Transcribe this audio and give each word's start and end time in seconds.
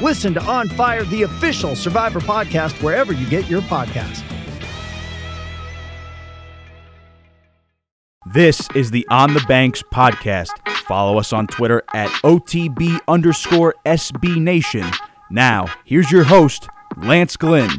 Listen 0.00 0.34
to 0.34 0.42
On 0.42 0.68
Fire, 0.68 1.04
the 1.04 1.22
official 1.22 1.76
Survivor 1.76 2.20
podcast, 2.20 2.82
wherever 2.82 3.12
you 3.12 3.28
get 3.28 3.48
your 3.48 3.62
podcasts. 3.62 4.22
This 8.32 8.68
is 8.74 8.90
the 8.90 9.06
On 9.10 9.32
the 9.32 9.44
Banks 9.46 9.82
podcast. 9.92 10.50
Follow 10.88 11.18
us 11.18 11.32
on 11.32 11.46
Twitter 11.46 11.82
at 11.94 12.08
OTB 12.24 12.98
underscore 13.06 13.74
SB 13.86 14.40
Nation. 14.40 14.86
Now, 15.30 15.66
here's 15.84 16.10
your 16.10 16.24
host, 16.24 16.68
Lance 16.96 17.36
Glynn. 17.36 17.70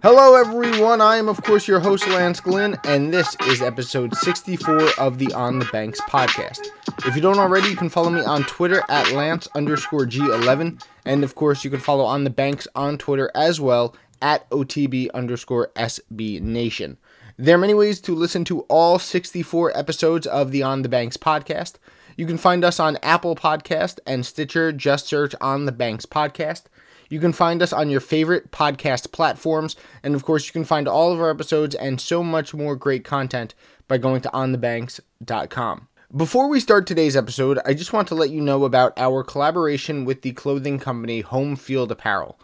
Hello, 0.00 0.36
everyone. 0.36 1.00
I 1.00 1.16
am, 1.16 1.28
of 1.28 1.42
course, 1.42 1.66
your 1.66 1.80
host, 1.80 2.06
Lance 2.06 2.38
Glynn, 2.38 2.78
and 2.84 3.12
this 3.12 3.36
is 3.48 3.60
episode 3.60 4.14
64 4.14 4.90
of 4.96 5.18
the 5.18 5.32
On 5.32 5.58
the 5.58 5.64
Banks 5.72 6.00
podcast. 6.02 6.68
If 7.04 7.16
you 7.16 7.20
don't 7.20 7.40
already, 7.40 7.70
you 7.70 7.76
can 7.76 7.88
follow 7.88 8.10
me 8.10 8.20
on 8.20 8.44
Twitter 8.44 8.84
at 8.88 9.10
Lance 9.10 9.48
underscore 9.56 10.06
G11, 10.06 10.80
and 11.04 11.24
of 11.24 11.34
course, 11.34 11.64
you 11.64 11.70
can 11.70 11.80
follow 11.80 12.04
On 12.04 12.22
the 12.22 12.30
Banks 12.30 12.68
on 12.76 12.96
Twitter 12.96 13.28
as 13.34 13.60
well 13.60 13.96
at 14.22 14.48
OTB 14.50 15.10
underscore 15.14 15.72
SB 15.74 16.40
Nation. 16.40 16.96
There 17.36 17.56
are 17.56 17.58
many 17.58 17.74
ways 17.74 18.00
to 18.02 18.14
listen 18.14 18.44
to 18.44 18.60
all 18.68 19.00
64 19.00 19.76
episodes 19.76 20.28
of 20.28 20.52
the 20.52 20.62
On 20.62 20.82
the 20.82 20.88
Banks 20.88 21.16
podcast. 21.16 21.74
You 22.16 22.24
can 22.24 22.38
find 22.38 22.64
us 22.64 22.78
on 22.78 22.98
Apple 23.02 23.34
Podcast 23.34 23.98
and 24.06 24.24
Stitcher. 24.24 24.70
Just 24.70 25.06
search 25.06 25.34
On 25.40 25.66
the 25.66 25.72
Banks 25.72 26.06
podcast. 26.06 26.64
You 27.08 27.20
can 27.20 27.32
find 27.32 27.62
us 27.62 27.72
on 27.72 27.90
your 27.90 28.00
favorite 28.00 28.50
podcast 28.50 29.12
platforms, 29.12 29.76
and 30.02 30.14
of 30.14 30.24
course, 30.24 30.46
you 30.46 30.52
can 30.52 30.64
find 30.64 30.86
all 30.86 31.12
of 31.12 31.20
our 31.20 31.30
episodes 31.30 31.74
and 31.74 32.00
so 32.00 32.22
much 32.22 32.52
more 32.52 32.76
great 32.76 33.04
content 33.04 33.54
by 33.86 33.98
going 33.98 34.20
to 34.22 34.30
onthebanks.com. 34.30 35.88
Before 36.14 36.48
we 36.48 36.60
start 36.60 36.86
today's 36.86 37.16
episode, 37.16 37.58
I 37.66 37.74
just 37.74 37.92
want 37.92 38.08
to 38.08 38.14
let 38.14 38.30
you 38.30 38.40
know 38.40 38.64
about 38.64 38.98
our 38.98 39.22
collaboration 39.22 40.04
with 40.04 40.22
the 40.22 40.32
clothing 40.32 40.78
company 40.78 41.20
Home 41.20 41.54
Field 41.54 41.92
Apparel. 41.92 42.38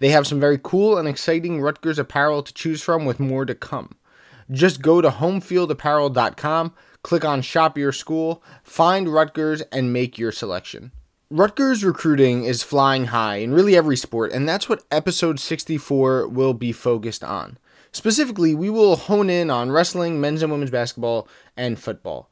They 0.00 0.08
have 0.08 0.26
some 0.26 0.40
very 0.40 0.58
cool 0.62 0.98
and 0.98 1.08
exciting 1.08 1.60
Rutgers 1.60 1.98
apparel 1.98 2.42
to 2.42 2.52
choose 2.52 2.82
from 2.82 3.04
with 3.04 3.20
more 3.20 3.44
to 3.44 3.54
come. 3.54 3.96
Just 4.50 4.82
go 4.82 5.00
to 5.00 5.10
homefieldapparel.com, 5.10 6.74
click 7.02 7.24
on 7.24 7.42
Shop 7.42 7.78
Your 7.78 7.92
School, 7.92 8.42
find 8.62 9.08
Rutgers, 9.08 9.62
and 9.72 9.92
make 9.92 10.18
your 10.18 10.32
selection. 10.32 10.92
Rutgers 11.36 11.82
recruiting 11.82 12.44
is 12.44 12.62
flying 12.62 13.06
high 13.06 13.38
in 13.38 13.52
really 13.52 13.76
every 13.76 13.96
sport, 13.96 14.30
and 14.30 14.48
that's 14.48 14.68
what 14.68 14.84
episode 14.88 15.40
64 15.40 16.28
will 16.28 16.54
be 16.54 16.70
focused 16.70 17.24
on. 17.24 17.58
Specifically, 17.90 18.54
we 18.54 18.70
will 18.70 18.94
hone 18.94 19.28
in 19.28 19.50
on 19.50 19.72
wrestling, 19.72 20.20
men's 20.20 20.44
and 20.44 20.52
women's 20.52 20.70
basketball, 20.70 21.26
and 21.56 21.76
football. 21.76 22.30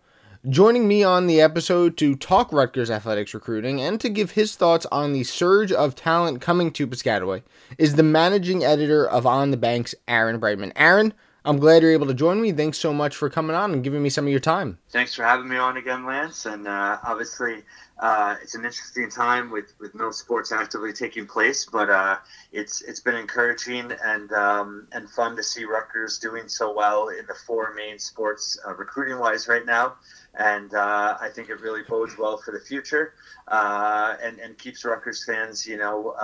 Joining 0.49 0.87
me 0.87 1.03
on 1.03 1.27
the 1.27 1.41
episode 1.41 1.97
to 1.97 2.15
talk 2.15 2.53
Rutgers 2.53 2.93
athletics 2.93 3.35
recruiting 3.35 3.81
and 3.81 4.01
to 4.01 4.09
give 4.09 4.31
his 4.31 4.55
thoughts 4.55 4.87
on 4.93 5.13
the 5.13 5.25
surge 5.25 5.73
of 5.73 5.97
talent 5.97 6.41
coming 6.41 6.71
to 6.71 6.87
Piscataway 6.87 7.43
is 7.79 7.97
the 7.97 8.05
managing 8.05 8.63
editor 8.63 9.05
of 9.05 9.27
On 9.27 9.51
the 9.51 9.57
Banks, 9.57 9.97
Aaron 10.07 10.41
Breitman. 10.41 10.71
Aaron, 10.77 11.13
I'm 11.45 11.59
glad 11.59 11.83
you're 11.83 11.91
able 11.91 12.07
to 12.07 12.15
join 12.15 12.41
me. 12.41 12.53
Thanks 12.53 12.79
so 12.79 12.93
much 12.93 13.17
for 13.17 13.29
coming 13.29 13.57
on 13.57 13.73
and 13.73 13.83
giving 13.83 14.03
me 14.03 14.11
some 14.11 14.27
of 14.27 14.31
your 14.31 14.41
time. 14.41 14.79
Thanks 14.91 15.15
for 15.15 15.25
having 15.25 15.49
me 15.49 15.57
on 15.57 15.77
again, 15.77 16.07
Lance. 16.07 16.47
And 16.47 16.69
uh, 16.69 16.99
obviously, 17.05 17.63
uh, 17.99 18.37
it's 18.41 18.55
an 18.55 18.65
interesting 18.65 19.11
time 19.11 19.51
with, 19.51 19.75
with 19.81 19.95
no 19.95 20.13
sports 20.13 20.53
actively 20.53 20.93
taking 20.93 21.27
place, 21.27 21.65
but 21.65 21.91
uh, 21.91 22.19
it's 22.53 22.83
it's 22.83 23.01
been 23.01 23.17
encouraging 23.17 23.93
and 24.05 24.33
um, 24.33 24.87
and 24.93 25.11
fun 25.11 25.35
to 25.37 25.43
see 25.43 25.65
Rutgers 25.65 26.19
doing 26.19 26.49
so 26.49 26.73
well 26.73 27.09
in 27.09 27.27
the 27.27 27.35
four 27.47 27.75
main 27.75 27.99
sports 27.99 28.59
uh, 28.67 28.75
recruiting 28.75 29.19
wise 29.19 29.49
right 29.49 29.67
now. 29.67 29.95
And 30.35 30.73
uh, 30.75 31.19
I 31.21 31.29
think 31.29 31.51
it 31.51 31.61
really 31.61 31.83
bodes 31.83 32.17
well 32.17 32.39
for 32.39 32.53
the 32.53 32.61
future 32.61 33.15
uh, 33.49 34.15
and 34.23 34.39
and 34.39 34.57
keeps 34.59 34.85
Rutgers 34.85 35.25
fans, 35.25 35.67
you 35.67 35.77
know 35.77 36.15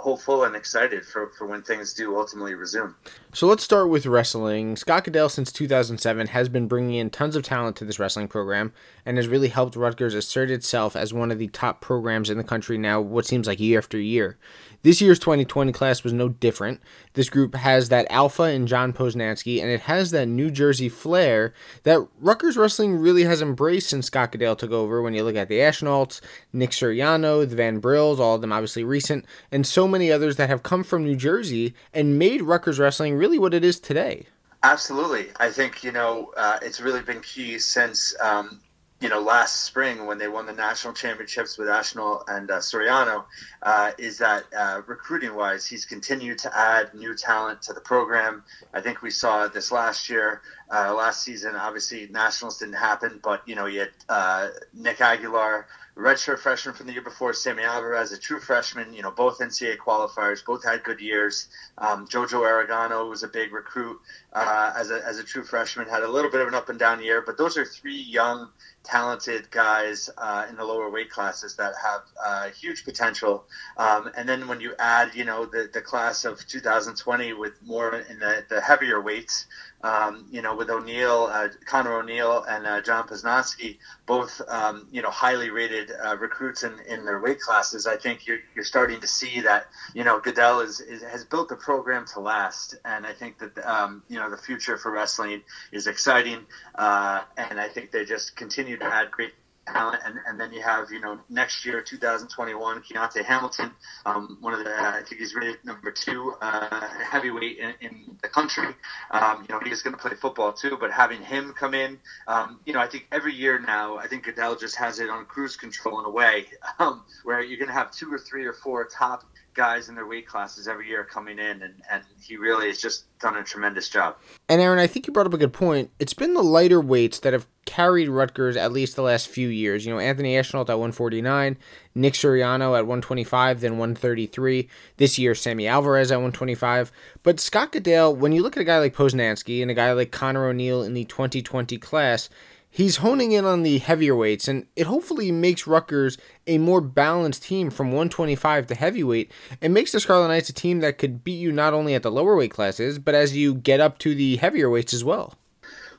hopeful 0.00 0.44
and 0.44 0.56
excited 0.56 1.04
for, 1.04 1.30
for 1.36 1.46
when 1.46 1.62
things 1.62 1.92
do 1.92 2.18
ultimately 2.18 2.54
resume. 2.54 2.94
So 3.32 3.46
let's 3.46 3.62
start 3.62 3.88
with 3.88 4.06
wrestling. 4.06 4.76
Scott 4.76 5.04
Goodale, 5.04 5.28
since 5.28 5.52
2007, 5.52 6.28
has 6.28 6.48
been 6.48 6.66
bringing 6.66 6.94
in 6.94 7.10
tons 7.10 7.36
of 7.36 7.42
talent 7.42 7.76
to 7.76 7.84
this 7.84 7.98
wrestling 7.98 8.28
program 8.28 8.72
and 9.04 9.16
has 9.16 9.28
really 9.28 9.48
helped 9.48 9.76
Rutgers 9.76 10.14
assert 10.14 10.50
itself 10.50 10.96
as 10.96 11.12
one 11.12 11.30
of 11.30 11.38
the 11.38 11.48
top 11.48 11.80
programs 11.80 12.30
in 12.30 12.38
the 12.38 12.44
country 12.44 12.78
now, 12.78 13.00
what 13.00 13.26
seems 13.26 13.46
like 13.46 13.60
year 13.60 13.78
after 13.78 13.98
year. 13.98 14.38
This 14.82 15.02
year's 15.02 15.18
2020 15.18 15.72
class 15.72 16.02
was 16.02 16.14
no 16.14 16.30
different. 16.30 16.80
This 17.12 17.28
group 17.28 17.54
has 17.54 17.90
that 17.90 18.06
alpha 18.10 18.44
in 18.44 18.66
John 18.66 18.94
Poznanski, 18.94 19.60
and 19.60 19.70
it 19.70 19.82
has 19.82 20.10
that 20.12 20.26
New 20.26 20.50
Jersey 20.50 20.88
flair 20.88 21.52
that 21.82 22.06
Rutgers 22.18 22.56
wrestling 22.56 22.96
really 22.96 23.24
has 23.24 23.42
embraced 23.42 23.90
since 23.90 24.06
Scott 24.06 24.32
Goodale 24.32 24.56
took 24.56 24.70
over. 24.70 25.02
When 25.02 25.12
you 25.12 25.22
look 25.22 25.36
at 25.36 25.48
the 25.48 25.58
Ashnaults, 25.58 26.22
Nick 26.54 26.70
Suriano, 26.70 27.46
the 27.46 27.56
Van 27.56 27.78
Brills, 27.78 28.18
all 28.18 28.36
of 28.36 28.40
them 28.40 28.52
obviously 28.52 28.82
recent, 28.82 29.26
and 29.52 29.66
so 29.66 29.86
many 29.86 30.10
others 30.10 30.36
that 30.36 30.48
have 30.48 30.62
come 30.62 30.82
from 30.82 31.04
New 31.04 31.16
Jersey 31.16 31.74
and 31.92 32.18
made 32.18 32.40
Rutgers 32.40 32.78
wrestling 32.78 33.16
really 33.16 33.38
what 33.38 33.52
it 33.52 33.62
is 33.62 33.78
today. 33.80 34.28
Absolutely. 34.62 35.26
I 35.36 35.50
think, 35.50 35.84
you 35.84 35.92
know, 35.92 36.32
uh, 36.38 36.58
it's 36.62 36.80
really 36.80 37.02
been 37.02 37.20
key 37.20 37.58
since 37.58 38.14
um, 38.20 38.60
you 39.00 39.08
know, 39.08 39.20
last 39.20 39.62
spring 39.62 40.04
when 40.04 40.18
they 40.18 40.28
won 40.28 40.44
the 40.44 40.52
national 40.52 40.92
championships 40.92 41.56
with 41.56 41.68
Ashnault 41.68 42.24
and 42.28 42.50
uh, 42.50 42.58
Suriano, 42.58 43.24
uh, 43.62 43.92
is 43.98 44.18
that 44.18 44.44
uh, 44.56 44.82
recruiting 44.86 45.34
wise, 45.34 45.66
he's 45.66 45.86
continued 45.86 46.38
to 46.38 46.56
add 46.56 46.92
new 46.92 47.14
talent 47.14 47.62
to 47.62 47.72
the 47.72 47.80
program. 47.80 48.44
I 48.74 48.82
think 48.82 49.00
we 49.00 49.10
saw 49.10 49.48
this 49.48 49.72
last 49.72 50.10
year, 50.10 50.42
uh, 50.70 50.94
last 50.94 51.22
season. 51.22 51.56
Obviously, 51.56 52.08
nationals 52.08 52.58
didn't 52.58 52.74
happen, 52.74 53.20
but 53.22 53.42
you 53.46 53.54
know, 53.54 53.64
you 53.64 53.80
had 53.80 53.90
uh, 54.10 54.48
Nick 54.74 55.00
Aguilar, 55.00 55.66
redshirt 55.96 56.38
freshman 56.38 56.74
from 56.74 56.86
the 56.86 56.92
year 56.92 57.02
before, 57.02 57.32
Sammy 57.32 57.62
Alvarez, 57.62 58.12
a 58.12 58.18
true 58.18 58.40
freshman. 58.40 58.92
You 58.92 59.02
know, 59.02 59.10
both 59.10 59.38
NCAA 59.38 59.78
qualifiers, 59.78 60.44
both 60.44 60.64
had 60.64 60.82
good 60.82 61.00
years. 61.00 61.48
Um, 61.78 62.06
Jojo 62.06 62.42
Aragano 62.42 63.08
was 63.08 63.22
a 63.22 63.28
big 63.28 63.52
recruit 63.52 63.98
uh, 64.32 64.72
as 64.76 64.90
a 64.90 65.04
as 65.06 65.18
a 65.18 65.24
true 65.24 65.44
freshman, 65.44 65.88
had 65.88 66.02
a 66.02 66.08
little 66.08 66.30
bit 66.30 66.40
of 66.40 66.48
an 66.48 66.54
up 66.54 66.68
and 66.68 66.78
down 66.78 67.02
year, 67.02 67.22
but 67.24 67.36
those 67.36 67.56
are 67.56 67.64
three 67.64 68.00
young 68.00 68.48
talented 68.82 69.50
guys 69.50 70.10
uh, 70.16 70.46
in 70.48 70.56
the 70.56 70.64
lower 70.64 70.90
weight 70.90 71.10
classes 71.10 71.56
that 71.56 71.74
have 71.82 72.00
uh, 72.24 72.48
huge 72.50 72.84
potential. 72.84 73.44
Um, 73.76 74.10
and 74.16 74.28
then 74.28 74.48
when 74.48 74.60
you 74.60 74.74
add, 74.78 75.14
you 75.14 75.24
know, 75.24 75.44
the, 75.44 75.68
the 75.72 75.80
class 75.80 76.24
of 76.24 76.46
2020 76.46 77.32
with 77.34 77.52
more 77.62 77.94
in 77.94 78.18
the, 78.18 78.44
the 78.48 78.60
heavier 78.60 79.00
weights, 79.00 79.46
um, 79.82 80.26
you 80.30 80.42
know, 80.42 80.54
with 80.54 80.68
O'Neill, 80.68 81.28
uh, 81.30 81.48
Connor 81.64 81.94
O'Neill, 81.94 82.44
and 82.48 82.66
uh, 82.66 82.80
John 82.82 83.06
Poznanski, 83.06 83.78
both 84.04 84.40
um, 84.48 84.86
you 84.92 85.00
know 85.00 85.10
highly 85.10 85.48
rated 85.48 85.90
uh, 86.04 86.16
recruits 86.18 86.64
in, 86.64 86.78
in 86.86 87.04
their 87.04 87.18
weight 87.18 87.40
classes. 87.40 87.86
I 87.86 87.96
think 87.96 88.26
you're, 88.26 88.40
you're 88.54 88.64
starting 88.64 89.00
to 89.00 89.06
see 89.06 89.40
that 89.40 89.68
you 89.94 90.04
know 90.04 90.20
Goodale 90.20 90.60
is, 90.60 90.80
is 90.80 91.02
has 91.02 91.24
built 91.24 91.50
a 91.50 91.56
program 91.56 92.04
to 92.12 92.20
last, 92.20 92.76
and 92.84 93.06
I 93.06 93.12
think 93.12 93.38
that 93.38 93.58
um, 93.66 94.02
you 94.08 94.18
know 94.18 94.28
the 94.28 94.36
future 94.36 94.76
for 94.76 94.92
wrestling 94.92 95.42
is 95.72 95.86
exciting, 95.86 96.40
uh, 96.74 97.22
and 97.38 97.58
I 97.58 97.68
think 97.68 97.90
they 97.90 98.04
just 98.04 98.36
continue 98.36 98.69
to 98.78 98.84
add 98.84 99.10
great 99.10 99.32
talent, 99.66 100.02
and, 100.04 100.18
and 100.26 100.40
then 100.40 100.52
you 100.52 100.62
have 100.62 100.90
you 100.90 101.00
know 101.00 101.18
next 101.28 101.64
year 101.64 101.80
2021 101.80 102.82
Keontae 102.82 103.24
Hamilton, 103.24 103.72
um, 104.06 104.38
one 104.40 104.52
of 104.52 104.64
the 104.64 104.70
I 104.70 105.02
think 105.06 105.20
he's 105.20 105.34
rated 105.34 105.64
number 105.64 105.90
two 105.90 106.34
uh, 106.40 106.88
heavyweight 107.10 107.58
in, 107.58 107.74
in, 107.80 108.16
the 108.22 108.28
country. 108.28 108.74
Um, 109.10 109.46
you 109.48 109.54
know 109.54 109.60
he's 109.64 109.82
going 109.82 109.94
to 109.94 110.00
play 110.00 110.14
football 110.14 110.52
too, 110.52 110.76
but 110.78 110.90
having 110.90 111.22
him 111.22 111.52
come 111.58 111.74
in, 111.74 111.98
um, 112.26 112.60
you 112.64 112.72
know 112.72 112.80
I 112.80 112.86
think 112.86 113.06
every 113.12 113.34
year 113.34 113.58
now 113.58 113.96
I 113.96 114.06
think 114.06 114.24
Goodale 114.24 114.56
just 114.56 114.76
has 114.76 114.98
it 114.98 115.08
on 115.08 115.24
cruise 115.26 115.56
control 115.56 116.00
in 116.00 116.06
a 116.06 116.10
way 116.10 116.46
um, 116.78 117.04
where 117.24 117.42
you're 117.42 117.58
going 117.58 117.68
to 117.68 117.74
have 117.74 117.90
two 117.90 118.12
or 118.12 118.18
three 118.18 118.44
or 118.44 118.52
four 118.52 118.86
top 118.86 119.24
guys 119.60 119.90
in 119.90 119.94
their 119.94 120.06
weight 120.06 120.26
classes 120.26 120.66
every 120.66 120.88
year 120.88 121.04
coming 121.04 121.38
in, 121.38 121.60
and, 121.60 121.74
and 121.90 122.02
he 122.18 122.38
really 122.38 122.68
has 122.68 122.80
just 122.80 123.04
done 123.18 123.36
a 123.36 123.44
tremendous 123.44 123.90
job. 123.90 124.16
And 124.48 124.58
Aaron, 124.58 124.78
I 124.78 124.86
think 124.86 125.06
you 125.06 125.12
brought 125.12 125.26
up 125.26 125.34
a 125.34 125.38
good 125.38 125.52
point. 125.52 125.90
It's 125.98 126.14
been 126.14 126.32
the 126.32 126.42
lighter 126.42 126.80
weights 126.80 127.18
that 127.18 127.34
have 127.34 127.46
carried 127.66 128.08
Rutgers 128.08 128.56
at 128.56 128.72
least 128.72 128.96
the 128.96 129.02
last 129.02 129.28
few 129.28 129.48
years. 129.48 129.84
You 129.84 129.92
know, 129.92 129.98
Anthony 129.98 130.34
Ashnault 130.34 130.70
at 130.70 130.78
149, 130.78 131.58
Nick 131.94 132.14
Suriano 132.14 132.74
at 132.74 132.86
125, 132.86 133.60
then 133.60 133.72
133. 133.72 134.66
This 134.96 135.18
year, 135.18 135.34
Sammy 135.34 135.66
Alvarez 135.66 136.10
at 136.10 136.16
125. 136.16 136.90
But 137.22 137.38
Scott 137.38 137.72
Goodale, 137.72 138.16
when 138.16 138.32
you 138.32 138.42
look 138.42 138.56
at 138.56 138.62
a 138.62 138.64
guy 138.64 138.78
like 138.78 138.96
Poznanski 138.96 139.60
and 139.60 139.70
a 139.70 139.74
guy 139.74 139.92
like 139.92 140.10
Connor 140.10 140.46
O'Neill 140.46 140.82
in 140.82 140.94
the 140.94 141.04
2020 141.04 141.76
class, 141.76 142.30
he's 142.70 142.96
honing 142.96 143.32
in 143.32 143.44
on 143.44 143.62
the 143.62 143.78
heavier 143.78 144.14
weights, 144.14 144.48
and 144.48 144.66
it 144.76 144.86
hopefully 144.86 145.30
makes 145.32 145.66
Rutgers 145.66 146.16
a 146.46 146.58
more 146.58 146.80
balanced 146.80 147.42
team 147.42 147.68
from 147.70 147.88
125 147.88 148.68
to 148.68 148.74
heavyweight, 148.74 149.30
and 149.60 149.74
makes 149.74 149.92
the 149.92 150.00
Scarlet 150.00 150.28
Knights 150.28 150.48
a 150.48 150.54
team 150.54 150.80
that 150.80 150.98
could 150.98 151.24
beat 151.24 151.40
you 151.40 151.52
not 151.52 151.74
only 151.74 151.94
at 151.94 152.02
the 152.02 152.10
lower 152.10 152.36
weight 152.36 152.52
classes, 152.52 152.98
but 152.98 153.14
as 153.14 153.36
you 153.36 153.54
get 153.54 153.80
up 153.80 153.98
to 153.98 154.14
the 154.14 154.36
heavier 154.36 154.70
weights 154.70 154.94
as 154.94 155.04
well. 155.04 155.34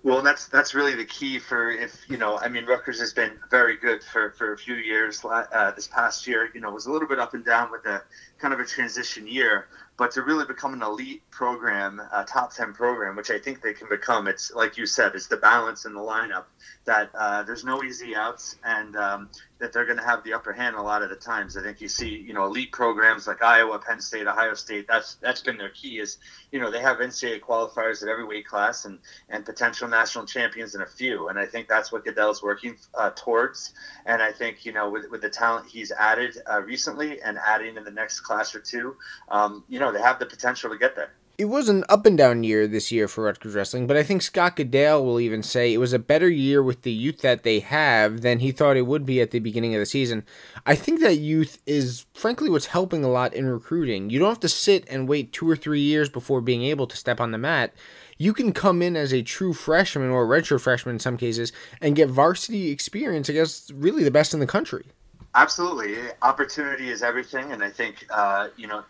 Well, 0.03 0.23
that's 0.23 0.47
that's 0.47 0.73
really 0.73 0.95
the 0.95 1.05
key 1.05 1.37
for 1.37 1.69
if 1.69 2.09
you 2.09 2.17
know. 2.17 2.39
I 2.39 2.47
mean, 2.47 2.65
Rutgers 2.65 2.99
has 2.99 3.13
been 3.13 3.33
very 3.51 3.77
good 3.77 4.03
for, 4.03 4.31
for 4.31 4.53
a 4.53 4.57
few 4.57 4.73
years. 4.73 5.23
Uh, 5.23 5.71
this 5.75 5.87
past 5.87 6.25
year, 6.25 6.49
you 6.55 6.59
know, 6.59 6.71
was 6.71 6.87
a 6.87 6.91
little 6.91 7.07
bit 7.07 7.19
up 7.19 7.35
and 7.35 7.45
down 7.45 7.69
with 7.69 7.85
a 7.85 8.01
kind 8.39 8.51
of 8.51 8.59
a 8.59 8.65
transition 8.65 9.27
year 9.27 9.67
but 9.97 10.11
to 10.11 10.21
really 10.21 10.45
become 10.45 10.73
an 10.73 10.81
elite 10.81 11.21
program, 11.31 12.01
a 12.11 12.23
top 12.23 12.53
10 12.53 12.73
program, 12.73 13.15
which 13.15 13.29
I 13.29 13.37
think 13.37 13.61
they 13.61 13.73
can 13.73 13.87
become, 13.89 14.27
it's 14.27 14.51
like 14.53 14.77
you 14.77 14.85
said, 14.85 15.13
it's 15.15 15.27
the 15.27 15.37
balance 15.37 15.85
in 15.85 15.93
the 15.93 15.99
lineup 15.99 16.45
that 16.85 17.09
uh, 17.13 17.43
there's 17.43 17.63
no 17.63 17.83
easy 17.83 18.15
outs 18.15 18.55
and 18.63 18.95
um, 18.95 19.29
that 19.61 19.71
they're 19.71 19.85
going 19.85 19.99
to 19.99 20.03
have 20.03 20.23
the 20.23 20.33
upper 20.33 20.51
hand 20.51 20.75
a 20.75 20.81
lot 20.81 21.03
of 21.03 21.09
the 21.09 21.15
times. 21.15 21.55
I 21.55 21.61
think 21.61 21.81
you 21.81 21.87
see, 21.87 22.09
you 22.09 22.33
know, 22.33 22.45
elite 22.45 22.71
programs 22.71 23.27
like 23.27 23.43
Iowa, 23.43 23.77
Penn 23.77 24.01
State, 24.01 24.25
Ohio 24.25 24.55
State. 24.55 24.87
That's 24.87 25.15
that's 25.15 25.41
been 25.41 25.57
their 25.57 25.69
key. 25.69 25.99
Is 25.99 26.17
you 26.51 26.59
know 26.59 26.71
they 26.71 26.81
have 26.81 26.97
NCAA 26.97 27.41
qualifiers 27.41 28.01
at 28.01 28.09
every 28.09 28.25
weight 28.25 28.47
class 28.47 28.85
and 28.85 28.97
and 29.29 29.45
potential 29.45 29.87
national 29.87 30.25
champions 30.25 30.73
in 30.73 30.81
a 30.81 30.87
few. 30.87 31.29
And 31.29 31.37
I 31.37 31.45
think 31.45 31.67
that's 31.67 31.91
what 31.91 32.03
Goodale's 32.03 32.41
working 32.41 32.75
uh, 32.95 33.11
towards. 33.15 33.73
And 34.07 34.21
I 34.21 34.31
think 34.31 34.65
you 34.65 34.73
know 34.73 34.89
with 34.89 35.09
with 35.11 35.21
the 35.21 35.29
talent 35.29 35.67
he's 35.69 35.91
added 35.91 36.35
uh, 36.51 36.61
recently 36.61 37.21
and 37.21 37.37
adding 37.37 37.77
in 37.77 37.83
the 37.83 37.91
next 37.91 38.21
class 38.21 38.55
or 38.55 38.59
two, 38.59 38.95
um, 39.29 39.63
you 39.69 39.79
know 39.79 39.91
they 39.91 40.01
have 40.01 40.17
the 40.17 40.25
potential 40.25 40.71
to 40.71 40.77
get 40.77 40.95
there 40.95 41.13
it 41.37 41.45
was 41.45 41.69
an 41.69 41.83
up 41.89 42.05
and 42.05 42.17
down 42.17 42.43
year 42.43 42.67
this 42.67 42.91
year 42.91 43.07
for 43.07 43.23
Rutgers 43.23 43.55
wrestling, 43.55 43.87
but 43.87 43.97
I 43.97 44.03
think 44.03 44.21
Scott 44.21 44.55
Goodale 44.55 45.03
will 45.03 45.19
even 45.19 45.41
say 45.41 45.73
it 45.73 45.79
was 45.79 45.93
a 45.93 45.99
better 45.99 46.29
year 46.29 46.61
with 46.61 46.83
the 46.83 46.91
youth 46.91 47.21
that 47.21 47.43
they 47.43 47.59
have 47.59 48.21
than 48.21 48.39
he 48.39 48.51
thought 48.51 48.77
it 48.77 48.87
would 48.87 49.05
be 49.05 49.21
at 49.21 49.31
the 49.31 49.39
beginning 49.39 49.73
of 49.73 49.79
the 49.79 49.85
season. 49.85 50.23
I 50.65 50.75
think 50.75 50.99
that 51.01 51.15
youth 51.15 51.59
is 51.65 52.05
frankly 52.13 52.49
what's 52.49 52.67
helping 52.67 53.03
a 53.03 53.09
lot 53.09 53.33
in 53.33 53.47
recruiting. 53.47 54.09
You 54.09 54.19
don't 54.19 54.29
have 54.29 54.39
to 54.41 54.49
sit 54.49 54.87
and 54.89 55.09
wait 55.09 55.33
two 55.33 55.49
or 55.49 55.55
three 55.55 55.81
years 55.81 56.09
before 56.09 56.41
being 56.41 56.63
able 56.63 56.87
to 56.87 56.97
step 56.97 57.19
on 57.19 57.31
the 57.31 57.37
mat. 57.37 57.73
You 58.17 58.33
can 58.33 58.53
come 58.53 58.81
in 58.81 58.95
as 58.95 59.11
a 59.11 59.23
true 59.23 59.53
freshman 59.53 60.11
or 60.11 60.27
redshirt 60.27 60.61
freshman 60.61 60.95
in 60.95 60.99
some 60.99 61.17
cases 61.17 61.51
and 61.81 61.95
get 61.95 62.09
varsity 62.09 62.69
experience 62.69 63.29
against 63.29 63.71
really 63.75 64.03
the 64.03 64.11
best 64.11 64.33
in 64.33 64.39
the 64.39 64.47
country. 64.47 64.85
Absolutely, 65.33 65.95
opportunity 66.21 66.89
is 66.89 67.01
everything, 67.01 67.53
and 67.53 67.63
I 67.63 67.69
think 67.69 68.05
uh, 68.09 68.49
you 68.57 68.67
know 68.67 68.83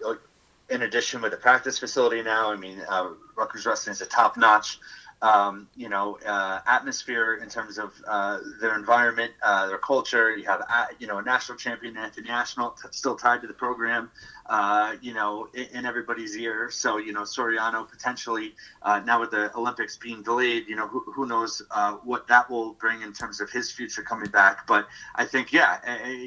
in 0.72 0.82
addition 0.84 1.22
with 1.22 1.32
the 1.32 1.38
practice 1.38 1.78
facility 1.78 2.24
now, 2.24 2.52
I 2.52 2.56
mean, 2.56 2.82
uh, 2.90 3.10
Rutgers 3.36 3.66
Wrestling 3.66 3.92
is 3.92 4.02
a 4.02 4.06
top 4.06 4.38
notch 4.38 4.80
um, 5.22 5.68
you 5.76 5.88
know, 5.88 6.18
uh, 6.26 6.60
atmosphere 6.66 7.40
in 7.44 7.50
terms 7.50 7.78
of 7.78 7.94
uh, 8.08 8.40
their 8.60 8.76
environment, 8.76 9.32
uh, 9.44 9.68
their 9.68 9.78
culture. 9.78 10.36
You 10.36 10.46
have, 10.46 10.64
uh, 10.68 10.86
you 11.00 11.08
know, 11.08 11.20
a 11.20 11.22
national 11.22 11.58
champion, 11.58 11.96
Anthony 11.96 12.30
Ashnault, 12.30 12.76
still 12.92 13.16
tied 13.16 13.42
to 13.42 13.48
the 13.48 13.54
program, 13.54 14.10
uh, 14.51 14.98
you 15.01 15.13
know, 15.13 15.48
in, 15.53 15.65
in, 15.74 15.86
everybody's 15.86 16.36
ear. 16.36 16.69
So, 16.69 16.98
you 16.98 17.13
know, 17.13 17.21
Suriano 17.21 17.89
potentially, 17.89 18.53
uh, 18.81 19.00
now 19.06 19.21
with 19.21 19.31
the 19.31 19.56
Olympics 19.56 19.95
being 19.95 20.21
delayed, 20.24 20.68
you 20.68 20.75
know, 20.75 20.89
who, 20.89 21.00
who 21.09 21.25
knows 21.25 21.62
what 22.03 22.27
that 22.27 22.50
will 22.50 22.74
bring 22.74 23.01
in 23.01 23.13
terms 23.13 23.39
of 23.39 23.50
his 23.50 23.71
future 23.71 24.01
coming 24.01 24.30
back. 24.30 24.68
But 24.68 24.88
I 25.15 25.24
think, 25.24 25.53
yeah, 25.53 25.80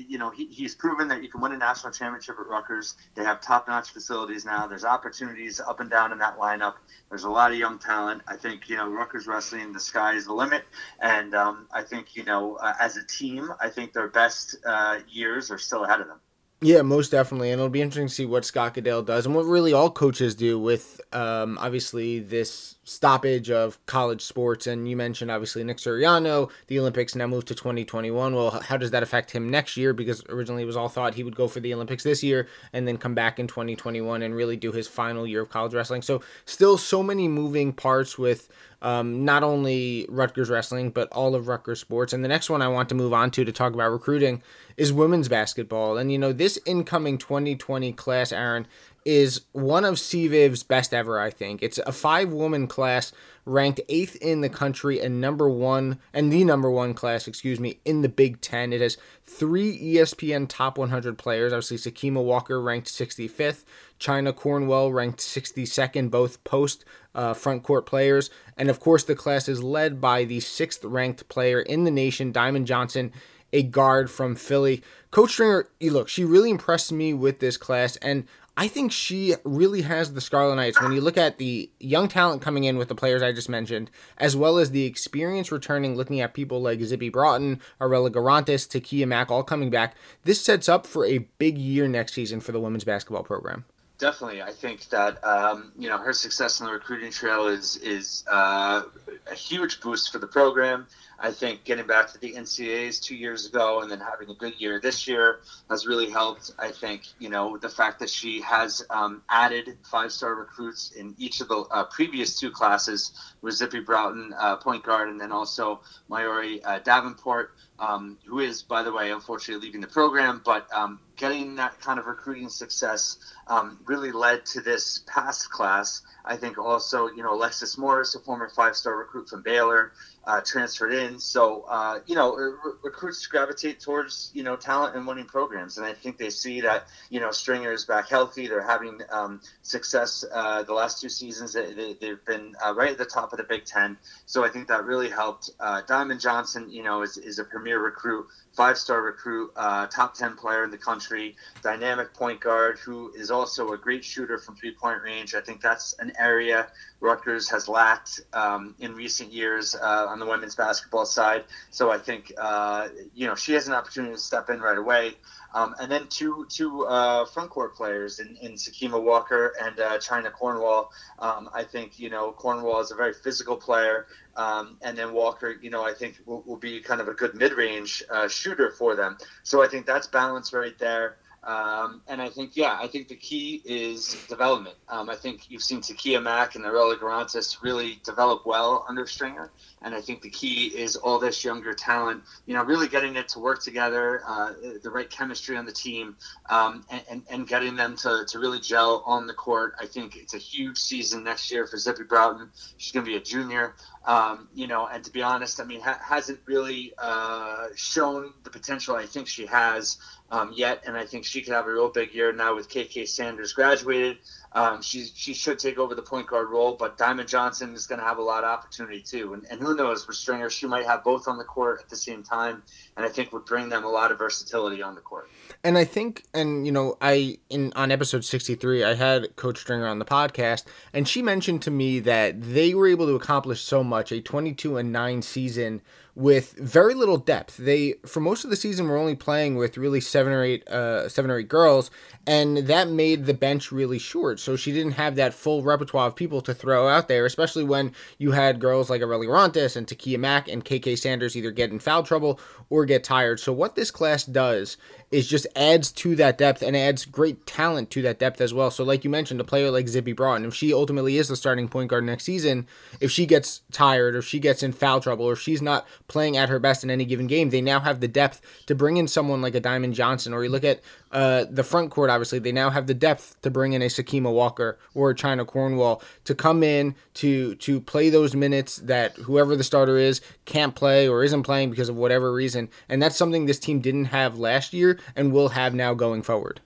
you 0.08 0.16
know, 0.16 0.30
he, 0.30 0.46
he's 0.46 0.74
proven 0.74 1.06
that 1.08 1.22
you 1.22 1.28
can 1.28 1.42
win 1.42 1.52
a 1.52 1.58
national 1.58 1.92
championship 1.92 2.36
at 2.40 2.46
Rutgers. 2.46 2.94
They 3.14 3.24
have 3.24 3.42
top 3.42 3.68
notch 3.68 3.90
facilities 3.90 4.46
now. 4.46 4.66
There's 4.66 4.86
opportunities 4.86 5.60
up 5.60 5.80
and 5.80 5.90
down 5.90 6.10
in 6.10 6.18
that 6.20 6.38
lineup. 6.38 6.76
There's 7.10 7.24
a 7.24 7.30
lot 7.30 7.52
of 7.52 7.58
young 7.58 7.78
talent. 7.78 8.22
I 8.26 8.36
think, 8.36 8.70
you 8.70 8.76
know, 8.76 8.88
Rutgers 8.88 9.26
Wrestling, 9.26 9.74
the 9.74 9.80
sky 9.80 10.14
is 10.14 10.24
the 10.24 10.32
limit. 10.32 10.64
And 10.98 11.34
um, 11.34 11.66
I 11.70 11.82
think, 11.82 12.16
you 12.16 12.24
know, 12.24 12.56
uh, 12.56 12.72
as 12.80 12.96
a 12.96 13.04
team, 13.04 13.52
I 13.60 13.68
think 13.68 13.92
their 13.92 14.08
best 14.08 14.56
uh, 14.64 15.00
years 15.10 15.50
are 15.50 15.58
still 15.58 15.84
ahead 15.84 16.00
of 16.00 16.06
them. 16.06 16.20
Yeah, 16.64 16.80
most 16.80 17.10
definitely, 17.10 17.50
and 17.50 17.60
it'll 17.60 17.68
be 17.68 17.82
interesting 17.82 18.08
to 18.08 18.14
see 18.14 18.24
what 18.24 18.46
Scott 18.46 18.72
Goodale 18.72 19.02
does, 19.02 19.26
and 19.26 19.34
what 19.34 19.44
really 19.44 19.74
all 19.74 19.90
coaches 19.90 20.34
do 20.34 20.58
with 20.58 20.98
um, 21.12 21.58
obviously 21.60 22.20
this 22.20 22.73
stoppage 22.84 23.50
of 23.50 23.84
college 23.86 24.22
sports. 24.22 24.66
And 24.66 24.88
you 24.88 24.96
mentioned 24.96 25.30
obviously 25.30 25.64
Nick 25.64 25.78
Suriano, 25.78 26.50
the 26.68 26.78
Olympics 26.78 27.14
now 27.14 27.26
moved 27.26 27.48
to 27.48 27.54
2021. 27.54 28.34
Well, 28.34 28.50
how 28.50 28.76
does 28.76 28.90
that 28.92 29.02
affect 29.02 29.30
him 29.30 29.48
next 29.50 29.76
year? 29.76 29.92
Because 29.92 30.22
originally 30.28 30.62
it 30.62 30.66
was 30.66 30.76
all 30.76 30.88
thought 30.88 31.14
he 31.14 31.24
would 31.24 31.36
go 31.36 31.48
for 31.48 31.60
the 31.60 31.74
Olympics 31.74 32.04
this 32.04 32.22
year 32.22 32.46
and 32.72 32.86
then 32.86 32.98
come 32.98 33.14
back 33.14 33.38
in 33.38 33.46
2021 33.46 34.22
and 34.22 34.34
really 34.34 34.56
do 34.56 34.70
his 34.70 34.86
final 34.86 35.26
year 35.26 35.42
of 35.42 35.50
college 35.50 35.74
wrestling. 35.74 36.02
So 36.02 36.22
still 36.44 36.78
so 36.78 37.02
many 37.02 37.26
moving 37.26 37.72
parts 37.72 38.18
with 38.18 38.48
um, 38.82 39.24
not 39.24 39.42
only 39.42 40.06
Rutgers 40.10 40.50
wrestling, 40.50 40.90
but 40.90 41.08
all 41.10 41.34
of 41.34 41.48
Rutgers 41.48 41.80
sports. 41.80 42.12
And 42.12 42.22
the 42.22 42.28
next 42.28 42.50
one 42.50 42.60
I 42.60 42.68
want 42.68 42.90
to 42.90 42.94
move 42.94 43.14
on 43.14 43.30
to 43.32 43.44
to 43.44 43.50
talk 43.50 43.72
about 43.72 43.90
recruiting 43.90 44.42
is 44.76 44.92
women's 44.92 45.28
basketball. 45.28 45.96
And, 45.96 46.12
you 46.12 46.18
know, 46.18 46.32
this 46.32 46.58
incoming 46.66 47.16
2020 47.16 47.94
class, 47.94 48.30
Aaron, 48.30 48.66
is 49.04 49.42
one 49.52 49.84
of 49.84 49.94
CVIV's 49.94 50.62
best 50.62 50.94
ever, 50.94 51.20
I 51.20 51.30
think. 51.30 51.62
It's 51.62 51.78
a 51.78 51.92
five 51.92 52.32
woman 52.32 52.66
class 52.66 53.12
ranked 53.46 53.80
eighth 53.88 54.16
in 54.16 54.40
the 54.40 54.48
country 54.48 55.00
and 55.00 55.20
number 55.20 55.48
one, 55.48 55.98
and 56.12 56.32
the 56.32 56.44
number 56.44 56.70
one 56.70 56.94
class, 56.94 57.28
excuse 57.28 57.60
me, 57.60 57.78
in 57.84 58.00
the 58.00 58.08
Big 58.08 58.40
Ten. 58.40 58.72
It 58.72 58.80
has 58.80 58.96
three 59.26 59.78
ESPN 59.78 60.46
top 60.48 60.78
100 60.78 61.18
players. 61.18 61.52
Obviously, 61.52 61.76
Sakima 61.76 62.24
Walker 62.24 62.60
ranked 62.60 62.88
65th, 62.88 63.64
Chyna 64.00 64.34
Cornwell 64.34 64.92
ranked 64.92 65.20
62nd, 65.20 66.10
both 66.10 66.42
post 66.44 66.84
uh, 67.14 67.34
front 67.34 67.62
court 67.62 67.86
players. 67.86 68.30
And 68.56 68.70
of 68.70 68.80
course, 68.80 69.04
the 69.04 69.14
class 69.14 69.48
is 69.48 69.62
led 69.62 70.00
by 70.00 70.24
the 70.24 70.40
sixth 70.40 70.84
ranked 70.84 71.28
player 71.28 71.60
in 71.60 71.84
the 71.84 71.90
nation, 71.90 72.32
Diamond 72.32 72.66
Johnson, 72.66 73.12
a 73.54 73.62
guard 73.62 74.10
from 74.10 74.34
Philly. 74.34 74.82
Coach 75.10 75.30
Stringer, 75.30 75.68
look, 75.80 76.08
she 76.08 76.24
really 76.24 76.50
impressed 76.50 76.92
me 76.92 77.14
with 77.14 77.38
this 77.38 77.56
class, 77.56 77.96
and 77.96 78.26
I 78.56 78.68
think 78.68 78.92
she 78.92 79.34
really 79.44 79.82
has 79.82 80.12
the 80.12 80.20
Scarlet 80.20 80.56
Knights. 80.56 80.80
When 80.82 80.92
you 80.92 81.00
look 81.00 81.16
at 81.16 81.38
the 81.38 81.70
young 81.80 82.08
talent 82.08 82.42
coming 82.42 82.64
in 82.64 82.76
with 82.76 82.88
the 82.88 82.94
players 82.94 83.22
I 83.22 83.32
just 83.32 83.48
mentioned, 83.48 83.90
as 84.18 84.36
well 84.36 84.58
as 84.58 84.72
the 84.72 84.84
experience 84.84 85.50
returning, 85.50 85.96
looking 85.96 86.20
at 86.20 86.34
people 86.34 86.60
like 86.60 86.80
Zippy 86.82 87.08
Broughton, 87.08 87.60
Arella 87.80 88.10
Guirantes, 88.10 88.66
Tekia 88.66 89.06
Mack, 89.06 89.30
all 89.30 89.44
coming 89.44 89.70
back, 89.70 89.96
this 90.24 90.40
sets 90.40 90.68
up 90.68 90.86
for 90.86 91.06
a 91.06 91.18
big 91.38 91.56
year 91.56 91.88
next 91.88 92.12
season 92.12 92.40
for 92.40 92.52
the 92.52 92.60
women's 92.60 92.84
basketball 92.84 93.22
program 93.22 93.64
definitely. 93.98 94.42
I 94.42 94.52
think 94.52 94.88
that 94.90 95.24
um, 95.24 95.72
you 95.78 95.88
know 95.88 95.98
her 95.98 96.12
success 96.12 96.60
on 96.60 96.66
the 96.66 96.72
recruiting 96.72 97.10
trail 97.10 97.46
is 97.46 97.76
is 97.76 98.24
uh, 98.30 98.82
a 99.30 99.34
huge 99.34 99.80
boost 99.80 100.12
for 100.12 100.18
the 100.18 100.26
program. 100.26 100.86
I 101.24 101.30
think 101.30 101.64
getting 101.64 101.86
back 101.86 102.12
to 102.12 102.18
the 102.18 102.34
NCAAs 102.34 103.02
two 103.02 103.16
years 103.16 103.46
ago 103.46 103.80
and 103.80 103.90
then 103.90 103.98
having 103.98 104.28
a 104.28 104.34
good 104.34 104.60
year 104.60 104.78
this 104.78 105.08
year 105.08 105.40
has 105.70 105.86
really 105.86 106.10
helped. 106.10 106.52
I 106.58 106.70
think 106.70 107.04
you 107.18 107.30
know 107.30 107.56
the 107.56 107.70
fact 107.70 107.98
that 108.00 108.10
she 108.10 108.42
has 108.42 108.84
um, 108.90 109.22
added 109.30 109.78
five 109.90 110.12
star 110.12 110.34
recruits 110.34 110.92
in 110.92 111.14
each 111.16 111.40
of 111.40 111.48
the 111.48 111.60
uh, 111.70 111.84
previous 111.84 112.38
two 112.38 112.50
classes 112.50 113.12
with 113.40 113.54
Zippy 113.54 113.80
Broughton, 113.80 114.34
uh, 114.38 114.56
point 114.56 114.82
guard, 114.82 115.08
and 115.08 115.18
then 115.18 115.32
also 115.32 115.80
Mayori 116.10 116.60
uh, 116.62 116.80
Davenport 116.80 117.52
um, 117.78 118.18
who 118.26 118.40
is, 118.40 118.62
by 118.62 118.82
the 118.82 118.92
way, 118.92 119.10
unfortunately 119.10 119.66
leaving 119.66 119.80
the 119.80 119.86
program, 119.86 120.42
but 120.44 120.70
um, 120.74 121.00
getting 121.16 121.54
that 121.56 121.80
kind 121.80 121.98
of 121.98 122.04
recruiting 122.04 122.50
success 122.50 123.16
um, 123.46 123.78
really 123.86 124.12
led 124.12 124.44
to 124.46 124.60
this 124.60 125.02
past 125.06 125.50
class 125.50 126.02
I 126.24 126.36
think 126.36 126.56
also, 126.58 127.08
you 127.08 127.22
know, 127.22 127.34
Alexis 127.34 127.76
Morris, 127.76 128.14
a 128.14 128.20
former 128.20 128.48
five 128.48 128.76
star 128.76 128.96
recruit 128.96 129.28
from 129.28 129.42
Baylor, 129.42 129.92
uh, 130.26 130.40
transferred 130.40 130.92
in. 130.92 131.18
So, 131.18 131.64
uh, 131.68 132.00
you 132.06 132.14
know, 132.14 132.34
re- 132.34 132.72
recruits 132.82 133.26
gravitate 133.26 133.80
towards, 133.80 134.30
you 134.34 134.42
know, 134.42 134.56
talent 134.56 134.96
and 134.96 135.06
winning 135.06 135.26
programs. 135.26 135.78
And 135.78 135.86
I 135.86 135.92
think 135.92 136.18
they 136.18 136.30
see 136.30 136.62
that, 136.62 136.86
you 137.10 137.20
know, 137.20 137.30
Stringer 137.30 137.72
is 137.72 137.84
back 137.84 138.08
healthy. 138.08 138.46
They're 138.46 138.62
having 138.62 139.00
um, 139.10 139.40
success 139.62 140.24
uh, 140.32 140.62
the 140.62 140.72
last 140.72 141.00
two 141.00 141.08
seasons. 141.08 141.52
They, 141.52 141.96
have 142.00 142.24
been 142.24 142.54
uh, 142.64 142.74
right 142.74 142.92
at 142.92 142.98
the 142.98 143.04
top 143.04 143.32
of 143.32 143.38
the 143.38 143.44
Big 143.44 143.64
Ten. 143.64 143.96
So 144.26 144.44
I 144.44 144.48
think 144.48 144.68
that 144.68 144.84
really 144.84 145.10
helped. 145.10 145.50
Uh, 145.60 145.82
Diamond 145.86 146.20
Johnson, 146.20 146.70
you 146.70 146.82
know, 146.82 147.02
is, 147.02 147.16
is 147.18 147.38
a 147.38 147.44
premier 147.44 147.80
recruit 147.80 148.26
five 148.54 148.78
star 148.78 149.02
recruit, 149.02 149.52
uh, 149.56 149.86
top 149.86 150.14
10 150.14 150.36
player 150.36 150.64
in 150.64 150.70
the 150.70 150.78
country, 150.78 151.36
dynamic 151.62 152.14
point 152.14 152.40
guard 152.40 152.78
who 152.78 153.12
is 153.14 153.30
also 153.30 153.72
a 153.72 153.78
great 153.78 154.04
shooter 154.04 154.38
from 154.38 154.56
three 154.56 154.72
point 154.72 155.02
range. 155.02 155.34
I 155.34 155.40
think 155.40 155.60
that's 155.60 155.94
an 155.98 156.12
area 156.18 156.68
Rutgers 157.00 157.50
has 157.50 157.68
lacked 157.68 158.22
um, 158.32 158.74
in 158.78 158.94
recent 158.94 159.32
years 159.32 159.74
uh, 159.74 160.06
on 160.08 160.18
the 160.18 160.26
women's 160.26 160.54
basketball 160.54 161.04
side. 161.04 161.44
So 161.70 161.90
I 161.90 161.98
think, 161.98 162.32
uh, 162.38 162.88
you 163.14 163.26
know, 163.26 163.34
she 163.34 163.52
has 163.52 163.68
an 163.68 163.74
opportunity 163.74 164.14
to 164.14 164.20
step 164.20 164.48
in 164.48 164.60
right 164.60 164.78
away. 164.78 165.14
Um, 165.54 165.74
and 165.80 165.90
then 165.90 166.08
two 166.08 166.46
two 166.48 166.84
uh, 166.86 167.24
front 167.26 167.48
court 167.48 167.76
players 167.76 168.18
in, 168.18 168.36
in 168.42 168.54
Sakima 168.54 169.00
Walker 169.00 169.54
and 169.62 169.78
uh, 169.78 169.98
Chyna 169.98 170.32
Cornwell. 170.32 170.90
Um, 171.20 171.48
I 171.54 171.62
think 171.62 172.00
you 172.00 172.10
know 172.10 172.32
Cornwell 172.32 172.80
is 172.80 172.90
a 172.90 172.96
very 172.96 173.14
physical 173.14 173.56
player, 173.56 174.08
um, 174.36 174.78
and 174.82 174.96
then 174.96 175.12
Walker, 175.12 175.56
you 175.60 175.70
know, 175.70 175.84
I 175.84 175.92
think 175.92 176.20
will, 176.26 176.42
will 176.42 176.56
be 176.56 176.80
kind 176.80 177.00
of 177.00 177.08
a 177.08 177.14
good 177.14 177.34
mid 177.34 177.52
range 177.52 178.02
uh, 178.10 178.28
shooter 178.28 178.70
for 178.70 178.94
them. 178.94 179.16
So 179.42 179.62
I 179.62 179.68
think 179.68 179.86
that's 179.86 180.06
balance 180.06 180.52
right 180.52 180.78
there. 180.78 181.16
Um, 181.46 182.00
and 182.08 182.22
I 182.22 182.30
think, 182.30 182.56
yeah, 182.56 182.78
I 182.80 182.86
think 182.86 183.08
the 183.08 183.16
key 183.16 183.60
is 183.66 184.16
development. 184.28 184.76
Um, 184.88 185.10
I 185.10 185.14
think 185.14 185.50
you've 185.50 185.62
seen 185.62 185.80
Tekia 185.80 186.22
Mack 186.22 186.54
and 186.54 186.64
Arella 186.64 186.98
Guirantes 186.98 187.62
really 187.62 188.00
develop 188.02 188.46
well 188.46 188.86
under 188.88 189.06
Stringer. 189.06 189.50
And 189.82 189.94
I 189.94 190.00
think 190.00 190.22
the 190.22 190.30
key 190.30 190.68
is 190.68 190.96
all 190.96 191.18
this 191.18 191.44
younger 191.44 191.74
talent, 191.74 192.22
you 192.46 192.54
know, 192.54 192.64
really 192.64 192.88
getting 192.88 193.16
it 193.16 193.28
to 193.28 193.40
work 193.40 193.62
together, 193.62 194.22
uh, 194.26 194.52
the 194.82 194.90
right 194.90 195.08
chemistry 195.10 195.56
on 195.56 195.66
the 195.66 195.72
team, 195.72 196.16
um, 196.48 196.84
and, 196.90 197.02
and, 197.10 197.22
and, 197.28 197.48
getting 197.48 197.76
them 197.76 197.94
to, 197.96 198.24
to 198.26 198.38
really 198.38 198.60
gel 198.60 199.02
on 199.04 199.26
the 199.26 199.34
court. 199.34 199.74
I 199.78 199.84
think 199.84 200.16
it's 200.16 200.32
a 200.32 200.38
huge 200.38 200.78
season 200.78 201.22
next 201.24 201.50
year 201.50 201.66
for 201.66 201.76
Zippy 201.76 202.04
Broughton. 202.04 202.48
She's 202.78 202.92
going 202.92 203.04
to 203.04 203.10
be 203.10 203.16
a 203.18 203.20
junior. 203.20 203.74
Um, 204.06 204.48
you 204.54 204.66
know, 204.66 204.86
and 204.86 205.02
to 205.04 205.10
be 205.10 205.22
honest, 205.22 205.60
I 205.60 205.64
mean, 205.64 205.80
ha- 205.80 206.00
hasn't 206.02 206.40
really 206.44 206.92
uh, 206.98 207.68
shown 207.74 208.34
the 208.42 208.50
potential 208.50 208.96
I 208.96 209.06
think 209.06 209.28
she 209.28 209.46
has 209.46 209.96
um, 210.30 210.52
yet, 210.54 210.84
and 210.86 210.96
I 210.96 211.06
think 211.06 211.24
she 211.24 211.40
could 211.40 211.54
have 211.54 211.66
a 211.66 211.72
real 211.72 211.88
big 211.88 212.12
year 212.14 212.32
now 212.32 212.54
with 212.54 212.68
KK 212.68 213.08
Sanders 213.08 213.54
graduated. 213.54 214.18
Um, 214.54 214.82
she 214.82 215.06
she 215.14 215.34
should 215.34 215.58
take 215.58 215.78
over 215.78 215.96
the 215.96 216.02
point 216.02 216.28
guard 216.28 216.48
role, 216.48 216.76
but 216.76 216.96
Diamond 216.96 217.28
Johnson 217.28 217.74
is 217.74 217.88
going 217.88 217.98
to 217.98 218.06
have 218.06 218.18
a 218.18 218.22
lot 218.22 218.44
of 218.44 218.50
opportunity 218.50 219.00
too. 219.00 219.34
And, 219.34 219.44
and 219.50 219.60
who 219.60 219.74
knows 219.74 220.06
with 220.06 220.16
Stringer, 220.16 220.48
she 220.48 220.66
might 220.66 220.86
have 220.86 221.02
both 221.02 221.26
on 221.26 221.38
the 221.38 221.44
court 221.44 221.80
at 221.80 221.88
the 221.88 221.96
same 221.96 222.22
time, 222.22 222.62
and 222.96 223.04
I 223.04 223.08
think 223.08 223.32
would 223.32 223.46
bring 223.46 223.68
them 223.68 223.84
a 223.84 223.90
lot 223.90 224.12
of 224.12 224.18
versatility 224.18 224.80
on 224.80 224.94
the 224.94 225.00
court. 225.00 225.28
And 225.64 225.76
I 225.76 225.84
think, 225.84 226.22
and 226.32 226.64
you 226.64 226.70
know, 226.70 226.96
I 227.00 227.38
in 227.50 227.72
on 227.74 227.90
episode 227.90 228.24
sixty 228.24 228.54
three, 228.54 228.84
I 228.84 228.94
had 228.94 229.34
Coach 229.34 229.58
Stringer 229.58 229.88
on 229.88 229.98
the 229.98 230.04
podcast, 230.04 230.64
and 230.92 231.08
she 231.08 231.20
mentioned 231.20 231.60
to 231.62 231.72
me 231.72 231.98
that 232.00 232.40
they 232.40 232.74
were 232.74 232.86
able 232.86 233.06
to 233.06 233.16
accomplish 233.16 233.60
so 233.60 233.82
much 233.82 234.12
a 234.12 234.20
twenty 234.20 234.54
two 234.54 234.76
and 234.76 234.92
nine 234.92 235.22
season 235.22 235.82
with 236.16 236.52
very 236.52 236.94
little 236.94 237.16
depth. 237.16 237.56
They 237.56 237.94
for 238.06 238.20
most 238.20 238.44
of 238.44 238.50
the 238.50 238.56
season 238.56 238.88
were 238.88 238.96
only 238.96 239.16
playing 239.16 239.56
with 239.56 239.76
really 239.76 240.00
seven 240.00 240.32
or 240.32 240.42
eight 240.42 240.66
uh, 240.68 241.08
seven 241.08 241.30
or 241.30 241.38
eight 241.38 241.48
girls, 241.48 241.90
and 242.26 242.58
that 242.58 242.88
made 242.88 243.26
the 243.26 243.34
bench 243.34 243.72
really 243.72 243.98
short. 243.98 244.38
So 244.38 244.56
she 244.56 244.72
didn't 244.72 244.92
have 244.92 245.16
that 245.16 245.34
full 245.34 245.62
repertoire 245.62 246.08
of 246.08 246.16
people 246.16 246.40
to 246.42 246.54
throw 246.54 246.88
out 246.88 247.08
there, 247.08 247.26
especially 247.26 247.64
when 247.64 247.92
you 248.18 248.32
had 248.32 248.60
girls 248.60 248.90
like 248.90 249.02
Arella 249.02 249.26
Guirantes 249.26 249.76
and 249.76 249.86
Tekia 249.86 250.18
Mack 250.18 250.48
and 250.48 250.64
KK 250.64 250.96
Sanders 250.96 251.36
either 251.36 251.50
get 251.50 251.70
in 251.70 251.80
foul 251.80 252.04
trouble 252.04 252.38
or 252.70 252.84
get 252.84 253.02
tired. 253.02 253.40
So 253.40 253.52
what 253.52 253.74
this 253.74 253.90
class 253.90 254.24
does 254.24 254.76
is 255.10 255.28
just 255.28 255.46
adds 255.54 255.92
to 255.92 256.16
that 256.16 256.38
depth 256.38 256.62
and 256.62 256.76
adds 256.76 257.04
great 257.04 257.46
talent 257.46 257.90
to 257.90 258.02
that 258.02 258.18
depth 258.18 258.40
as 258.40 258.52
well. 258.52 258.70
So, 258.70 258.84
like 258.84 259.04
you 259.04 259.10
mentioned, 259.10 259.40
a 259.40 259.44
player 259.44 259.70
like 259.70 259.88
Zippy 259.88 260.12
Broughton, 260.12 260.44
if 260.44 260.54
she 260.54 260.72
ultimately 260.72 261.18
is 261.18 261.28
the 261.28 261.36
starting 261.36 261.68
point 261.68 261.88
guard 261.88 262.04
next 262.04 262.24
season, 262.24 262.66
if 263.00 263.10
she 263.10 263.26
gets 263.26 263.62
tired 263.70 264.14
or 264.14 264.18
if 264.18 264.26
she 264.26 264.40
gets 264.40 264.62
in 264.62 264.72
foul 264.72 265.00
trouble 265.00 265.26
or 265.26 265.34
if 265.34 265.40
she's 265.40 265.62
not 265.62 265.86
playing 266.08 266.36
at 266.36 266.48
her 266.48 266.58
best 266.58 266.84
in 266.84 266.90
any 266.90 267.04
given 267.04 267.26
game, 267.26 267.50
they 267.50 267.60
now 267.60 267.80
have 267.80 268.00
the 268.00 268.08
depth 268.08 268.40
to 268.66 268.74
bring 268.74 268.96
in 268.96 269.08
someone 269.08 269.40
like 269.40 269.54
a 269.54 269.60
Diamond 269.60 269.94
Johnson. 269.94 270.32
Or 270.32 270.44
you 270.44 270.50
look 270.50 270.64
at 270.64 270.80
uh, 271.12 271.44
the 271.50 271.64
front 271.64 271.90
court, 271.90 272.10
obviously, 272.10 272.38
they 272.38 272.52
now 272.52 272.70
have 272.70 272.86
the 272.86 272.94
depth 272.94 273.40
to 273.42 273.50
bring 273.50 273.72
in 273.72 273.82
a 273.82 273.86
Sakima 273.86 274.32
Walker 274.32 274.78
or 274.94 275.10
a 275.10 275.14
Chyna 275.14 275.46
Cornwell 275.46 276.02
to 276.24 276.34
come 276.34 276.62
in 276.62 276.94
to 277.14 277.54
to 277.56 277.80
play 277.80 278.10
those 278.10 278.34
minutes 278.34 278.76
that 278.76 279.16
whoever 279.16 279.56
the 279.56 279.64
starter 279.64 279.96
is 279.96 280.20
can't 280.44 280.74
play 280.74 281.08
or 281.08 281.24
isn't 281.24 281.42
playing 281.42 281.70
because 281.70 281.88
of 281.88 281.96
whatever 281.96 282.32
reason. 282.32 282.68
And 282.88 283.02
that's 283.02 283.16
something 283.16 283.46
this 283.46 283.58
team 283.58 283.80
didn't 283.80 284.06
have 284.06 284.38
last 284.38 284.72
year 284.72 284.98
and 285.16 285.32
will 285.32 285.50
have 285.50 285.74
now 285.74 285.94
going 285.94 286.22
forward. 286.22 286.60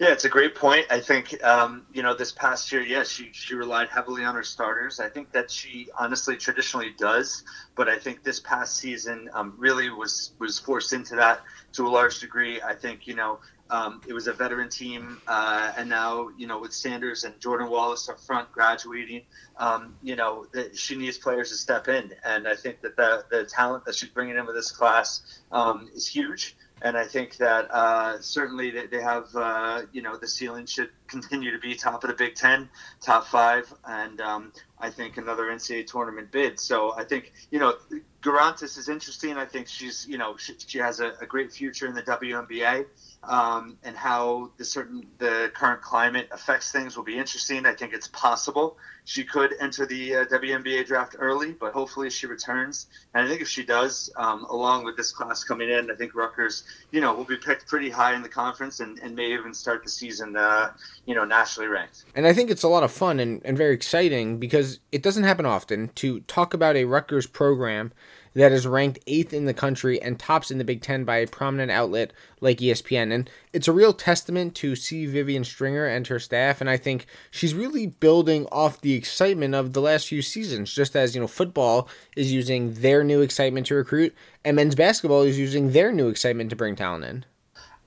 Yeah, 0.00 0.08
it's 0.08 0.24
a 0.24 0.28
great 0.28 0.56
point. 0.56 0.86
I 0.90 0.98
think 0.98 1.42
um, 1.44 1.86
you 1.92 2.02
know 2.02 2.14
this 2.14 2.32
past 2.32 2.72
year, 2.72 2.82
yes, 2.82 3.08
she 3.08 3.30
she 3.32 3.54
relied 3.54 3.88
heavily 3.88 4.24
on 4.24 4.34
her 4.34 4.42
starters. 4.42 4.98
I 4.98 5.08
think 5.08 5.30
that 5.32 5.50
she 5.50 5.88
honestly 5.98 6.36
traditionally 6.36 6.94
does, 6.98 7.44
but 7.76 7.88
I 7.88 7.96
think 7.98 8.24
this 8.24 8.40
past 8.40 8.76
season 8.76 9.30
um, 9.32 9.54
really 9.56 9.90
was 9.90 10.32
was 10.40 10.58
forced 10.58 10.92
into 10.92 11.14
that 11.16 11.42
to 11.74 11.86
a 11.86 11.90
large 11.90 12.18
degree. 12.18 12.60
I 12.60 12.74
think 12.74 13.06
you 13.06 13.14
know 13.14 13.38
um, 13.70 14.00
it 14.08 14.12
was 14.12 14.26
a 14.26 14.32
veteran 14.32 14.68
team, 14.68 15.20
uh, 15.28 15.72
and 15.76 15.88
now 15.88 16.28
you 16.36 16.48
know 16.48 16.58
with 16.60 16.72
Sanders 16.72 17.22
and 17.22 17.38
Jordan 17.40 17.70
Wallace 17.70 18.08
up 18.08 18.18
front 18.18 18.50
graduating, 18.50 19.22
um, 19.58 19.94
you 20.02 20.16
know 20.16 20.46
that 20.54 20.76
she 20.76 20.96
needs 20.96 21.18
players 21.18 21.50
to 21.50 21.54
step 21.54 21.86
in, 21.86 22.12
and 22.24 22.48
I 22.48 22.56
think 22.56 22.80
that 22.80 22.96
the 22.96 23.24
the 23.30 23.44
talent 23.44 23.84
that 23.84 23.94
she's 23.94 24.10
bringing 24.10 24.36
in 24.36 24.44
with 24.44 24.56
this 24.56 24.72
class 24.72 25.40
um, 25.52 25.88
is 25.94 26.08
huge 26.08 26.56
and 26.84 26.98
I 26.98 27.06
think 27.06 27.38
that 27.38 27.70
uh, 27.70 28.20
certainly 28.20 28.70
they 28.70 29.00
have, 29.00 29.34
uh, 29.34 29.82
you 29.94 30.02
know, 30.02 30.18
the 30.18 30.28
ceiling 30.28 30.66
should 30.66 30.90
continue 31.06 31.50
to 31.50 31.58
be 31.58 31.74
top 31.74 32.04
of 32.04 32.08
the 32.08 32.14
Big 32.14 32.34
Ten, 32.34 32.68
top 33.00 33.26
five, 33.26 33.72
and 33.86 34.20
um, 34.20 34.52
I 34.78 34.90
think 34.90 35.16
another 35.16 35.44
NCAA 35.44 35.86
tournament 35.86 36.30
bid. 36.30 36.60
So 36.60 36.92
I 36.94 37.04
think, 37.04 37.32
you 37.50 37.58
know, 37.58 37.74
Guirantes 38.20 38.76
is 38.76 38.90
interesting. 38.90 39.38
I 39.38 39.46
think 39.46 39.66
she's, 39.66 40.06
you 40.06 40.18
know, 40.18 40.36
she, 40.36 40.56
she 40.58 40.78
has 40.78 41.00
a, 41.00 41.14
a, 41.22 41.26
great 41.26 41.52
future 41.52 41.86
in 41.86 41.94
the 41.94 42.02
WNBA, 42.02 42.84
um, 43.22 43.78
and 43.82 43.96
how 43.96 44.50
the 44.58 44.64
certain 44.66 45.06
the 45.16 45.50
current 45.54 45.80
climate 45.80 46.28
affects 46.32 46.70
things 46.70 46.98
will 46.98 47.04
be 47.04 47.16
interesting. 47.16 47.64
I 47.64 47.72
think 47.72 47.94
it's 47.94 48.08
possible 48.08 48.76
she 49.04 49.22
could 49.22 49.54
enter 49.60 49.84
the 49.84 50.16
uh, 50.16 50.24
WNBA 50.26 50.86
draft 50.86 51.16
early, 51.18 51.52
but 51.52 51.72
hopefully 51.72 52.08
she 52.08 52.26
returns. 52.26 52.86
And 53.12 53.24
I 53.24 53.28
think 53.28 53.42
if 53.42 53.48
she 53.48 53.64
does, 53.64 54.10
um, 54.16 54.44
along 54.44 54.84
with 54.84 54.96
this 54.96 55.12
class 55.12 55.44
coming 55.44 55.68
in, 55.68 55.90
I 55.90 55.94
think 55.94 56.14
Rutgers, 56.14 56.64
you 56.90 57.00
know, 57.02 57.14
will 57.14 57.24
be 57.24 57.36
picked 57.36 57.66
pretty 57.66 57.90
high 57.90 58.14
in 58.14 58.22
the 58.22 58.28
conference 58.28 58.80
and, 58.80 58.98
and 59.00 59.14
may 59.14 59.32
even 59.32 59.52
start 59.52 59.84
the 59.84 59.90
season, 59.90 60.36
uh, 60.36 60.72
you 61.04 61.14
know, 61.14 61.24
nationally 61.24 61.68
ranked. 61.68 62.04
And 62.14 62.26
I 62.26 62.32
think 62.32 62.50
it's 62.50 62.62
a 62.62 62.68
lot 62.68 62.82
of 62.82 62.90
fun 62.90 63.20
and, 63.20 63.42
and 63.44 63.58
very 63.58 63.74
exciting 63.74 64.38
because 64.38 64.80
it 64.90 65.02
doesn't 65.02 65.24
happen 65.24 65.44
often 65.44 65.88
to 65.96 66.20
talk 66.20 66.54
about 66.54 66.76
a 66.76 66.84
Rutgers 66.84 67.26
program 67.26 67.92
that 68.34 68.52
is 68.52 68.66
ranked 68.66 68.98
eighth 69.06 69.32
in 69.32 69.44
the 69.44 69.54
country 69.54 70.00
and 70.00 70.18
tops 70.18 70.50
in 70.50 70.58
the 70.58 70.64
Big 70.64 70.82
Ten 70.82 71.04
by 71.04 71.16
a 71.18 71.26
prominent 71.26 71.70
outlet 71.70 72.12
like 72.40 72.58
ESPN. 72.58 73.12
And 73.12 73.30
it's 73.52 73.68
a 73.68 73.72
real 73.72 73.92
testament 73.92 74.54
to 74.56 74.76
see 74.76 75.06
Vivian 75.06 75.44
Stringer 75.44 75.86
and 75.86 76.06
her 76.08 76.18
staff. 76.18 76.60
And 76.60 76.68
I 76.68 76.76
think 76.76 77.06
she's 77.30 77.54
really 77.54 77.86
building 77.86 78.46
off 78.52 78.80
the 78.80 78.94
excitement 78.94 79.54
of 79.54 79.72
the 79.72 79.80
last 79.80 80.08
few 80.08 80.22
seasons, 80.22 80.72
just 80.72 80.96
as, 80.96 81.14
you 81.14 81.20
know, 81.20 81.26
football 81.26 81.88
is 82.16 82.32
using 82.32 82.74
their 82.74 83.04
new 83.04 83.20
excitement 83.20 83.66
to 83.68 83.74
recruit 83.74 84.14
and 84.44 84.56
men's 84.56 84.74
basketball 84.74 85.22
is 85.22 85.38
using 85.38 85.72
their 85.72 85.90
new 85.90 86.08
excitement 86.08 86.50
to 86.50 86.56
bring 86.56 86.76
talent 86.76 87.04
in. 87.04 87.24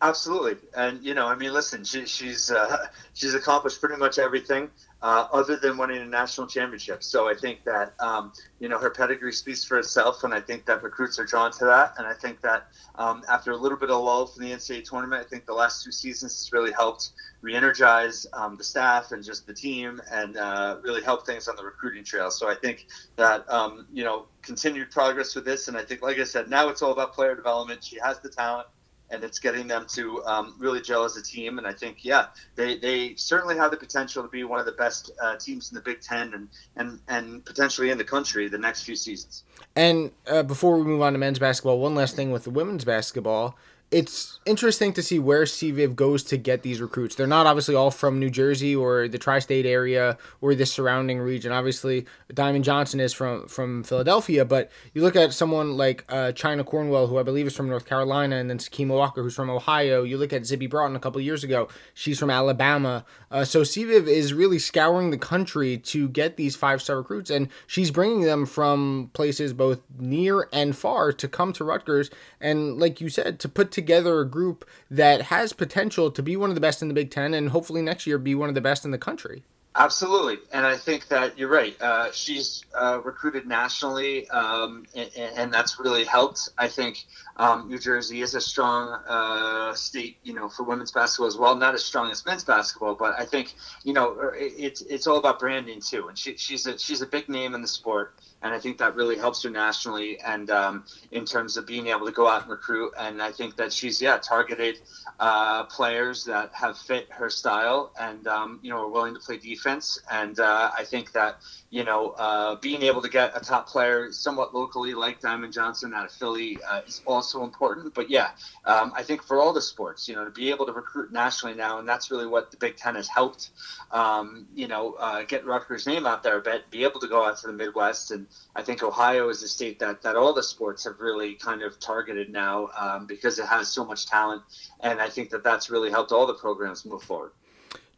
Absolutely, 0.01 0.57
and 0.75 1.03
you 1.03 1.15
know, 1.15 1.27
I 1.27 1.35
mean, 1.35 1.53
listen, 1.53 1.83
she, 1.83 2.05
she's 2.05 2.51
uh, 2.51 2.85
she's 3.13 3.33
accomplished 3.33 3.79
pretty 3.79 3.97
much 3.97 4.19
everything 4.19 4.69
uh, 5.01 5.27
other 5.31 5.55
than 5.57 5.77
winning 5.77 6.01
a 6.01 6.05
national 6.05 6.47
championship. 6.47 7.03
So 7.03 7.29
I 7.29 7.35
think 7.35 7.63
that 7.65 7.93
um, 7.99 8.33
you 8.59 8.67
know 8.67 8.79
her 8.79 8.89
pedigree 8.89 9.31
speaks 9.31 9.63
for 9.63 9.77
itself, 9.77 10.23
and 10.23 10.33
I 10.33 10.41
think 10.41 10.65
that 10.65 10.81
recruits 10.83 11.19
are 11.19 11.25
drawn 11.25 11.51
to 11.53 11.65
that. 11.65 11.93
And 11.97 12.07
I 12.07 12.13
think 12.13 12.41
that 12.41 12.67
um, 12.95 13.23
after 13.29 13.51
a 13.51 13.57
little 13.57 13.77
bit 13.77 13.89
of 13.91 14.03
lull 14.03 14.27
from 14.27 14.43
the 14.43 14.51
NCAA 14.51 14.83
tournament, 14.83 15.23
I 15.25 15.29
think 15.29 15.45
the 15.45 15.53
last 15.53 15.83
two 15.83 15.91
seasons 15.91 16.33
has 16.33 16.51
really 16.51 16.71
helped 16.71 17.11
re-energize 17.41 18.25
um, 18.33 18.57
the 18.57 18.63
staff 18.63 19.11
and 19.11 19.23
just 19.23 19.45
the 19.45 19.53
team, 19.53 20.01
and 20.11 20.37
uh, 20.37 20.77
really 20.81 21.03
help 21.03 21.25
things 21.25 21.47
on 21.47 21.55
the 21.55 21.63
recruiting 21.63 22.03
trail. 22.03 22.31
So 22.31 22.49
I 22.49 22.55
think 22.55 22.87
that 23.17 23.49
um, 23.51 23.87
you 23.93 24.03
know 24.03 24.25
continued 24.41 24.89
progress 24.89 25.35
with 25.35 25.45
this, 25.45 25.67
and 25.67 25.77
I 25.77 25.83
think, 25.83 26.01
like 26.01 26.17
I 26.17 26.23
said, 26.23 26.49
now 26.49 26.69
it's 26.69 26.81
all 26.81 26.91
about 26.91 27.13
player 27.13 27.35
development. 27.35 27.83
She 27.83 27.99
has 28.03 28.19
the 28.19 28.29
talent 28.29 28.67
and 29.09 29.23
it's 29.23 29.39
getting 29.39 29.67
them 29.67 29.85
to 29.89 30.23
um, 30.25 30.55
really 30.59 30.81
gel 30.81 31.03
as 31.03 31.15
a 31.17 31.21
team. 31.21 31.57
And 31.57 31.67
I 31.67 31.73
think, 31.73 32.03
yeah, 32.03 32.27
they, 32.55 32.77
they 32.77 33.15
certainly 33.15 33.55
have 33.55 33.71
the 33.71 33.77
potential 33.77 34.23
to 34.23 34.29
be 34.29 34.43
one 34.43 34.59
of 34.59 34.65
the 34.65 34.71
best 34.73 35.11
uh, 35.21 35.37
teams 35.37 35.71
in 35.71 35.75
the 35.75 35.81
Big 35.81 36.01
Ten 36.01 36.33
and, 36.33 36.47
and, 36.75 36.99
and 37.07 37.45
potentially 37.45 37.89
in 37.89 37.97
the 37.97 38.03
country 38.03 38.47
the 38.47 38.57
next 38.57 38.83
few 38.83 38.95
seasons. 38.95 39.43
And 39.75 40.11
uh, 40.27 40.43
before 40.43 40.77
we 40.77 40.83
move 40.83 41.01
on 41.01 41.13
to 41.13 41.19
men's 41.19 41.39
basketball, 41.39 41.79
one 41.79 41.95
last 41.95 42.15
thing 42.15 42.31
with 42.31 42.43
the 42.43 42.49
women's 42.49 42.85
basketball. 42.85 43.55
It's 43.89 44.41
interesting 44.45 44.91
to 44.93 45.01
see 45.01 45.17
where 45.17 45.43
CViv 45.43 45.95
goes 45.95 46.21
to 46.23 46.35
get 46.35 46.61
these 46.61 46.81
recruits. 46.81 47.15
They're 47.15 47.25
not 47.25 47.47
obviously 47.47 47.73
all 47.73 47.89
from 47.89 48.19
New 48.19 48.29
Jersey 48.29 48.75
or 48.75 49.07
the 49.07 49.17
tri-state 49.17 49.65
area 49.65 50.17
or 50.41 50.55
the 50.55 50.65
surrounding 50.65 51.19
region. 51.19 51.53
Obviously, 51.53 52.05
Diamond 52.33 52.65
Johnson 52.65 52.99
is 52.99 53.13
from 53.13 53.47
from 53.47 53.85
Philadelphia, 53.85 54.43
but 54.43 54.69
you 54.93 55.01
look 55.01 55.15
at 55.15 55.31
someone 55.31 55.77
like 55.77 56.03
uh, 56.09 56.33
Chyna 56.35 56.65
Cornwell, 56.65 57.07
who 57.07 57.17
I 57.17 57.23
believe 57.23 57.47
is 57.47 57.55
from 57.55 57.69
North 57.69 57.85
Carolina, 57.85 58.35
and 58.35 58.49
then 58.49 58.57
Sakima 58.57 58.89
Walker, 58.89 59.23
who's 59.23 59.35
from 59.35 59.49
Ohio. 59.49 60.03
You 60.03 60.17
look 60.17 60.33
at 60.33 60.45
Zippy 60.45 60.67
Broughton 60.67 60.97
a 60.97 60.99
couple 60.99 61.21
years 61.21 61.45
ago; 61.45 61.69
she's 61.93 62.19
from 62.19 62.29
Alabama. 62.29 63.05
Uh, 63.31 63.45
so 63.45 63.61
CViv 63.61 64.07
is 64.07 64.33
really 64.33 64.59
scouring 64.59 65.11
the 65.11 65.17
country 65.17 65.77
to 65.77 66.09
get 66.09 66.35
these 66.35 66.57
five-star 66.57 66.97
recruits, 66.97 67.29
and 67.29 67.47
she's 67.67 67.91
bringing 67.91 68.23
them 68.23 68.45
from 68.45 69.11
places 69.13 69.53
both 69.53 69.79
near 69.97 70.49
and 70.51 70.75
far 70.75 71.13
to 71.13 71.27
come 71.29 71.53
to 71.53 71.63
Rutgers, 71.63 72.09
and 72.41 72.77
like 72.77 72.99
you 72.99 73.07
said, 73.07 73.39
to 73.39 73.47
put 73.47 73.76
together 73.77 74.19
a 74.19 74.25
group 74.27 74.67
that 74.89 75.21
has 75.21 75.53
potential 75.53 76.09
to 76.09 76.23
be 76.23 76.35
one 76.35 76.49
of 76.49 76.55
the 76.55 76.61
best 76.61 76.81
in 76.81 76.87
the 76.87 76.95
Big 76.95 77.11
Ten 77.11 77.35
and 77.35 77.49
hopefully 77.49 77.83
next 77.83 78.07
year 78.07 78.17
be 78.17 78.33
one 78.33 78.49
of 78.49 78.55
the 78.55 78.61
best 78.61 78.83
in 78.83 78.89
the 78.89 78.97
country. 78.97 79.43
Absolutely, 79.79 80.39
and 80.51 80.65
I 80.65 80.75
think 80.75 81.07
that 81.09 81.37
you're 81.37 81.51
right. 81.51 81.79
Uh, 81.79 82.11
she's 82.11 82.65
uh, 82.73 82.99
recruited 83.03 83.45
nationally, 83.45 84.27
um, 84.29 84.87
and, 84.95 85.11
and, 85.15 85.53
that's 85.53 85.79
really 85.79 86.03
helped. 86.03 86.49
I 86.57 86.67
think 86.67 87.05
um, 87.35 87.67
New 87.67 87.77
Jersey 87.77 88.21
is 88.21 88.33
a 88.33 88.41
strong 88.41 88.99
uh, 89.07 89.75
state, 89.75 90.17
you 90.23 90.33
know, 90.33 90.49
for 90.49 90.63
women's 90.63 90.91
basketball 90.91 91.27
as 91.27 91.37
well. 91.37 91.55
Not 91.55 91.75
as 91.75 91.83
strong 91.83 92.09
as 92.09 92.25
men's 92.25 92.43
basketball, 92.43 92.95
but 92.95 93.19
I 93.19 93.25
think 93.25 93.53
you 93.83 93.93
know 93.93 94.31
it's 94.33 94.81
it's 94.81 95.05
all 95.05 95.17
about 95.17 95.37
branding 95.37 95.79
too. 95.79 96.07
And 96.07 96.17
she, 96.17 96.35
she's 96.37 96.65
a 96.65 96.79
she's 96.79 97.03
a 97.03 97.05
big 97.05 97.29
name 97.29 97.53
in 97.53 97.61
the 97.61 97.67
sport, 97.67 98.15
and 98.43 98.53
I 98.53 98.59
think 98.59 98.77
that 98.77 98.95
really 98.95 99.17
helps 99.17 99.43
her 99.43 99.49
nationally 99.49 100.19
and 100.19 100.49
um, 100.51 100.85
in 101.11 101.25
terms 101.25 101.57
of 101.57 101.65
being 101.65 101.87
able 101.87 102.05
to 102.05 102.11
go 102.11 102.27
out 102.27 102.43
and 102.43 102.51
recruit. 102.51 102.93
And 102.97 103.21
I 103.21 103.31
think 103.31 103.55
that 103.57 103.73
she's 103.73 104.01
yeah 104.01 104.17
targeted 104.17 104.79
uh, 105.19 105.63
players 105.65 106.23
that 106.25 106.53
have 106.53 106.77
fit 106.77 107.07
her 107.11 107.29
style 107.29 107.91
and 107.99 108.27
um, 108.27 108.59
you 108.61 108.69
know 108.69 108.77
are 108.77 108.89
willing 108.89 109.15
to 109.15 109.19
play 109.19 109.37
defense. 109.37 109.99
And 110.11 110.39
uh, 110.39 110.71
I 110.77 110.83
think 110.83 111.11
that 111.13 111.37
you 111.71 111.83
know 111.83 112.09
uh, 112.11 112.55
being 112.55 112.83
able 112.83 113.01
to 113.01 113.09
get 113.09 113.35
a 113.35 113.39
top 113.39 113.67
player 113.67 114.11
somewhat 114.11 114.53
locally 114.53 114.93
like 114.93 115.19
Diamond 115.19 115.53
Johnson 115.53 115.93
out 115.93 116.05
of 116.05 116.11
Philly 116.11 116.59
uh, 116.69 116.81
is 116.85 117.01
also 117.05 117.43
important. 117.43 117.95
But 117.95 118.09
yeah, 118.09 118.29
um, 118.65 118.93
I 118.95 119.01
think 119.01 119.23
for 119.23 119.39
all 119.41 119.51
the 119.51 119.61
sports, 119.61 120.07
you 120.07 120.15
know, 120.15 120.25
to 120.25 120.31
be 120.31 120.51
able 120.51 120.67
to 120.67 120.73
recruit 120.73 121.11
nationally 121.11 121.55
now, 121.55 121.79
and 121.79 121.89
that's 121.89 122.11
really 122.11 122.27
what 122.27 122.51
the 122.51 122.57
Big 122.57 122.77
Ten 122.77 122.95
has 122.95 123.07
helped. 123.07 123.49
Um, 123.91 124.47
you 124.53 124.67
know, 124.67 124.93
uh, 124.99 125.23
get 125.23 125.45
Rutgers' 125.45 125.87
name 125.87 126.05
out 126.05 126.21
there 126.21 126.37
a 126.37 126.41
bit, 126.41 126.69
be 126.69 126.83
able 126.83 126.99
to 126.99 127.07
go 127.07 127.25
out 127.25 127.37
to 127.37 127.47
the 127.47 127.53
Midwest 127.53 128.11
and 128.11 128.26
I 128.55 128.61
think 128.61 128.83
Ohio 128.83 129.29
is 129.29 129.43
a 129.43 129.47
state 129.47 129.79
that, 129.79 130.01
that 130.01 130.15
all 130.15 130.33
the 130.33 130.43
sports 130.43 130.83
have 130.85 130.99
really 130.99 131.35
kind 131.35 131.61
of 131.61 131.79
targeted 131.79 132.31
now 132.31 132.69
um, 132.77 133.05
because 133.05 133.39
it 133.39 133.45
has 133.45 133.69
so 133.69 133.85
much 133.85 134.07
talent. 134.07 134.41
And 134.81 134.99
I 134.99 135.09
think 135.09 135.29
that 135.31 135.43
that's 135.43 135.69
really 135.69 135.89
helped 135.89 136.11
all 136.11 136.25
the 136.25 136.33
programs 136.33 136.85
move 136.85 137.03
forward. 137.03 137.31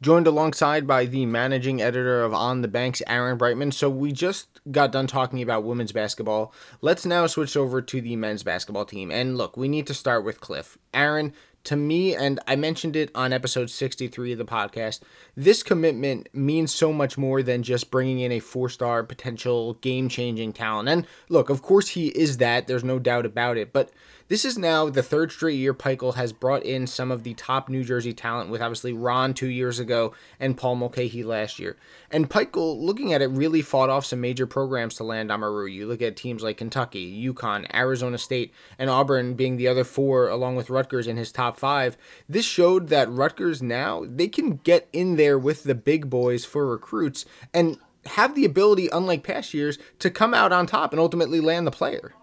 Joined 0.01 0.27
alongside 0.27 0.87
by 0.87 1.05
the 1.05 1.25
managing 1.25 1.81
editor 1.81 2.23
of 2.23 2.33
On 2.33 2.61
the 2.61 2.69
Banks, 2.69 3.01
Aaron 3.05 3.37
Breitman. 3.37 3.73
So 3.73 3.89
we 3.89 4.13
just 4.13 4.61
got 4.71 4.93
done 4.93 5.07
talking 5.07 5.41
about 5.41 5.65
women's 5.65 5.91
basketball. 5.91 6.53
Let's 6.79 7.05
now 7.05 7.27
switch 7.27 7.57
over 7.57 7.81
to 7.81 7.99
the 7.99 8.15
men's 8.15 8.43
basketball 8.43 8.85
team. 8.85 9.11
And 9.11 9.37
look, 9.37 9.57
we 9.57 9.67
need 9.67 9.87
to 9.87 9.93
start 9.93 10.23
with 10.23 10.39
Cliff. 10.39 10.77
Aaron, 10.93 11.33
to 11.65 11.75
me, 11.75 12.15
and 12.15 12.39
I 12.47 12.55
mentioned 12.55 12.95
it 12.95 13.11
on 13.13 13.33
episode 13.33 13.69
63 13.69 14.31
of 14.33 14.37
the 14.37 14.45
podcast, 14.45 15.01
this 15.35 15.63
commitment 15.63 16.27
means 16.33 16.73
so 16.73 16.93
much 16.93 17.17
more 17.17 17.43
than 17.43 17.63
just 17.63 17.91
bringing 17.91 18.19
in 18.19 18.31
a 18.31 18.39
four 18.39 18.69
star 18.69 19.03
potential 19.03 19.75
game 19.75 20.09
changing 20.09 20.53
talent. 20.53 20.89
And 20.89 21.07
look, 21.27 21.49
of 21.49 21.61
course, 21.61 21.89
he 21.89 22.07
is 22.07 22.37
that. 22.37 22.67
There's 22.67 22.83
no 22.83 22.99
doubt 22.99 23.25
about 23.25 23.57
it. 23.57 23.73
But 23.73 23.91
this 24.29 24.45
is 24.45 24.59
now 24.59 24.89
the 24.89 25.01
third 25.01 25.31
straight 25.31 25.57
year 25.57 25.73
Pikiell 25.73 26.13
has 26.13 26.31
brought 26.33 26.61
in 26.61 26.85
some 26.85 27.09
of 27.09 27.23
the 27.23 27.33
top 27.33 27.67
New 27.67 27.83
Jersey 27.83 28.13
talent 28.13 28.51
with 28.51 28.61
obviously 28.61 28.93
Ron 28.93 29.33
two 29.33 29.47
years 29.47 29.79
ago 29.79 30.13
and 30.39 30.55
Paul 30.55 30.75
Mulcahy 30.75 31.23
last 31.23 31.57
year. 31.57 31.77
And 32.11 32.29
Pikiell, 32.29 32.79
looking 32.79 33.11
at 33.11 33.23
it, 33.23 33.29
really 33.29 33.63
fought 33.63 33.89
off 33.89 34.05
some 34.05 34.21
major 34.21 34.45
programs 34.45 34.93
to 34.95 35.03
land 35.03 35.31
Omoruyi. 35.31 35.73
You 35.73 35.87
look 35.87 36.03
at 36.03 36.15
teams 36.15 36.43
like 36.43 36.57
Kentucky, 36.57 37.27
UConn, 37.27 37.73
Arizona 37.73 38.19
State, 38.19 38.53
and 38.77 38.87
Auburn 38.87 39.33
being 39.33 39.57
the 39.57 39.67
other 39.67 39.83
four, 39.83 40.29
along 40.29 40.55
with 40.55 40.69
Rutgers 40.69 41.07
in 41.07 41.17
his 41.17 41.31
top 41.31 41.48
five. 41.57 41.97
This 42.27 42.45
showed 42.45 42.89
that 42.89 43.09
Rutgers 43.09 43.61
now, 43.61 44.03
they 44.05 44.27
can 44.27 44.57
get 44.57 44.87
in 44.93 45.15
there 45.15 45.39
with 45.39 45.63
the 45.63 45.75
big 45.75 46.09
boys 46.09 46.45
for 46.45 46.67
recruits 46.67 47.25
and 47.53 47.77
have 48.05 48.35
the 48.35 48.45
ability, 48.45 48.89
unlike 48.91 49.23
past 49.23 49.53
years, 49.53 49.77
to 49.99 50.09
come 50.09 50.33
out 50.33 50.51
on 50.51 50.65
top 50.65 50.91
and 50.91 50.99
ultimately 50.99 51.39
land 51.39 51.67
the 51.67 51.71
player. 51.71 52.13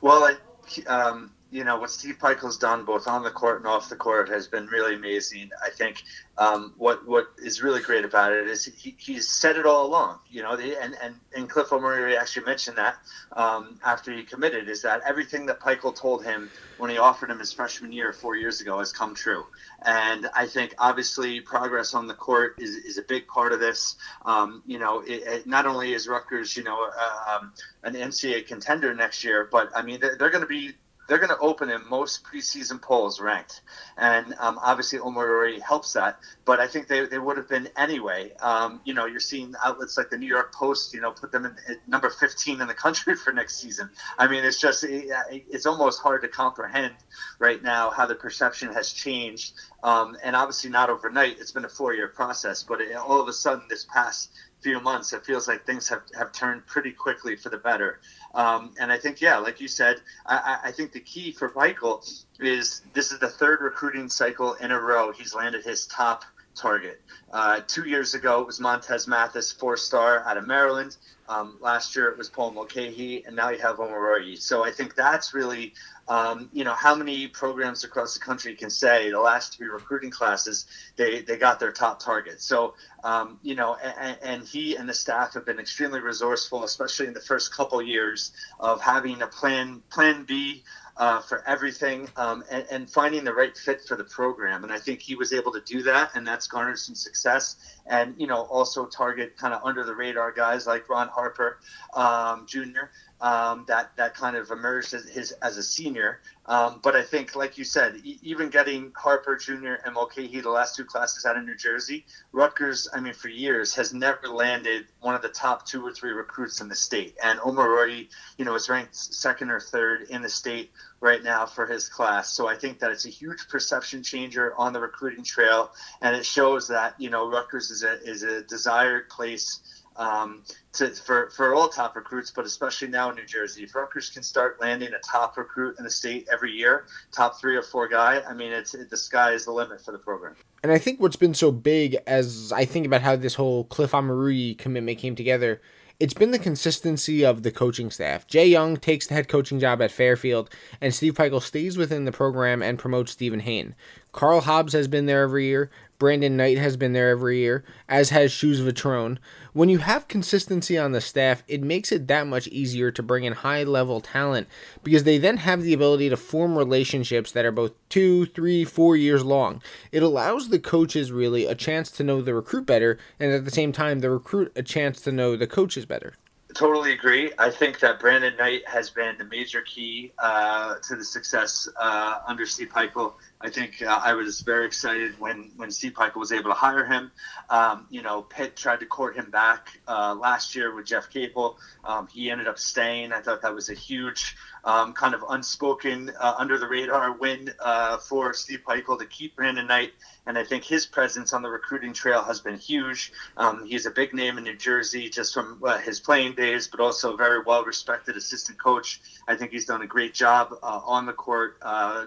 Well, 0.00 0.24
I, 0.24 0.82
um, 0.86 1.32
you 1.50 1.64
know 1.64 1.78
what 1.78 1.90
Steve 1.90 2.18
Pikiell's 2.18 2.58
done 2.58 2.84
both 2.84 3.08
on 3.08 3.22
the 3.22 3.30
court 3.30 3.58
and 3.58 3.66
off 3.66 3.88
the 3.88 3.96
court 3.96 4.28
has 4.28 4.46
been 4.46 4.66
really 4.66 4.94
amazing. 4.94 5.50
I 5.64 5.70
think 5.70 6.02
um, 6.36 6.74
what 6.76 7.06
what 7.08 7.28
is 7.38 7.62
really 7.62 7.80
great 7.80 8.04
about 8.04 8.32
it 8.32 8.46
is 8.46 8.66
he, 8.66 8.94
he's 8.98 9.28
said 9.28 9.56
it 9.56 9.64
all 9.64 9.86
along. 9.86 10.18
You 10.28 10.42
know, 10.42 10.52
and 10.52 10.94
and 11.02 11.14
and 11.34 11.48
Cliff 11.48 11.68
Omoruyi 11.68 12.18
actually 12.18 12.44
mentioned 12.44 12.76
that 12.76 12.96
um, 13.32 13.80
after 13.84 14.12
he 14.12 14.24
committed 14.24 14.68
is 14.68 14.82
that 14.82 15.00
everything 15.06 15.46
that 15.46 15.60
Pikiell 15.60 15.96
told 15.96 16.22
him 16.22 16.50
when 16.76 16.90
he 16.90 16.98
offered 16.98 17.30
him 17.30 17.38
his 17.38 17.52
freshman 17.52 17.92
year 17.92 18.12
four 18.12 18.36
years 18.36 18.60
ago 18.60 18.78
has 18.78 18.92
come 18.92 19.14
true. 19.14 19.46
And 19.82 20.28
I 20.34 20.46
think 20.46 20.74
obviously 20.78 21.40
progress 21.40 21.94
on 21.94 22.06
the 22.06 22.14
court 22.14 22.56
is, 22.58 22.70
is 22.70 22.98
a 22.98 23.02
big 23.02 23.26
part 23.26 23.52
of 23.52 23.60
this. 23.60 23.96
Um, 24.26 24.62
you 24.66 24.78
know, 24.78 25.00
it, 25.00 25.22
it, 25.26 25.46
not 25.46 25.66
only 25.66 25.94
is 25.94 26.08
Rutgers, 26.08 26.56
you 26.56 26.62
know, 26.62 26.90
uh, 26.96 27.36
um, 27.36 27.52
an 27.84 27.94
NCAA 27.94 28.46
contender 28.46 28.94
next 28.94 29.24
year, 29.24 29.48
but 29.50 29.70
I 29.74 29.82
mean 29.82 29.98
they're, 30.00 30.16
they're 30.16 30.30
going 30.30 30.42
to 30.42 30.48
be 30.48 30.72
they're 31.08 31.18
going 31.18 31.30
to 31.30 31.38
open 31.38 31.70
in 31.70 31.88
most 31.88 32.22
preseason 32.22 32.80
polls 32.80 33.18
ranked. 33.20 33.62
And 33.96 34.34
um, 34.38 34.58
obviously, 34.62 34.98
Omoruyi 34.98 35.60
helps 35.60 35.94
that, 35.94 36.20
but 36.44 36.60
I 36.60 36.68
think 36.68 36.86
they, 36.86 37.06
they 37.06 37.18
would 37.18 37.38
have 37.38 37.48
been 37.48 37.68
anyway. 37.76 38.32
Um, 38.40 38.80
you 38.84 38.94
know, 38.94 39.06
you're 39.06 39.18
seeing 39.18 39.54
outlets 39.64 39.96
like 39.96 40.10
the 40.10 40.18
New 40.18 40.26
York 40.26 40.54
Post, 40.54 40.94
you 40.94 41.00
know, 41.00 41.10
put 41.10 41.32
them 41.32 41.46
in, 41.46 41.56
number 41.86 42.10
15 42.10 42.60
in 42.60 42.68
the 42.68 42.74
country 42.74 43.16
for 43.24 43.32
next 43.32 43.56
season. 43.56 43.90
I 44.18 44.28
mean, 44.28 44.44
it's 44.44 44.60
just, 44.60 44.84
it, 44.84 45.08
it's 45.30 45.66
almost 45.66 46.00
hard 46.00 46.22
to 46.22 46.28
comprehend 46.28 46.94
right 47.38 47.62
now 47.62 47.90
how 47.90 48.06
the 48.06 48.14
perception 48.14 48.72
has 48.74 48.92
changed. 48.92 49.54
Um, 49.82 50.16
and 50.22 50.36
obviously, 50.36 50.70
not 50.70 50.90
overnight, 50.90 51.38
it's 51.40 51.52
been 51.52 51.64
a 51.64 51.70
four 51.70 51.94
year 51.94 52.08
process, 52.08 52.62
but 52.62 52.80
it, 52.80 52.94
all 52.96 53.20
of 53.20 53.28
a 53.28 53.32
sudden, 53.32 53.64
this 53.68 53.84
past 53.84 54.30
few 54.60 54.80
months, 54.80 55.12
it 55.12 55.24
feels 55.24 55.46
like 55.46 55.64
things 55.64 55.88
have, 55.88 56.02
have 56.16 56.32
turned 56.32 56.66
pretty 56.66 56.90
quickly 56.90 57.36
for 57.36 57.48
the 57.48 57.58
better. 57.58 58.00
Um, 58.34 58.74
and 58.80 58.90
I 58.90 58.98
think, 58.98 59.20
yeah, 59.20 59.38
like 59.38 59.60
you 59.60 59.68
said, 59.68 59.96
I, 60.26 60.58
I 60.64 60.72
think 60.72 60.92
the 60.92 61.00
key 61.00 61.32
for 61.32 61.48
Pikiell 61.48 62.24
is 62.40 62.82
this 62.92 63.12
is 63.12 63.18
the 63.18 63.28
third 63.28 63.60
recruiting 63.60 64.08
cycle 64.08 64.54
in 64.54 64.70
a 64.70 64.80
row 64.80 65.12
he's 65.12 65.34
landed 65.34 65.64
his 65.64 65.86
top 65.86 66.24
target. 66.54 67.00
Uh, 67.32 67.60
two 67.66 67.88
years 67.88 68.14
ago, 68.14 68.40
it 68.40 68.46
was 68.46 68.60
Montez 68.60 69.06
Mathis, 69.06 69.52
four 69.52 69.76
star 69.76 70.24
out 70.26 70.36
of 70.36 70.46
Maryland. 70.46 70.96
Um, 71.28 71.58
last 71.60 71.94
year, 71.94 72.08
it 72.08 72.16
was 72.16 72.30
Paul 72.30 72.52
Mulcahy, 72.52 73.22
and 73.26 73.36
now 73.36 73.50
you 73.50 73.58
have 73.58 73.76
Omoruyi. 73.76 74.40
So 74.40 74.64
I 74.64 74.70
think 74.70 74.94
that's 74.94 75.34
really, 75.34 75.74
um, 76.08 76.48
you 76.52 76.64
know, 76.64 76.72
how 76.72 76.94
many 76.94 77.28
programs 77.28 77.84
across 77.84 78.14
the 78.14 78.20
country 78.20 78.54
can 78.54 78.70
say 78.70 79.10
the 79.10 79.20
last 79.20 79.56
three 79.58 79.68
recruiting 79.68 80.10
classes 80.10 80.66
they, 80.96 81.20
they 81.20 81.36
got 81.36 81.60
their 81.60 81.70
top 81.70 82.00
target. 82.00 82.40
So, 82.40 82.74
um, 83.04 83.38
you 83.42 83.54
know, 83.54 83.76
and, 83.76 84.18
and, 84.22 84.42
he 84.42 84.76
and 84.76 84.88
the 84.88 84.94
staff 84.94 85.34
have 85.34 85.44
been 85.44 85.58
extremely 85.58 86.00
resourceful, 86.00 86.64
especially 86.64 87.06
in 87.06 87.12
the 87.12 87.20
first 87.20 87.54
couple 87.54 87.82
years 87.82 88.32
of 88.58 88.80
having 88.80 89.20
a 89.20 89.26
plan, 89.26 89.82
plan 89.90 90.24
B 90.24 90.64
uh, 90.98 91.20
for 91.20 91.46
everything 91.46 92.08
um, 92.16 92.42
and, 92.50 92.66
and, 92.70 92.90
finding 92.90 93.22
the 93.22 93.32
right 93.32 93.56
fit 93.56 93.80
for 93.82 93.96
the 93.96 94.02
program. 94.02 94.64
And 94.64 94.72
I 94.72 94.78
think 94.78 95.00
he 95.00 95.14
was 95.14 95.32
able 95.32 95.52
to 95.52 95.60
do 95.60 95.82
that, 95.84 96.10
and 96.16 96.26
that's 96.26 96.48
garnered 96.48 96.78
some 96.78 96.96
success. 96.96 97.56
And 97.86 98.14
you 98.18 98.26
know, 98.26 98.42
also 98.42 98.84
target 98.84 99.36
kind 99.36 99.54
of 99.54 99.62
under 99.64 99.84
the 99.84 99.94
radar 99.94 100.32
guys 100.32 100.66
like 100.66 100.88
Ron 100.88 101.08
Harper 101.08 101.60
um, 101.94 102.46
Jr 102.46 102.90
um, 103.20 103.64
that 103.66 103.96
that 103.96 104.14
kind 104.14 104.36
of 104.36 104.50
emerged 104.50 104.94
as 104.94 105.08
his 105.08 105.32
as 105.32 105.56
a 105.56 105.62
senior. 105.62 106.20
Um, 106.46 106.80
but 106.82 106.96
I 106.96 107.02
think, 107.02 107.36
like 107.36 107.58
you 107.58 107.64
said, 107.64 107.96
e- 108.04 108.18
even 108.22 108.48
getting 108.48 108.92
Harper 108.96 109.36
Jr. 109.36 109.74
and 109.84 109.94
Mulcahy, 109.94 110.40
the 110.40 110.48
last 110.50 110.76
two 110.76 110.84
classes 110.84 111.26
out 111.26 111.36
of 111.36 111.44
New 111.44 111.56
Jersey, 111.56 112.06
Rutgers, 112.32 112.88
I 112.92 113.00
mean, 113.00 113.12
for 113.12 113.28
years 113.28 113.74
has 113.74 113.92
never 113.92 114.28
landed 114.28 114.86
one 115.00 115.14
of 115.14 115.20
the 115.20 115.28
top 115.28 115.66
two 115.66 115.84
or 115.84 115.92
three 115.92 116.12
recruits 116.12 116.60
in 116.60 116.68
the 116.68 116.74
state. 116.74 117.16
And 117.22 117.38
Omoruyi, 117.40 118.08
you 118.38 118.44
know, 118.44 118.54
is 118.54 118.68
ranked 118.68 118.96
second 118.96 119.50
or 119.50 119.60
third 119.60 120.06
in 120.08 120.22
the 120.22 120.30
state 120.30 120.70
right 121.00 121.22
now 121.22 121.44
for 121.44 121.66
his 121.66 121.88
class. 121.88 122.30
So 122.30 122.48
I 122.48 122.56
think 122.56 122.78
that 122.78 122.90
it's 122.90 123.04
a 123.04 123.10
huge 123.10 123.48
perception 123.48 124.02
changer 124.02 124.54
on 124.56 124.72
the 124.72 124.80
recruiting 124.80 125.24
trail, 125.24 125.72
and 126.00 126.16
it 126.16 126.24
shows 126.24 126.68
that 126.68 126.94
you 126.98 127.10
know 127.10 127.28
Rutgers 127.28 127.70
is 127.70 127.82
a 127.82 128.02
is 128.02 128.22
a 128.22 128.42
desired 128.42 129.08
place 129.10 129.60
um, 129.98 130.44
to, 130.74 130.90
for, 130.90 131.30
for 131.30 131.54
all 131.54 131.68
top 131.68 131.96
recruits, 131.96 132.30
but 132.30 132.46
especially 132.46 132.88
now 132.88 133.10
in 133.10 133.16
New 133.16 133.26
Jersey. 133.26 133.64
If 133.64 133.74
Rutgers 133.74 134.10
can 134.10 134.22
start 134.22 134.60
landing 134.60 134.90
a 134.94 134.98
top 135.00 135.36
recruit 135.36 135.76
in 135.78 135.84
the 135.84 135.90
state 135.90 136.28
every 136.32 136.52
year, 136.52 136.86
top 137.12 137.38
three 137.40 137.56
or 137.56 137.62
four 137.62 137.88
guy, 137.88 138.22
I 138.26 138.32
mean, 138.32 138.52
it's 138.52 138.74
it, 138.74 138.88
the 138.88 138.96
sky 138.96 139.32
is 139.32 139.44
the 139.44 139.52
limit 139.52 139.84
for 139.84 139.92
the 139.92 139.98
program. 139.98 140.36
And 140.62 140.72
I 140.72 140.78
think 140.78 141.00
what's 141.00 141.16
been 141.16 141.34
so 141.34 141.52
big 141.52 141.98
as 142.06 142.52
I 142.52 142.64
think 142.64 142.86
about 142.86 143.02
how 143.02 143.16
this 143.16 143.34
whole 143.34 143.64
Cliff 143.64 143.92
Omoruyi 143.92 144.56
commitment 144.56 144.98
came 144.98 145.14
together 145.14 145.60
it's 146.00 146.14
been 146.14 146.30
the 146.30 146.38
consistency 146.38 147.24
of 147.24 147.42
the 147.42 147.50
coaching 147.50 147.90
staff. 147.90 148.24
Jay 148.28 148.46
Young 148.46 148.76
takes 148.76 149.08
the 149.08 149.14
head 149.14 149.26
coaching 149.26 149.58
job 149.58 149.82
at 149.82 149.90
Fairfield, 149.90 150.48
and 150.80 150.94
Steve 150.94 151.14
Pikiell 151.14 151.42
stays 151.42 151.76
within 151.76 152.04
the 152.04 152.12
program 152.12 152.62
and 152.62 152.78
promotes 152.78 153.10
Stephen 153.10 153.40
Hain. 153.40 153.74
Karl 154.12 154.42
Hobbs 154.42 154.74
has 154.74 154.86
been 154.86 155.06
there 155.06 155.22
every 155.22 155.46
year. 155.46 155.70
Brandin 155.98 156.32
Knight 156.32 156.58
has 156.58 156.76
been 156.76 156.92
there 156.92 157.10
every 157.10 157.38
year, 157.38 157.64
as 157.88 158.10
has 158.10 158.30
Shoes 158.30 158.60
Vitrone. 158.60 159.18
When 159.52 159.68
you 159.68 159.78
have 159.78 160.06
consistency 160.06 160.78
on 160.78 160.92
the 160.92 161.00
staff, 161.00 161.42
it 161.48 161.60
makes 161.60 161.90
it 161.90 162.06
that 162.06 162.28
much 162.28 162.46
easier 162.48 162.92
to 162.92 163.02
bring 163.02 163.24
in 163.24 163.32
high 163.32 163.64
level 163.64 164.00
talent 164.00 164.46
because 164.84 165.02
they 165.02 165.18
then 165.18 165.38
have 165.38 165.62
the 165.62 165.72
ability 165.72 166.08
to 166.08 166.16
form 166.16 166.56
relationships 166.56 167.32
that 167.32 167.44
are 167.44 167.50
both 167.50 167.72
two, 167.88 168.26
three, 168.26 168.64
four 168.64 168.96
years 168.96 169.24
long. 169.24 169.60
It 169.90 170.04
allows 170.04 170.50
the 170.50 170.60
coaches 170.60 171.10
really 171.10 171.46
a 171.46 171.56
chance 171.56 171.90
to 171.92 172.04
know 172.04 172.22
the 172.22 172.34
recruit 172.34 172.66
better, 172.66 172.96
and 173.18 173.32
at 173.32 173.44
the 173.44 173.50
same 173.50 173.72
time, 173.72 173.98
the 173.98 174.10
recruit 174.10 174.52
a 174.54 174.62
chance 174.62 175.00
to 175.00 175.10
know 175.10 175.34
the 175.34 175.48
coaches 175.48 175.84
better 175.84 176.14
totally 176.58 176.92
agree. 176.92 177.30
I 177.38 177.50
think 177.50 177.78
that 177.80 178.00
Brandin 178.00 178.36
Knight 178.36 178.66
has 178.66 178.90
been 178.90 179.16
the 179.16 179.24
major 179.24 179.62
key 179.62 180.12
uh, 180.18 180.74
to 180.82 180.96
the 180.96 181.04
success 181.04 181.68
uh, 181.80 182.20
under 182.26 182.46
Steve 182.46 182.70
Pikiell. 182.70 183.12
I 183.40 183.50
think 183.50 183.82
uh, 183.82 184.00
I 184.02 184.14
was 184.14 184.40
very 184.40 184.66
excited 184.66 185.18
when, 185.20 185.52
when 185.56 185.70
Steve 185.70 185.92
Pikiell 185.92 186.16
was 186.16 186.32
able 186.32 186.50
to 186.50 186.56
hire 186.56 186.84
him. 186.84 187.12
Um, 187.48 187.86
you 187.88 188.02
know, 188.02 188.22
Pitt 188.22 188.56
tried 188.56 188.80
to 188.80 188.86
court 188.86 189.14
him 189.16 189.30
back 189.30 189.78
uh, 189.86 190.16
last 190.18 190.56
year 190.56 190.74
with 190.74 190.86
Jeff 190.86 191.08
Capel. 191.08 191.56
Um, 191.84 192.08
he 192.08 192.32
ended 192.32 192.48
up 192.48 192.58
staying. 192.58 193.12
I 193.12 193.20
thought 193.20 193.42
that 193.42 193.54
was 193.54 193.68
a 193.68 193.74
huge 193.74 194.36
um, 194.64 194.92
kind 194.92 195.14
of 195.14 195.24
unspoken, 195.28 196.10
uh, 196.18 196.34
under 196.36 196.58
the 196.58 196.66
radar 196.66 197.12
win 197.12 197.52
uh, 197.60 197.98
for 197.98 198.34
Steve 198.34 198.62
Pikiell 198.66 198.98
to 198.98 199.06
keep 199.06 199.36
Brandin 199.36 199.68
Knight. 199.68 199.92
And 200.26 200.36
I 200.36 200.44
think 200.44 200.64
his 200.64 200.84
presence 200.84 201.32
on 201.32 201.40
the 201.40 201.48
recruiting 201.48 201.92
trail 201.92 202.22
has 202.22 202.40
been 202.40 202.58
huge. 202.58 203.12
Um, 203.36 203.64
he's 203.64 203.86
a 203.86 203.90
big 203.90 204.12
name 204.12 204.36
in 204.36 204.44
New 204.44 204.56
Jersey 204.56 205.08
just 205.08 205.32
from 205.32 205.62
uh, 205.64 205.78
his 205.78 206.00
playing 206.00 206.34
days, 206.34 206.66
but 206.68 206.80
also 206.80 207.14
a 207.14 207.16
very 207.16 207.42
well 207.42 207.64
respected 207.64 208.16
assistant 208.16 208.60
coach. 208.60 209.00
I 209.28 209.36
think 209.36 209.52
he's 209.52 209.64
done 209.64 209.82
a 209.82 209.86
great 209.86 210.12
job 210.12 210.54
uh, 210.62 210.80
on 210.84 211.06
the 211.06 211.12
court, 211.12 211.60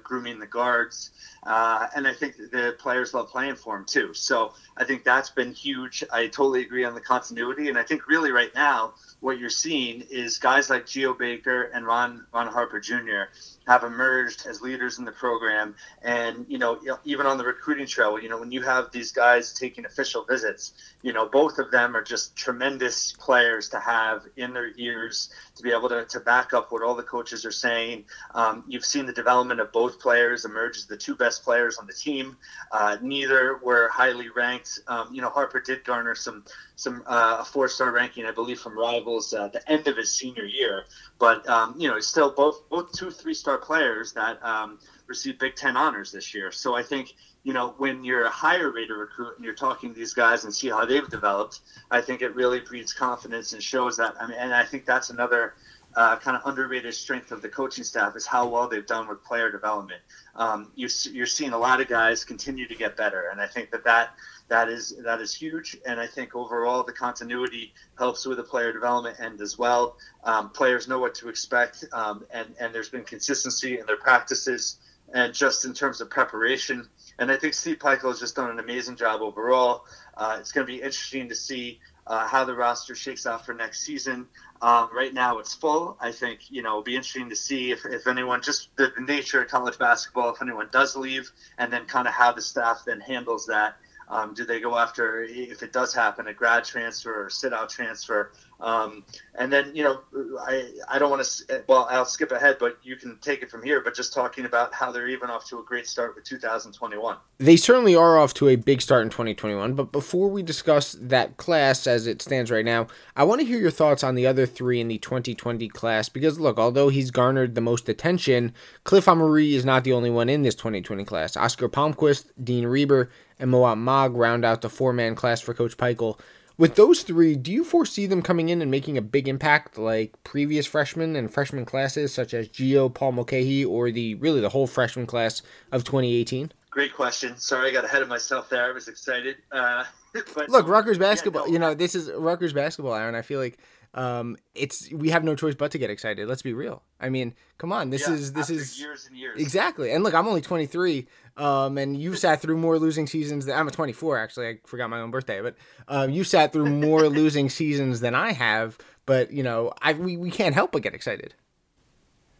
grooming 0.04 0.40
the 0.40 0.46
guards. 0.46 1.12
Uh, 1.44 1.88
and 1.96 2.08
I 2.08 2.14
think 2.14 2.38
the 2.38 2.76
players 2.80 3.14
love 3.14 3.30
playing 3.30 3.56
for 3.56 3.78
him 3.78 3.86
too. 3.86 4.14
So 4.14 4.54
I 4.78 4.84
think 4.84 5.04
that's 5.04 5.30
been 5.30 5.54
huge. 5.54 6.04
I 6.12 6.28
totally 6.28 6.62
agree 6.62 6.84
on 6.84 6.94
the 6.94 7.02
continuity. 7.02 7.70
And 7.70 7.78
I 7.78 7.84
think 7.84 8.08
really 8.08 8.32
right 8.32 8.54
now, 8.54 8.94
what 9.20 9.40
you're 9.40 9.50
seeing 9.50 10.02
is 10.10 10.38
guys 10.38 10.70
like 10.70 10.86
Geo 10.86 11.14
Baker 11.14 11.64
and 11.64 11.86
Ron 11.86 12.26
Ron 12.34 12.48
Harper 12.48 12.80
Jr 12.80 13.26
have 13.68 13.84
emerged 13.84 14.46
as 14.48 14.62
leaders 14.62 15.00
in 15.00 15.06
the 15.06 15.12
program. 15.12 15.76
And, 16.02 16.46
you 16.50 16.58
know, 16.58 16.80
even 17.06 17.26
on 17.26 17.38
the 17.38 17.44
recruiting 17.44 17.86
trail, 17.86 18.20
you 18.20 18.28
know, 18.28 18.40
when 18.40 18.52
you 18.52 18.62
have 18.64 18.92
these 18.92 19.12
guys 19.12 19.54
taking 19.54 19.86
official 19.86 20.26
visits, 20.26 20.74
you 21.02 21.14
know, 21.14 21.28
both 21.28 21.60
of 21.60 21.72
them 21.72 21.96
are 21.96 22.04
just 22.04 22.36
tremendous 22.36 23.14
players 23.14 23.70
to 23.70 23.80
have 23.80 24.24
in 24.36 24.54
their 24.54 24.72
ears 24.78 25.30
to 25.62 25.70
be 25.70 25.76
able 25.76 25.90
to, 25.90 26.06
to 26.06 26.20
back 26.20 26.54
up 26.54 26.72
what 26.72 26.82
all 26.82 26.96
the 26.96 27.04
coaches 27.04 27.46
are 27.46 27.52
saying. 27.52 28.06
Um, 28.34 28.64
you've 28.68 28.86
seen 28.86 29.06
the 29.06 29.14
development 29.14 29.60
of 29.60 29.72
both 29.72 30.00
players 30.00 30.46
emerge 30.46 30.78
as 30.78 30.86
the 30.86 30.98
two 30.98 31.16
best 31.16 31.44
players 31.44 31.78
on 31.78 31.88
the 31.88 31.94
team. 31.94 32.36
Uh, 32.72 32.98
neither 33.02 33.58
were 33.58 33.90
highly 33.90 34.30
ranked. 34.30 34.80
Um, 34.88 35.10
you 35.14 35.22
know, 35.22 35.30
Harper 35.30 35.60
did 35.60 35.84
garner 35.84 36.16
some 36.16 36.44
some 36.76 37.04
uh, 37.06 37.38
a 37.42 37.46
four 37.46 37.68
star 37.68 37.92
ranking, 37.92 38.26
I 38.26 38.32
believe, 38.32 38.60
from 38.60 38.78
rivals 38.78 39.34
uh, 39.34 39.46
at 39.46 39.54
the 39.54 39.72
end 39.72 39.88
of 39.88 39.98
his 39.98 40.12
senior 40.12 40.46
year. 40.46 40.86
But 41.20 41.48
um, 41.48 41.76
you 41.78 41.88
know, 41.88 42.00
still 42.00 42.32
both 42.32 42.68
both 42.70 42.92
two 42.92 43.12
three 43.12 43.36
star 43.36 43.58
players 43.58 44.14
that 44.14 44.44
um, 44.44 44.80
received 45.08 45.40
Big 45.40 45.56
Ten 45.56 45.78
honors 45.78 46.12
this 46.12 46.34
year. 46.34 46.52
So 46.52 46.76
I 46.76 46.84
think 46.84 47.14
you 47.44 47.54
know 47.54 47.74
when 47.78 48.04
you're 48.04 48.26
a 48.26 48.30
higher 48.30 48.72
rated 48.72 48.92
recruit 48.96 49.36
and 49.36 49.46
you're 49.46 49.56
talking 49.56 49.94
to 49.94 50.00
these 50.00 50.14
guys 50.14 50.44
and 50.44 50.54
see 50.54 50.70
how 50.70 50.86
they've 50.86 51.10
developed, 51.10 51.62
I 51.90 52.02
think 52.02 52.22
it 52.22 52.36
really 52.36 52.60
breeds 52.60 52.94
confidence 52.94 53.54
and 53.54 53.62
shows 53.62 53.98
that. 53.98 54.16
I 54.20 54.28
mean, 54.28 54.38
and 54.38 54.54
I 54.54 54.64
think 54.66 54.86
that's 54.86 55.10
another. 55.10 55.54
Uh, 55.94 56.16
kind 56.16 56.38
of 56.38 56.44
underrated 56.46 56.94
strength 56.94 57.34
of 57.34 57.42
the 57.42 57.50
coaching 57.50 57.84
staff 57.84 58.16
is 58.16 58.26
how 58.26 58.48
well 58.48 58.70
they've 58.70 58.86
done 58.86 59.10
with 59.10 59.22
player 59.26 59.52
development. 59.52 60.00
Um, 60.38 60.72
you, 60.74 60.88
you're 61.12 61.26
seeing 61.26 61.52
a 61.52 61.58
lot 61.58 61.82
of 61.82 61.90
guys 61.90 62.24
continue 62.24 62.66
to 62.66 62.76
get 62.76 62.96
better, 62.96 63.28
and 63.30 63.42
I 63.42 63.48
think 63.48 63.72
that 63.72 63.84
that 63.84 64.12
that 64.48 64.70
is 64.70 64.96
that 65.04 65.20
is 65.20 65.34
huge. 65.34 65.78
And 65.86 66.00
I 66.00 66.08
think 66.08 66.34
overall 66.34 66.84
the 66.84 66.94
continuity 66.94 67.74
helps 67.98 68.26
with 68.26 68.38
the 68.38 68.44
player 68.44 68.72
development 68.72 69.20
end 69.20 69.42
as 69.42 69.58
well. 69.58 69.98
Um, 70.24 70.50
players 70.52 70.88
know 70.88 71.00
what 71.00 71.14
to 71.16 71.28
expect, 71.28 71.84
um, 71.92 72.26
and 72.32 72.48
and 72.60 72.74
there's 72.74 72.90
been 72.90 73.04
consistency 73.04 73.80
in 73.80 73.86
their 73.86 73.98
practices 73.98 74.78
and 75.14 75.34
just 75.34 75.66
in 75.66 75.74
terms 75.74 76.02
of 76.02 76.10
preparation. 76.10 76.88
And 77.20 77.32
I 77.32 77.38
think 77.38 77.54
Steve 77.54 77.80
Pikiell 77.80 78.10
has 78.10 78.20
just 78.20 78.36
done 78.36 78.50
an 78.50 78.60
amazing 78.60 78.96
job 78.96 79.22
overall. 79.22 79.86
Uh, 80.16 80.38
it's 80.40 80.52
going 80.52 80.66
to 80.66 80.72
be 80.72 80.78
interesting 80.78 81.30
to 81.30 81.36
see 81.36 81.80
uh, 82.08 82.28
how 82.28 82.44
the 82.44 82.56
roster 82.56 82.96
shakes 82.96 83.26
out 83.26 83.46
for 83.46 83.54
next 83.54 83.82
season. 83.82 84.28
Um, 84.62 84.90
right 84.94 85.14
now, 85.14 85.40
it's 85.40 85.54
full. 85.54 85.98
I 86.00 86.12
think 86.12 86.50
you 86.50 86.62
know 86.62 86.70
it'll 86.70 86.84
be 86.84 86.96
interesting 86.96 87.30
to 87.30 87.36
see 87.36 87.72
if, 87.72 87.86
if 87.86 88.08
anyone 88.08 88.42
just 88.42 88.76
the, 88.76 88.92
the 88.96 89.04
nature 89.04 89.42
of 89.42 89.50
college 89.50 89.78
basketball, 89.78 90.34
if 90.34 90.42
anyone 90.42 90.70
does 90.72 90.96
leave, 90.96 91.32
and 91.58 91.72
then 91.72 91.86
kind 91.86 92.08
of 92.08 92.14
how 92.14 92.32
the 92.32 92.42
staff 92.42 92.84
then 92.86 93.00
handles 93.00 93.46
that 93.48 93.76
um, 94.12 94.34
do 94.34 94.44
they 94.44 94.60
go 94.60 94.78
after, 94.78 95.24
if 95.24 95.64
it 95.64 95.72
does 95.72 95.94
happen, 95.94 96.28
a 96.28 96.34
grad 96.34 96.66
transfer 96.66 97.26
or 97.26 97.30
sit 97.30 97.54
out 97.54 97.70
transfer? 97.70 98.34
Um, 98.62 99.04
and 99.36 99.52
then, 99.52 99.76
you 99.76 99.84
know, 99.84 100.02
I, 100.40 100.72
I 100.88 101.00
don't 101.00 101.10
want 101.10 101.24
to, 101.24 101.64
well, 101.68 101.88
I'll 101.90 102.06
skip 102.06 102.32
ahead, 102.32 102.58
but 102.60 102.78
you 102.84 102.96
can 102.96 103.18
take 103.20 103.42
it 103.42 103.50
from 103.50 103.64
here. 103.64 103.82
But 103.82 103.96
just 103.96 104.14
talking 104.14 104.46
about 104.46 104.74
how 104.74 104.92
they're 104.92 105.08
even 105.08 105.30
off 105.30 105.48
to 105.50 105.60
a 105.60 105.64
great 105.64 105.88
start 105.88 106.16
with 106.16 106.24
2021. 106.26 107.18
They 107.40 107.58
certainly 107.58 107.96
are 107.96 108.20
off 108.20 108.36
to 108.36 108.50
a 108.50 108.56
big 108.56 108.82
start 108.82 109.02
in 109.02 109.10
2021. 109.10 109.74
But 109.74 109.92
before 109.92 110.30
we 110.30 110.44
discuss 110.44 110.96
that 111.00 111.38
class 111.38 111.88
as 111.88 112.06
it 112.06 112.22
stands 112.22 112.52
right 112.52 112.66
now, 112.66 112.88
I 113.16 113.24
want 113.24 113.42
to 113.42 113.48
hear 113.48 113.60
your 113.60 113.72
thoughts 113.72 114.04
on 114.04 114.14
the 114.14 114.28
other 114.28 114.46
three 114.46 114.80
in 114.80 114.88
the 114.88 115.00
2020 115.00 115.68
class. 115.70 116.08
Because, 116.08 116.40
look, 116.40 116.60
although 116.60 116.90
he's 116.90 117.10
garnered 117.10 117.56
the 117.56 117.62
most 117.62 117.90
attention, 117.90 118.54
Cliff 118.84 119.06
Omoruyi 119.06 119.54
is 119.54 119.66
not 119.66 119.84
the 119.84 119.94
only 119.94 120.12
one 120.12 120.30
in 120.30 120.44
this 120.44 120.56
2020 120.56 121.04
class. 121.04 121.36
Oscar 121.36 121.68
Palmquist, 121.68 122.26
Dean 122.42 122.66
Reiber, 122.66 123.10
and 123.40 123.52
Mawot 123.52 123.80
Mag 123.80 124.14
round 124.14 124.46
out 124.46 124.62
the 124.62 124.70
four 124.70 124.94
man 124.94 125.16
class 125.16 125.42
for 125.42 125.56
Coach 125.56 125.78
Pikiell. 125.78 126.20
With 126.62 126.76
those 126.76 127.02
three, 127.02 127.36
do 127.36 127.52
you 127.52 127.64
foresee 127.64 128.06
them 128.06 128.22
coming 128.22 128.50
in 128.50 128.62
and 128.62 128.70
making 128.70 128.96
a 128.96 129.02
big 129.02 129.28
impact 129.28 129.80
like 129.80 130.14
previous 130.24 130.68
freshmen 130.68 131.16
and 131.16 131.34
freshman 131.34 131.66
classes 131.66 132.14
such 132.14 132.36
as 132.36 132.48
Geo, 132.50 132.88
Paul 132.88 133.14
Mulcahy, 133.14 133.66
or 133.66 133.90
the 133.90 134.14
really 134.14 134.42
the 134.42 134.50
whole 134.50 134.68
freshman 134.68 135.08
class 135.08 135.42
of 135.72 135.84
2018? 135.84 136.52
Great 136.70 136.94
question. 136.94 137.36
Sorry, 137.36 137.72
I 137.72 137.74
got 137.74 137.84
ahead 137.84 138.04
of 138.04 138.10
myself 138.10 138.48
there. 138.48 138.64
I 138.64 138.74
was 138.74 138.88
excited. 138.88 139.38
Uh, 139.52 139.86
but, 140.36 140.50
Look, 140.50 140.68
Rutgers 140.68 141.00
basketball. 141.00 141.48
Yeah, 141.48 141.58
no, 141.58 141.70
you 141.70 141.72
know, 141.72 141.74
this 141.74 141.96
is 141.96 142.12
Rutgers 142.12 142.54
basketball, 142.54 142.94
Aaron. 142.94 143.16
I 143.16 143.24
feel 143.24 143.40
like 143.40 143.58
um, 143.94 144.38
it's 144.56 144.92
we 144.92 145.10
have 145.10 145.24
no 145.24 145.36
choice 145.36 145.56
but 145.56 145.72
to 145.72 145.78
get 145.78 145.90
excited. 145.90 146.28
Let's 146.28 146.42
be 146.42 146.54
real. 146.54 146.84
I 147.00 147.10
mean, 147.10 147.34
come 147.58 147.74
on, 147.74 147.90
this 147.90 148.08
yeah, 148.08 148.14
is 148.14 148.34
this 148.34 148.50
is 148.50 148.80
years 148.80 149.06
and 149.08 149.18
years 149.18 149.40
exactly. 149.40 149.92
And 149.92 150.04
look, 150.04 150.14
I'm 150.14 150.28
only 150.28 150.42
23, 150.42 151.08
um, 151.38 151.78
and 151.78 151.98
you 151.98 152.16
sat 152.16 152.42
through 152.42 152.58
more 152.58 152.80
losing 152.80 153.06
seasons. 153.06 153.46
Than, 153.46 153.58
I'm 153.58 153.68
a 153.68 153.72
24 153.72 154.18
actually. 154.18 154.48
I 154.48 154.60
forgot 154.66 154.90
my 154.90 155.02
own 155.02 155.12
birthday, 155.12 155.42
but 155.42 155.56
um, 155.88 156.12
you 156.12 156.24
sat 156.24 156.54
through 156.54 156.68
more 156.68 157.10
losing 157.10 157.50
seasons 157.50 158.00
than 158.00 158.16
I 158.16 158.32
have. 158.32 158.78
But 159.06 159.32
you 159.32 159.44
know, 159.44 159.74
I 159.82 159.94
we, 159.94 160.16
we 160.16 160.32
can't 160.32 160.56
help 160.56 160.72
but 160.72 160.84
get 160.84 160.94
excited. 160.94 161.36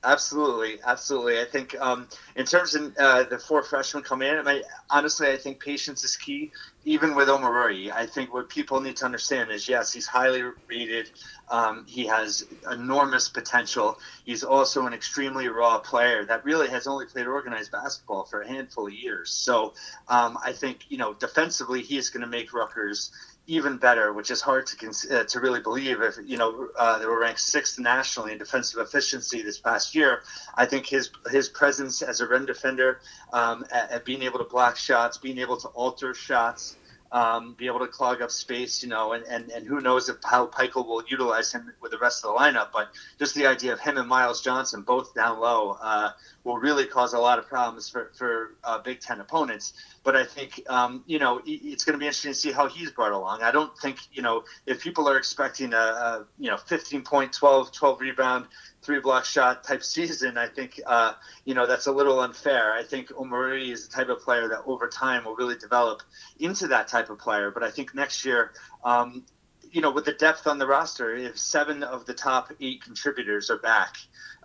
Absolutely, 0.04 0.80
absolutely. 0.84 1.40
I 1.40 1.46
think 1.46 1.76
um, 1.80 2.08
in 2.36 2.44
terms 2.48 2.74
of 2.74 2.92
uh, 2.98 3.24
the 3.26 3.38
four 3.38 3.62
freshmen 3.62 4.02
coming 4.02 4.30
in, 4.30 4.40
I 4.40 4.42
mean, 4.42 4.64
honestly, 4.90 5.30
I 5.30 5.38
think 5.38 5.62
patience 5.62 6.04
is 6.04 6.16
key. 6.18 6.52
Even 6.86 7.14
with 7.14 7.28
Omoruyi, 7.28 7.92
I 7.92 8.08
think 8.08 8.34
what 8.34 8.50
people 8.50 8.82
need 8.82 8.96
to 8.98 9.06
understand 9.06 9.52
is 9.52 9.70
yes, 9.70 9.94
he's 9.94 10.08
highly 10.08 10.42
rated. 10.68 11.12
Um, 11.50 11.86
he 11.88 12.08
has 12.08 12.44
enormous 12.72 13.30
potential. 13.30 14.00
He's 14.26 14.44
also 14.44 14.88
an 14.88 14.94
extremely 14.94 15.48
raw 15.50 15.78
player 15.78 16.26
that 16.26 16.44
really 16.46 16.68
has 16.70 16.88
only 16.88 17.06
played 17.06 17.28
organized 17.28 17.72
basketball 17.72 18.26
for 18.26 18.42
a 18.42 18.48
handful 18.48 18.88
of 18.88 18.94
years. 18.94 19.30
So 19.30 19.76
um, 20.08 20.36
I 20.44 20.54
think 20.54 20.86
you 20.90 20.98
know 20.98 21.14
defensively, 21.14 21.84
he 21.84 21.98
is 22.00 22.10
going 22.10 22.22
to 22.22 22.28
make 22.28 22.54
Rutgers 22.54 23.12
even 23.48 23.78
better, 23.78 24.14
which 24.14 24.32
is 24.32 24.42
hard 24.42 24.68
to 24.68 24.90
uh, 25.12 25.24
to 25.24 25.40
really 25.40 25.60
believe. 25.60 26.02
If 26.02 26.18
you 26.24 26.38
know 26.38 26.70
uh, 26.78 27.00
they 27.00 27.06
were 27.06 27.20
ranked 27.20 27.40
sixth 27.40 27.80
nationally 27.80 28.34
in 28.34 28.38
defensive 28.38 28.80
efficiency 28.80 29.42
this 29.42 29.60
past 29.60 29.96
year, 29.96 30.24
I 30.56 30.66
think 30.66 30.86
his 30.86 31.10
his 31.30 31.50
presence 31.50 32.02
as 32.02 32.22
a 32.22 32.28
rim 32.28 32.46
defender, 32.46 33.02
um, 33.34 33.66
at, 33.72 33.92
at, 33.92 34.06
being 34.06 34.22
able 34.24 34.40
to 34.40 34.46
block 34.46 34.78
shots, 34.78 35.18
being 35.18 35.40
able 35.40 35.58
to 35.58 35.68
alter 35.70 36.14
shots, 36.14 36.76
um, 37.12 37.56
be 37.58 37.68
able 37.68 37.80
to 37.80 37.88
clog 37.88 38.22
up 38.22 38.32
space, 38.32 38.82
you 38.82 38.90
know, 38.90 39.14
and, 39.14 39.26
and, 39.26 39.52
and 39.52 39.68
who 39.68 39.82
knows 39.82 40.08
if 40.08 40.18
how 40.24 40.48
Pikiell 40.48 40.88
will 40.88 41.04
utilize 41.10 41.52
him 41.52 41.74
with 41.82 41.92
the 41.92 41.98
rest 41.98 42.24
of 42.24 42.34
the 42.34 42.40
lineup. 42.40 42.70
But 42.72 42.90
just 43.20 43.36
the 43.36 43.48
idea 43.48 43.74
of 43.74 43.80
him 43.80 43.98
and 43.98 44.08
Miles 44.08 44.42
Johnson 44.42 44.84
both 44.84 45.14
down 45.14 45.40
low 45.40 45.78
uh, 45.82 46.12
will 46.44 46.58
really 46.58 46.86
cause 46.86 47.14
a 47.14 47.20
lot 47.20 47.38
of 47.40 47.48
problems 47.48 47.90
for, 47.90 48.12
for 48.18 48.56
uh, 48.64 48.80
Big 48.80 49.00
Ten 49.00 49.20
opponents. 49.20 49.74
But 50.04 50.16
I 50.16 50.26
think, 50.26 50.62
um, 50.70 51.04
you 51.06 51.20
know, 51.20 51.42
it's 51.46 51.84
going 51.84 51.94
to 51.94 52.00
be 52.00 52.06
interesting 52.06 52.32
to 52.32 52.38
see 52.38 52.52
how 52.52 52.68
he's 52.68 52.92
brought 52.92 53.12
along. 53.12 53.44
I 53.44 53.52
don't 53.52 53.78
think, 53.78 54.00
you 54.12 54.22
know, 54.22 54.44
if 54.66 54.82
people 54.82 55.08
are 55.08 55.18
expecting 55.18 55.74
a, 55.74 55.78
a 55.78 56.26
you 56.40 56.50
know, 56.50 56.58
15 56.58 57.04
point, 57.04 57.34
12, 57.34 57.72
12 57.72 58.02
rebound, 58.02 58.48
three 58.82 59.00
block 59.00 59.26
shot 59.26 59.64
type 59.64 59.84
season, 59.84 60.38
I 60.38 60.48
think 60.48 60.80
uh, 60.86 61.14
you 61.46 61.54
know 61.54 61.66
that's 61.66 61.88
a 61.88 61.92
little 61.92 62.20
unfair. 62.20 62.74
I 62.74 62.84
think 62.84 63.10
Omoruyi 63.10 63.72
is 63.72 63.88
the 63.88 63.94
type 63.94 64.10
of 64.10 64.22
player 64.22 64.48
that 64.50 64.64
over 64.66 64.88
time 64.88 65.26
will 65.26 65.36
really 65.36 65.56
develop 65.56 66.02
into 66.40 66.68
that 66.68 66.88
type 66.88 67.10
of 67.10 67.20
player. 67.20 67.52
But 67.52 67.64
I 67.64 67.72
think 67.72 67.94
next 67.96 68.26
year, 68.26 68.52
um, 68.84 69.24
you 69.72 69.82
know, 69.82 69.92
with 69.92 70.06
the 70.06 70.14
depth 70.14 70.48
on 70.48 70.58
the 70.58 70.68
roster, 70.68 71.16
if 71.16 71.38
seven 71.38 71.84
of 71.84 72.06
the 72.06 72.14
top 72.14 72.52
eight 72.60 72.84
contributors 72.84 73.50
are 73.50 73.58
back 73.58 73.96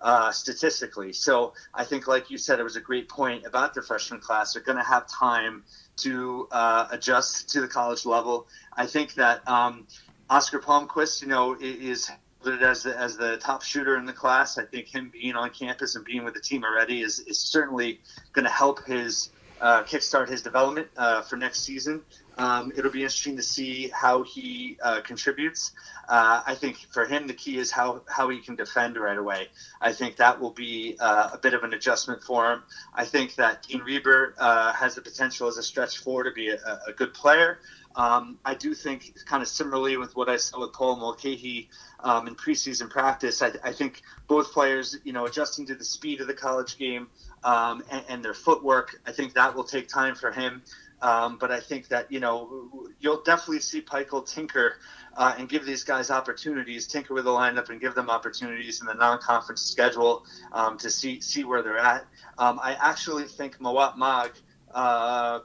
uh, 0.00 0.30
statistically, 0.30 1.12
so 1.12 1.52
I 1.74 1.84
think, 1.84 2.06
like 2.06 2.30
you 2.30 2.38
said, 2.38 2.60
it 2.60 2.62
was 2.62 2.76
a 2.76 2.80
great 2.80 3.08
point 3.08 3.44
about 3.44 3.74
the 3.74 3.82
freshman 3.82 4.20
class. 4.20 4.52
They're 4.52 4.62
going 4.62 4.78
to 4.78 4.84
have 4.84 5.06
time 5.08 5.64
to 5.98 6.48
uh, 6.50 6.88
adjust 6.90 7.50
to 7.50 7.60
the 7.60 7.68
college 7.68 8.04
level. 8.04 8.46
I 8.72 8.86
think 8.86 9.14
that 9.14 9.46
um, 9.48 9.86
Oscar 10.30 10.60
Palmquist, 10.60 11.22
you 11.22 11.28
know, 11.28 11.56
is 11.58 12.10
as 12.44 12.84
the, 12.84 12.96
as 12.96 13.16
the 13.16 13.38
top 13.38 13.62
shooter 13.62 13.96
in 13.96 14.06
the 14.06 14.12
class. 14.12 14.58
I 14.58 14.64
think 14.64 14.86
him 14.86 15.10
being 15.12 15.34
on 15.34 15.50
campus 15.50 15.96
and 15.96 16.04
being 16.04 16.24
with 16.24 16.34
the 16.34 16.40
team 16.40 16.64
already 16.64 17.00
is, 17.02 17.18
is 17.20 17.38
certainly 17.38 18.00
going 18.32 18.44
to 18.44 18.50
help 18.50 18.84
his 18.86 19.30
uh, 19.60 19.82
kickstart 19.84 20.28
his 20.28 20.42
development 20.42 20.88
uh, 20.96 21.22
for 21.22 21.36
next 21.36 21.60
season. 21.64 22.02
Um, 22.38 22.72
it'll 22.76 22.90
be 22.90 23.02
interesting 23.02 23.36
to 23.36 23.42
see 23.42 23.88
how 23.88 24.22
he 24.22 24.76
uh, 24.82 25.00
contributes. 25.00 25.72
Uh, 26.08 26.42
I 26.46 26.54
think 26.54 26.76
for 26.90 27.06
him, 27.06 27.26
the 27.26 27.34
key 27.34 27.58
is 27.58 27.70
how, 27.70 28.02
how 28.06 28.28
he 28.28 28.40
can 28.40 28.56
defend 28.56 28.96
right 28.96 29.16
away. 29.16 29.48
I 29.80 29.92
think 29.92 30.16
that 30.16 30.38
will 30.38 30.50
be 30.50 30.96
uh, 31.00 31.30
a 31.32 31.38
bit 31.38 31.54
of 31.54 31.64
an 31.64 31.72
adjustment 31.72 32.22
for 32.22 32.52
him. 32.52 32.62
I 32.94 33.04
think 33.04 33.36
that 33.36 33.62
Dean 33.62 33.80
Reiber 33.80 34.34
uh, 34.38 34.72
has 34.74 34.94
the 34.94 35.00
potential 35.00 35.48
as 35.48 35.56
a 35.56 35.62
stretch 35.62 35.98
four 35.98 36.24
to 36.24 36.30
be 36.30 36.50
a, 36.50 36.80
a 36.86 36.92
good 36.92 37.14
player. 37.14 37.58
Um, 37.96 38.38
I 38.44 38.54
do 38.54 38.74
think, 38.74 39.14
kind 39.24 39.42
of 39.42 39.48
similarly 39.48 39.96
with 39.96 40.14
what 40.14 40.28
I 40.28 40.36
saw 40.36 40.60
with 40.60 40.74
Paul 40.74 40.96
Mulcahy 40.96 41.70
um, 42.00 42.28
in 42.28 42.34
preseason 42.34 42.90
practice, 42.90 43.40
I, 43.40 43.52
I, 43.64 43.72
think 43.72 44.02
both 44.28 44.52
players, 44.52 44.98
you 45.02 45.14
know, 45.14 45.24
adjusting 45.24 45.64
to 45.66 45.74
the 45.74 45.84
speed 45.84 46.20
of 46.20 46.26
the 46.26 46.34
college 46.34 46.76
game 46.76 47.08
um, 47.42 47.82
and, 47.90 48.04
and, 48.10 48.24
their 48.24 48.34
footwork, 48.34 49.00
I 49.06 49.12
think 49.12 49.32
that 49.32 49.54
will 49.54 49.64
take 49.64 49.88
time 49.88 50.14
for 50.14 50.30
him. 50.30 50.62
Um, 51.02 51.36
but 51.38 51.50
I 51.50 51.60
think 51.60 51.88
that 51.88 52.10
you 52.10 52.20
know 52.20 52.70
you'll 53.00 53.22
definitely 53.22 53.60
see 53.60 53.82
Pikiell 53.82 54.26
tinker 54.26 54.76
uh, 55.16 55.34
and 55.38 55.48
give 55.48 55.66
these 55.66 55.84
guys 55.84 56.10
opportunities, 56.10 56.86
tinker 56.86 57.14
with 57.14 57.24
the 57.24 57.30
lineup 57.30 57.68
and 57.68 57.80
give 57.80 57.94
them 57.94 58.08
opportunities 58.08 58.80
in 58.80 58.86
the 58.86 58.94
non-conference 58.94 59.60
schedule 59.62 60.24
um, 60.52 60.78
to 60.78 60.90
see 60.90 61.20
see 61.20 61.44
where 61.44 61.62
they're 61.62 61.78
at. 61.78 62.06
Um, 62.38 62.58
I 62.62 62.76
actually 62.80 63.24
think 63.24 63.58
Mawot 63.58 63.96
Mag. 63.96 64.32
Uh, 64.72 65.40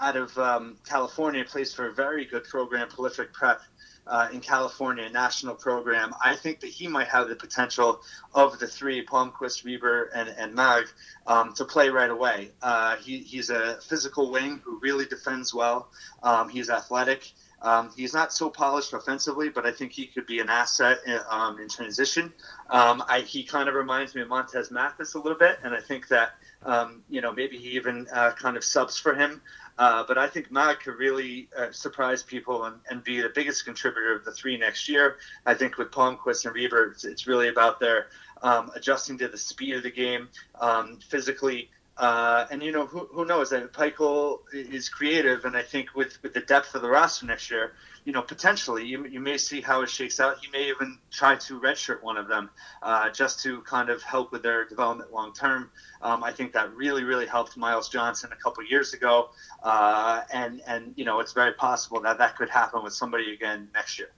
out 0.00 0.16
of 0.16 0.36
um, 0.38 0.76
California 0.84 1.44
plays 1.44 1.72
for 1.72 1.88
a 1.88 1.94
very 1.94 2.24
good 2.24 2.44
program, 2.44 2.88
Prolific 2.88 3.32
Prep 3.32 3.60
uh, 4.06 4.28
in 4.32 4.40
California, 4.40 5.08
national 5.08 5.54
program. 5.54 6.14
I 6.22 6.36
think 6.36 6.60
that 6.60 6.70
he 6.70 6.86
might 6.86 7.08
have 7.08 7.28
the 7.28 7.36
potential 7.36 8.00
of 8.34 8.58
the 8.58 8.66
three, 8.66 9.04
Palmquist, 9.04 9.64
Reiber, 9.64 10.10
and, 10.14 10.28
and 10.28 10.54
Mag, 10.54 10.84
um, 11.26 11.54
to 11.54 11.64
play 11.64 11.88
right 11.88 12.10
away. 12.10 12.50
Uh, 12.62 12.96
he, 12.96 13.18
he's 13.18 13.50
a 13.50 13.78
physical 13.88 14.30
wing 14.30 14.60
who 14.64 14.78
really 14.80 15.06
defends 15.06 15.54
well. 15.54 15.88
Um, 16.22 16.48
he's 16.48 16.70
athletic. 16.70 17.32
Um, 17.64 17.90
he's 17.96 18.12
not 18.12 18.30
so 18.30 18.50
polished 18.50 18.92
offensively, 18.92 19.48
but 19.48 19.64
I 19.64 19.72
think 19.72 19.92
he 19.92 20.06
could 20.06 20.26
be 20.26 20.38
an 20.38 20.50
asset 20.50 20.98
in, 21.06 21.18
um, 21.30 21.58
in 21.58 21.68
transition. 21.68 22.30
Um, 22.68 23.02
I, 23.08 23.20
he 23.20 23.42
kind 23.42 23.70
of 23.70 23.74
reminds 23.74 24.14
me 24.14 24.20
of 24.20 24.28
Montez 24.28 24.70
Mathis 24.70 25.14
a 25.14 25.18
little 25.18 25.38
bit, 25.38 25.58
and 25.64 25.74
I 25.74 25.80
think 25.80 26.08
that 26.08 26.32
um, 26.62 27.02
you 27.08 27.22
know 27.22 27.32
maybe 27.32 27.56
he 27.56 27.70
even 27.70 28.06
uh, 28.12 28.32
kind 28.32 28.58
of 28.58 28.64
subs 28.64 28.98
for 28.98 29.14
him. 29.14 29.40
Uh, 29.76 30.04
but 30.06 30.16
I 30.16 30.28
think 30.28 30.52
Mag 30.52 30.80
could 30.80 30.98
really 30.98 31.48
uh, 31.56 31.72
surprise 31.72 32.22
people 32.22 32.64
and, 32.64 32.76
and, 32.90 33.02
be 33.02 33.20
the 33.20 33.28
biggest 33.28 33.64
contributor 33.64 34.14
of 34.14 34.24
the 34.24 34.30
three 34.30 34.56
next 34.56 34.88
year. 34.88 35.16
I 35.46 35.54
think 35.54 35.78
with 35.78 35.90
Palmquist 35.90 36.44
and 36.44 36.54
Reiber, 36.54 36.92
it's, 36.92 37.04
it's 37.04 37.26
really 37.26 37.48
about 37.48 37.80
their 37.80 38.06
um, 38.42 38.70
adjusting 38.76 39.18
to 39.18 39.26
the 39.26 39.38
speed 39.38 39.74
of 39.74 39.82
the 39.82 39.90
game 39.90 40.28
um, 40.60 41.00
physically. 41.08 41.70
Uh, 41.96 42.46
and 42.50 42.62
you 42.62 42.70
know 42.72 42.86
who, 42.86 43.08
who 43.12 43.24
knows 43.24 43.50
that 43.50 43.72
Pikiell 43.72 44.40
is 44.52 44.88
creative, 44.88 45.44
and 45.44 45.56
I 45.56 45.62
think 45.62 45.94
with, 45.94 46.20
with 46.22 46.34
the 46.34 46.40
depth 46.40 46.74
of 46.74 46.82
the 46.82 46.88
roster 46.88 47.26
next 47.26 47.50
year, 47.50 47.72
you 48.04 48.12
know, 48.12 48.22
potentially 48.22 48.84
you, 48.84 49.06
you 49.06 49.20
may 49.20 49.38
see 49.38 49.60
how 49.60 49.82
it 49.82 49.88
shakes 49.88 50.20
out. 50.20 50.36
He 50.38 50.50
may 50.50 50.68
even 50.68 50.98
try 51.10 51.36
to 51.36 51.60
redshirt 51.60 52.02
one 52.02 52.16
of 52.16 52.28
them 52.28 52.50
uh, 52.82 53.10
just 53.10 53.42
to 53.44 53.62
kind 53.62 53.88
of 53.88 54.02
help 54.02 54.30
with 54.30 54.42
their 54.42 54.66
development 54.66 55.12
long 55.12 55.32
term. 55.32 55.70
Um, 56.02 56.22
I 56.22 56.32
think 56.32 56.52
that 56.52 56.74
really, 56.74 57.04
really 57.04 57.26
helped 57.26 57.56
Miles 57.56 57.88
Johnson 57.88 58.30
a 58.32 58.36
couple 58.36 58.64
years 58.64 58.92
ago, 58.92 59.30
uh, 59.62 60.22
and 60.32 60.60
and 60.66 60.92
you 60.96 61.04
know, 61.04 61.20
it's 61.20 61.32
very 61.32 61.54
possible 61.54 62.00
that 62.02 62.18
that 62.18 62.36
could 62.36 62.50
happen 62.50 62.82
with 62.82 62.92
somebody 62.92 63.32
again 63.32 63.68
next 63.74 63.98
year. 63.98 64.10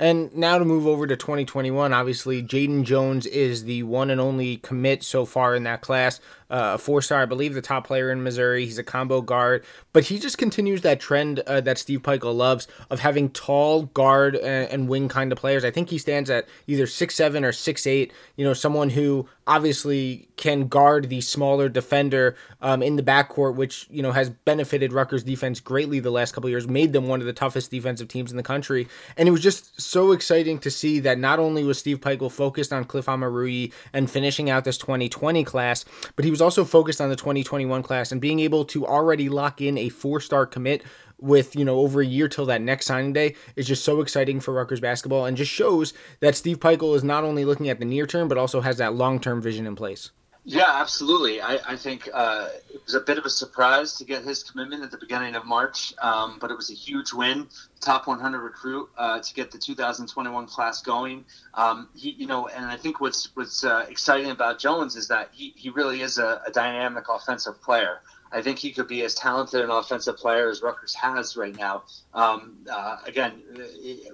And 0.00 0.34
now 0.34 0.56
to 0.56 0.64
move 0.64 0.86
over 0.86 1.06
to 1.06 1.14
2021, 1.14 1.92
obviously, 1.92 2.42
Jaden 2.42 2.84
Jones 2.84 3.26
is 3.26 3.64
the 3.64 3.82
one 3.82 4.08
and 4.08 4.18
only 4.18 4.56
commit 4.56 5.02
so 5.02 5.26
far 5.26 5.54
in 5.54 5.64
that 5.64 5.82
class 5.82 6.20
uh, 6.50 6.76
four 6.76 7.00
star, 7.00 7.22
I 7.22 7.26
believe, 7.26 7.54
the 7.54 7.62
top 7.62 7.86
player 7.86 8.10
in 8.10 8.22
Missouri. 8.22 8.64
He's 8.64 8.78
a 8.78 8.82
combo 8.82 9.20
guard, 9.20 9.64
but 9.92 10.04
he 10.04 10.18
just 10.18 10.36
continues 10.36 10.82
that 10.82 11.00
trend 11.00 11.40
uh, 11.40 11.60
that 11.60 11.78
Steve 11.78 12.02
Pikiell 12.02 12.34
loves 12.34 12.66
of 12.90 13.00
having 13.00 13.30
tall 13.30 13.84
guard 13.84 14.34
and, 14.36 14.68
and, 14.70 14.88
wing 14.88 15.08
kind 15.08 15.30
of 15.30 15.38
players. 15.38 15.64
I 15.64 15.70
think 15.70 15.90
he 15.90 15.98
stands 15.98 16.28
at 16.28 16.48
either 16.66 16.86
six 16.86 17.14
seven 17.14 17.44
or 17.44 17.52
six 17.52 17.86
eight. 17.86 18.12
You 18.36 18.44
know, 18.44 18.52
someone 18.52 18.90
who 18.90 19.28
obviously 19.50 20.28
can 20.36 20.68
guard 20.68 21.08
the 21.08 21.20
smaller 21.20 21.68
defender 21.68 22.36
um, 22.62 22.84
in 22.84 22.94
the 22.94 23.02
backcourt, 23.02 23.56
which 23.56 23.88
you 23.90 24.00
know 24.00 24.12
has 24.12 24.30
benefited 24.30 24.92
Rutgers 24.92 25.24
defense 25.24 25.58
greatly 25.58 25.98
the 25.98 26.12
last 26.12 26.32
couple 26.32 26.48
years, 26.48 26.68
made 26.68 26.92
them 26.92 27.08
one 27.08 27.20
of 27.20 27.26
the 27.26 27.32
toughest 27.32 27.72
defensive 27.72 28.06
teams 28.06 28.30
in 28.30 28.36
the 28.36 28.44
country. 28.44 28.86
And 29.16 29.28
it 29.28 29.32
was 29.32 29.42
just 29.42 29.80
so 29.80 30.12
exciting 30.12 30.60
to 30.60 30.70
see 30.70 31.00
that 31.00 31.18
not 31.18 31.40
only 31.40 31.64
was 31.64 31.80
Steve 31.80 32.00
Pikiell 32.00 32.30
focused 32.30 32.72
on 32.72 32.84
Cliff 32.84 33.06
Omoruyi 33.06 33.72
and 33.92 34.08
finishing 34.08 34.48
out 34.48 34.64
this 34.64 34.78
2020 34.78 35.42
class, 35.42 35.84
but 36.14 36.24
he 36.24 36.30
was 36.30 36.40
also 36.40 36.64
focused 36.64 37.00
on 37.00 37.10
the 37.10 37.16
2021 37.16 37.82
class 37.82 38.12
and 38.12 38.20
being 38.20 38.38
able 38.38 38.64
to 38.66 38.86
already 38.86 39.28
lock 39.28 39.60
in 39.60 39.76
a 39.76 39.88
four 39.88 40.20
star 40.20 40.46
commit 40.46 40.84
with 41.20 41.54
you 41.56 41.64
know 41.64 41.78
over 41.78 42.00
a 42.00 42.06
year 42.06 42.28
till 42.28 42.46
that 42.46 42.60
next 42.60 42.86
signing 42.86 43.12
day 43.12 43.34
is 43.56 43.66
just 43.66 43.84
so 43.84 44.00
exciting 44.00 44.40
for 44.40 44.54
Rutgers 44.54 44.80
basketball 44.80 45.26
and 45.26 45.36
just 45.36 45.50
shows 45.50 45.92
that 46.20 46.36
Steve 46.36 46.60
Pikiell 46.60 46.96
is 46.96 47.04
not 47.04 47.24
only 47.24 47.44
looking 47.44 47.68
at 47.68 47.78
the 47.78 47.84
near 47.84 48.06
term 48.06 48.28
but 48.28 48.38
also 48.38 48.60
has 48.60 48.78
that 48.78 48.94
long 48.94 49.20
term 49.20 49.40
vision 49.40 49.66
in 49.66 49.76
place. 49.76 50.10
Yeah, 50.44 50.68
absolutely. 50.68 51.42
I, 51.42 51.58
I 51.68 51.76
think 51.76 52.08
uh, 52.14 52.48
it 52.72 52.80
was 52.84 52.94
a 52.94 53.00
bit 53.00 53.18
of 53.18 53.26
a 53.26 53.30
surprise 53.30 53.96
to 53.96 54.04
get 54.04 54.24
his 54.24 54.42
commitment 54.42 54.82
at 54.82 54.90
the 54.90 54.96
beginning 54.96 55.34
of 55.34 55.44
March, 55.44 55.92
um, 56.00 56.38
but 56.40 56.50
it 56.50 56.56
was 56.56 56.70
a 56.70 56.74
huge 56.74 57.12
win. 57.12 57.46
Top 57.80 58.06
100 58.06 58.38
recruit 58.38 58.88
uh, 58.96 59.20
to 59.20 59.34
get 59.34 59.50
the 59.50 59.58
2021 59.58 60.46
class 60.46 60.80
going. 60.80 61.26
Um, 61.54 61.88
he, 61.94 62.12
you 62.12 62.26
know, 62.26 62.48
and 62.48 62.64
I 62.64 62.76
think 62.76 63.02
what's 63.02 63.34
what's 63.36 63.64
uh, 63.64 63.84
exciting 63.90 64.30
about 64.30 64.58
Jones 64.58 64.96
is 64.96 65.08
that 65.08 65.28
he, 65.32 65.52
he 65.56 65.68
really 65.68 66.00
is 66.00 66.16
a, 66.16 66.40
a 66.46 66.50
dynamic 66.50 67.04
offensive 67.10 67.60
player. 67.60 68.00
I 68.32 68.42
think 68.42 68.58
he 68.58 68.70
could 68.70 68.86
be 68.86 69.02
as 69.02 69.14
talented 69.14 69.62
an 69.62 69.70
offensive 69.70 70.16
player 70.16 70.48
as 70.48 70.62
Rutgers 70.62 70.94
has 70.94 71.36
right 71.36 71.56
now. 71.56 71.84
Um, 72.14 72.58
uh, 72.70 72.98
again, 73.06 73.42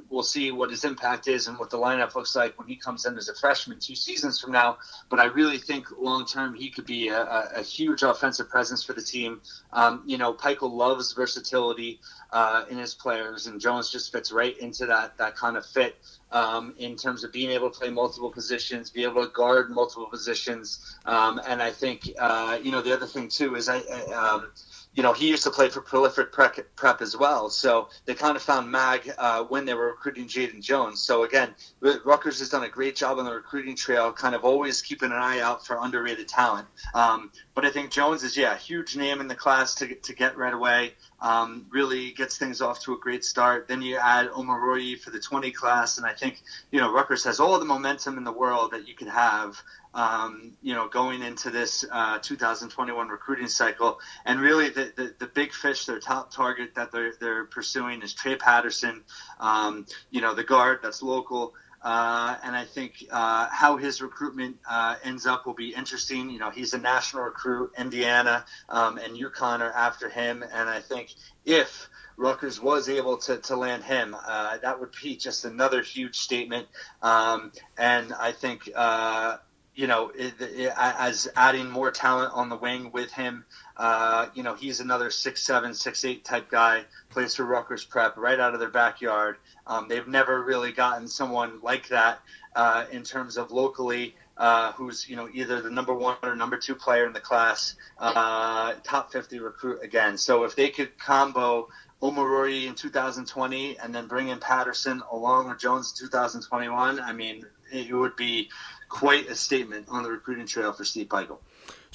we'll 0.08 0.22
see 0.22 0.52
what 0.52 0.70
his 0.70 0.84
impact 0.84 1.28
is 1.28 1.48
and 1.48 1.58
what 1.58 1.70
the 1.70 1.78
lineup 1.78 2.14
looks 2.14 2.34
like 2.34 2.58
when 2.58 2.66
he 2.66 2.76
comes 2.76 3.04
in 3.04 3.16
as 3.18 3.28
a 3.28 3.34
freshman 3.34 3.78
two 3.78 3.94
seasons 3.94 4.40
from 4.40 4.52
now. 4.52 4.78
But 5.10 5.20
I 5.20 5.26
really 5.26 5.58
think 5.58 5.86
long 5.98 6.26
term 6.26 6.54
he 6.54 6.70
could 6.70 6.86
be 6.86 7.08
a, 7.08 7.50
a, 7.56 7.62
huge 7.62 8.02
offensive 8.02 8.48
presence 8.48 8.82
for 8.82 8.92
the 8.92 9.02
team. 9.02 9.40
Um, 9.72 10.02
you 10.06 10.18
know, 10.18 10.32
Pikiell 10.32 10.72
loves 10.72 11.12
versatility 11.12 12.00
uh, 12.32 12.64
in 12.70 12.78
his 12.78 12.94
players, 12.94 13.46
and 13.46 13.60
Jones 13.60 13.90
just 13.90 14.12
fits 14.12 14.32
right 14.32 14.56
into 14.58 14.86
that 14.86 15.18
that 15.18 15.36
kind 15.36 15.56
of 15.56 15.66
fit 15.66 15.96
um, 16.32 16.74
in 16.78 16.96
terms 16.96 17.24
of 17.24 17.32
being 17.32 17.50
able 17.50 17.70
to 17.70 17.78
play 17.78 17.90
multiple 17.90 18.30
positions, 18.30 18.90
be 18.90 19.04
able 19.04 19.24
to 19.24 19.32
guard 19.32 19.70
multiple 19.70 20.06
positions. 20.06 20.96
Um, 21.04 21.40
and 21.46 21.62
I 21.62 21.70
think, 21.70 22.10
uh, 22.18 22.58
you 22.62 22.70
know, 22.70 22.82
the 22.82 22.92
other 22.92 23.06
thing 23.06 23.28
too 23.28 23.54
is 23.54 23.68
I, 23.68 23.78
um, 24.12 24.50
you 24.96 25.02
know, 25.02 25.12
he 25.12 25.28
used 25.28 25.44
to 25.44 25.50
play 25.50 25.68
for 25.68 25.82
Prolific 25.82 26.32
Prep, 26.32 27.02
as 27.02 27.14
well. 27.14 27.50
So 27.50 27.90
they 28.06 28.14
kind 28.14 28.34
of 28.34 28.42
found 28.42 28.70
Mag 28.70 29.12
uh, 29.18 29.44
when 29.44 29.66
they 29.66 29.74
were 29.74 29.88
recruiting 29.88 30.26
Jaden 30.26 30.62
Jones. 30.62 31.00
So 31.00 31.24
again, 31.24 31.54
Rutgers 31.80 32.38
has 32.38 32.48
done 32.48 32.64
a 32.64 32.68
great 32.68 32.96
job 32.96 33.18
on 33.18 33.26
the 33.26 33.32
recruiting 33.32 33.76
trail, 33.76 34.10
kind 34.10 34.34
of 34.34 34.44
always 34.44 34.80
keeping 34.80 35.12
an 35.12 35.18
eye 35.18 35.40
out 35.40 35.66
for 35.66 35.76
underrated 35.78 36.28
talent. 36.28 36.66
Um, 36.94 37.30
but 37.54 37.66
I 37.66 37.70
think 37.70 37.90
Jones 37.90 38.22
is, 38.22 38.38
yeah, 38.38 38.54
a 38.54 38.56
huge 38.56 38.96
name 38.96 39.20
in 39.20 39.28
the 39.28 39.34
class 39.34 39.74
to, 39.76 39.94
to 39.94 40.14
get 40.14 40.38
right 40.38 40.54
away. 40.54 40.94
Um, 41.20 41.66
really 41.70 42.12
gets 42.12 42.38
things 42.38 42.60
off 42.60 42.80
to 42.80 42.94
a 42.94 42.98
great 42.98 43.24
start. 43.24 43.68
Then 43.68 43.82
you 43.82 43.96
add 43.96 44.28
Omoruyi 44.30 44.98
for 44.98 45.10
the 45.10 45.18
20 45.18 45.50
class, 45.50 45.96
and 45.96 46.06
I 46.06 46.12
think 46.12 46.42
you 46.70 46.78
know 46.78 46.92
Rutgers 46.92 47.24
has 47.24 47.40
all 47.40 47.58
the 47.58 47.64
momentum 47.64 48.18
in 48.18 48.24
the 48.24 48.32
world 48.32 48.72
that 48.72 48.86
you 48.86 48.94
can 48.94 49.08
have 49.08 49.60
um, 49.96 50.52
you 50.62 50.74
know, 50.74 50.88
going 50.88 51.22
into 51.22 51.50
this 51.50 51.84
uh, 51.90 52.18
2021 52.18 53.08
recruiting 53.08 53.48
cycle. 53.48 53.98
And 54.26 54.40
really, 54.40 54.68
the, 54.68 54.92
the, 54.94 55.14
the, 55.18 55.26
big 55.26 55.52
fish, 55.52 55.86
their 55.86 55.98
top 55.98 56.30
target 56.30 56.74
that 56.74 56.92
they're, 56.92 57.14
they're 57.18 57.46
pursuing 57.46 58.02
is 58.02 58.12
Trey 58.12 58.36
Patterson, 58.36 59.02
um, 59.40 59.86
you 60.10 60.20
know, 60.20 60.34
the 60.34 60.44
guard 60.44 60.80
that's 60.82 61.02
local. 61.02 61.54
Uh, 61.82 62.36
and 62.42 62.54
I 62.54 62.64
think 62.64 63.06
uh, 63.10 63.48
how 63.50 63.78
his 63.78 64.02
recruitment 64.02 64.58
uh, 64.68 64.96
ends 65.02 65.26
up 65.26 65.46
will 65.46 65.54
be 65.54 65.74
interesting. 65.74 66.28
You 66.28 66.40
know, 66.40 66.50
he's 66.50 66.74
a 66.74 66.78
national 66.78 67.22
recruit. 67.22 67.72
Indiana 67.78 68.44
um, 68.68 68.98
and 68.98 69.16
UConn 69.16 69.60
are 69.60 69.72
after 69.72 70.10
him. 70.10 70.42
And 70.42 70.68
I 70.68 70.80
think 70.80 71.14
if 71.46 71.88
Rutgers 72.18 72.60
was 72.60 72.88
able 72.88 73.18
to, 73.18 73.38
to 73.38 73.56
land 73.56 73.84
him, 73.84 74.16
uh, 74.26 74.58
that 74.58 74.78
would 74.80 74.94
be 75.02 75.16
just 75.16 75.44
another 75.44 75.80
huge 75.80 76.18
statement. 76.18 76.66
Um, 77.02 77.52
and 77.78 78.12
I 78.12 78.32
think 78.32 78.68
uh, 78.74 79.36
you 79.76 79.86
know, 79.86 80.10
it, 80.14 80.34
it, 80.40 80.72
as 80.76 81.28
adding 81.36 81.70
more 81.70 81.90
talent 81.90 82.32
on 82.34 82.48
the 82.48 82.56
wing 82.56 82.90
with 82.92 83.12
him. 83.12 83.44
Uh, 83.76 84.26
you 84.34 84.42
know, 84.42 84.54
he's 84.54 84.80
another 84.80 85.10
six 85.10 85.44
seven, 85.44 85.74
six 85.74 86.04
eight 86.04 86.24
type 86.24 86.50
guy. 86.50 86.82
Plays 87.10 87.34
for 87.34 87.44
Rutgers 87.44 87.84
Prep 87.84 88.16
right 88.16 88.40
out 88.40 88.54
of 88.54 88.60
their 88.60 88.70
backyard. 88.70 89.36
Um, 89.66 89.86
they've 89.86 90.08
never 90.08 90.42
really 90.42 90.72
gotten 90.72 91.06
someone 91.06 91.60
like 91.62 91.88
that 91.88 92.20
uh, 92.56 92.86
in 92.90 93.02
terms 93.04 93.36
of 93.36 93.52
locally. 93.52 94.16
Uh, 94.38 94.72
who's 94.72 95.08
you 95.08 95.16
know 95.16 95.30
either 95.32 95.62
the 95.62 95.70
number 95.70 95.94
one 95.94 96.14
or 96.22 96.36
number 96.36 96.58
two 96.58 96.74
player 96.74 97.06
in 97.06 97.14
the 97.14 97.20
class, 97.20 97.74
uh, 97.98 98.74
top 98.84 99.10
50 99.10 99.38
recruit 99.38 99.82
again. 99.82 100.18
So 100.18 100.44
if 100.44 100.54
they 100.54 100.68
could 100.68 100.98
combo 100.98 101.68
Omoruyi 102.02 102.66
in 102.66 102.74
2020 102.74 103.78
and 103.78 103.94
then 103.94 104.06
bring 104.06 104.28
in 104.28 104.38
Patterson 104.38 105.02
along 105.10 105.48
with 105.48 105.58
Jones 105.58 105.94
in 105.98 106.06
2021, 106.06 107.00
I 107.00 107.14
mean 107.14 107.46
it 107.72 107.92
would 107.92 108.14
be 108.16 108.50
quite 108.88 109.28
a 109.28 109.34
statement 109.34 109.86
on 109.88 110.02
the 110.02 110.10
recruiting 110.10 110.46
trail 110.46 110.72
for 110.72 110.84
Steve 110.84 111.08
Pikiell. 111.08 111.38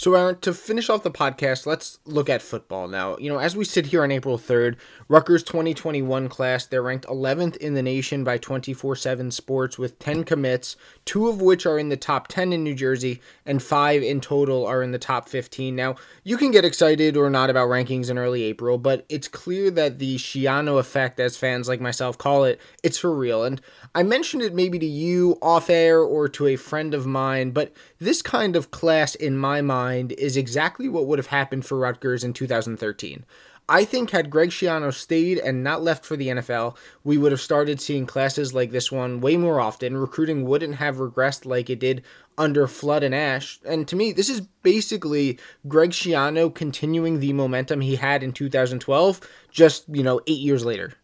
So, 0.02 0.16
Aaron, 0.16 0.40
to 0.40 0.52
finish 0.52 0.90
off 0.90 1.04
the 1.04 1.12
podcast, 1.12 1.68
let's 1.68 2.00
look 2.06 2.28
at 2.28 2.42
football 2.42 2.88
now. 2.88 3.18
You 3.20 3.30
know, 3.30 3.38
as 3.38 3.56
we 3.56 3.64
sit 3.64 3.86
here 3.86 4.02
on 4.02 4.10
April 4.10 4.40
3rd, 4.40 4.78
Rutgers 5.08 5.44
2021 5.44 6.28
class, 6.28 6.66
they're 6.66 6.82
ranked 6.82 7.06
11th 7.06 7.56
in 7.58 7.76
the 7.76 7.84
nation 7.84 8.24
by 8.24 8.40
24 8.40 8.96
7 8.96 9.30
Sports 9.30 9.78
with 9.78 10.00
10 10.00 10.24
commits, 10.24 10.76
two 11.06 11.28
of 11.28 11.40
which 11.40 11.68
are 11.68 11.78
in 11.78 11.90
the 11.90 11.98
top 11.98 12.30
10 12.30 12.52
in 12.52 12.64
New 12.64 12.74
Jersey, 12.74 13.22
and 13.46 13.62
five 13.62 14.02
in 14.02 14.22
total 14.22 14.66
are 14.66 14.82
in 14.82 14.90
the 14.90 14.98
top 14.98 15.30
15. 15.30 15.76
Now, 15.76 15.98
you 16.24 16.36
can 16.36 16.50
get 16.50 16.66
excited 16.66 17.16
or 17.16 17.30
not 17.30 17.52
about 17.52 17.70
rankings 17.70 18.10
in 18.10 18.18
early 18.18 18.42
April, 18.42 18.80
but 18.80 19.06
it's 19.08 19.28
clear 19.28 19.70
that 19.70 20.00
the 20.00 20.16
Schiano 20.16 20.80
effect, 20.80 21.20
as 21.20 21.38
fans 21.38 21.68
like 21.68 21.80
myself 21.80 22.18
call 22.18 22.44
it, 22.44 22.60
it's 22.82 22.98
for 22.98 23.16
real. 23.16 23.44
And 23.44 23.62
I 23.94 24.02
mentioned 24.02 24.42
it 24.42 24.56
maybe 24.56 24.80
to 24.80 24.86
you 24.88 25.38
off 25.44 25.70
air 25.70 26.00
or 26.00 26.28
to 26.30 26.48
a 26.48 26.56
friend 26.56 26.96
of 26.96 27.06
mine, 27.06 27.52
but 27.52 27.72
this 28.02 28.24
kind 28.24 28.56
of 28.56 28.72
class, 28.72 29.14
in 29.14 29.38
my 29.38 29.62
mind, 29.62 30.12
is 30.14 30.36
exactly 30.36 30.90
what 30.90 31.06
would 31.06 31.20
have 31.20 31.28
happened 31.28 31.68
for 31.68 31.78
Rutgers 31.78 32.24
in 32.24 32.34
2013. 32.34 33.26
I 33.70 33.86
think 33.86 34.10
had 34.10 34.32
Greg 34.32 34.50
Schiano 34.50 34.92
stayed 34.92 35.38
and 35.38 35.64
not 35.64 35.84
left 35.84 36.04
for 36.04 36.18
the 36.18 36.30
NFL, 36.30 36.76
we 37.04 37.20
would 37.20 37.32
have 37.32 37.40
started 37.40 37.80
seeing 37.80 38.08
classes 38.08 38.56
like 38.56 38.72
this 38.72 38.92
one 38.92 39.22
way 39.22 39.38
more 39.38 39.62
often. 39.62 39.96
Recruiting 39.96 40.46
wouldn't 40.46 40.76
have 40.76 40.98
regressed 40.98 41.46
like 41.46 41.70
it 41.70 41.80
did 41.80 42.04
under 42.40 42.68
Flood 42.68 43.04
and 43.04 43.14
Ash. 43.14 43.60
And 43.64 43.88
to 43.88 43.96
me, 43.96 44.12
this 44.12 44.30
is 44.30 44.42
basically 44.64 45.40
Greg 45.68 45.92
Schiano 45.92 46.54
continuing 46.54 47.20
the 47.20 47.34
momentum 47.34 47.82
he 47.82 47.98
had 47.98 48.24
in 48.24 48.34
2012, 48.34 49.22
just, 49.52 49.86
you 49.88 50.02
know, 50.02 50.22
eight 50.26 50.40
years 50.40 50.66
later. 50.66 50.96